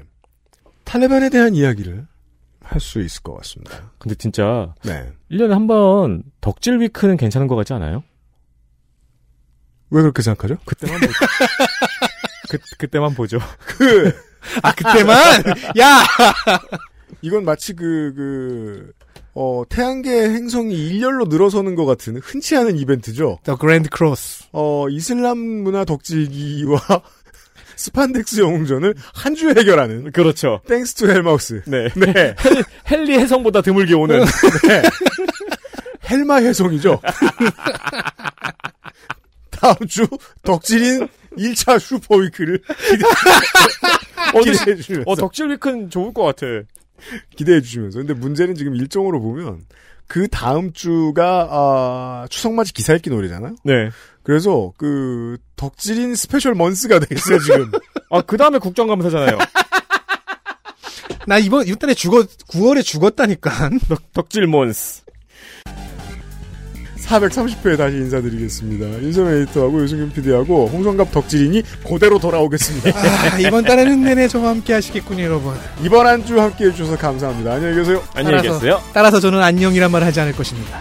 탈레반에 0.84 1.30
대한 1.30 1.54
이야기를 1.54 2.06
할 2.74 2.80
수 2.80 3.00
있을 3.00 3.22
것 3.22 3.34
같습니다. 3.36 3.92
근데 3.98 4.14
진짜 4.16 4.74
네. 4.84 5.12
1년에 5.30 5.50
한 5.50 5.66
번 5.68 6.22
덕질 6.40 6.80
위크는 6.80 7.16
괜찮은 7.16 7.46
것 7.46 7.54
같지 7.56 7.72
않아요? 7.72 8.02
왜 9.90 10.02
그렇게 10.02 10.22
생각하죠? 10.22 10.56
그때만 10.64 10.98
보죠. 11.00 11.12
그, 12.50 12.58
그때만 12.78 13.14
보죠. 13.14 13.38
그, 13.66 14.12
아 14.62 14.72
그때만 14.74 15.42
야 15.78 16.02
이건 17.22 17.44
마치 17.44 17.74
그, 17.74 18.12
그, 18.16 18.92
어, 19.34 19.62
태양계 19.68 20.10
행성이 20.30 20.74
일렬로 20.74 21.26
늘어서는 21.26 21.74
것 21.76 21.86
같은 21.86 22.16
흔치 22.18 22.56
않은 22.56 22.76
이벤트죠. 22.76 23.38
The 23.44 23.56
Grand 23.58 23.88
Cross. 23.96 24.48
어, 24.52 24.88
이슬람 24.90 25.38
문화 25.38 25.84
덕질기와 25.84 26.78
스판덱스 27.76 28.40
영웅전을 28.40 28.94
한 29.14 29.34
주에 29.34 29.50
해결하는. 29.50 30.12
그렇죠. 30.12 30.60
Thanks 30.68 30.94
to 30.94 31.08
헬마우스. 31.10 31.62
네. 31.66 31.88
네. 31.96 32.34
핼리 32.90 33.18
혜성보다 33.18 33.62
드물게 33.62 33.94
오는. 33.94 34.20
네. 34.20 34.82
헬마 36.10 36.36
혜성이죠. 36.36 37.00
다음 39.50 39.74
주 39.88 40.06
덕질인 40.42 41.08
1차 41.38 41.78
super 41.80 42.11
week를 42.11 42.60
기대해 44.44 44.76
주시면서. 44.76 45.10
어, 45.10 45.16
덕질 45.16 45.50
week는 45.50 45.90
좋을 45.90 46.12
것 46.12 46.22
같아. 46.22 46.46
기대해 47.36 47.60
주시면서. 47.60 47.98
근데 47.98 48.14
문제는 48.14 48.54
지금 48.54 48.74
일정으로 48.76 49.20
보면 49.20 49.62
그 50.06 50.28
다음 50.28 50.72
주가 50.72 51.48
아, 51.50 52.26
추석 52.28 52.52
맞이 52.52 52.72
기사 52.72 52.94
읽기 52.94 53.10
놀이잖아요. 53.10 53.56
네. 53.64 53.90
그래서 54.24 54.72
그 54.78 55.36
덕질인 55.56 56.14
special 56.16 56.54
month가 56.54 56.98
돼 56.98 57.06
있어요 57.14 57.38
지금. 57.40 57.70
아, 58.10 58.20
그 58.22 58.36
다음에 58.36 58.58
국정감사잖아요. 58.58 59.38
나 61.26 61.38
이번 61.38 61.66
이달에 61.66 61.94
죽었 61.94 62.28
9월에 62.48 62.82
죽었다니까. 62.84 63.70
덕질 64.12 64.46
몬스. 64.46 65.02
430회에 67.04 67.76
다시 67.76 67.96
인사드리겠습니다. 67.96 69.02
윤세민 69.02 69.42
에디터하고 69.42 69.82
유승균 69.82 70.10
PD하고 70.12 70.68
홍성갑 70.68 71.12
덕질인이 71.12 71.62
그대로 71.86 72.18
돌아오겠습니다. 72.18 72.90
아, 72.98 73.38
이번 73.38 73.62
달에는 73.64 74.02
내내 74.04 74.26
저와 74.26 74.48
함께 74.50 74.72
하시겠군요, 74.72 75.22
여러분. 75.24 75.54
이번 75.82 76.06
한 76.06 76.24
주 76.24 76.40
함께 76.40 76.64
해주셔서 76.66 76.96
감사합니다. 76.96 77.52
안녕히 77.54 77.76
계세요. 77.76 78.02
안녕히 78.14 78.40
계세요. 78.48 78.80
따라서 78.94 79.20
저는 79.20 79.42
안녕이란 79.42 79.90
말 79.90 80.02
하지 80.02 80.18
않을 80.20 80.32
것입니다. 80.34 80.80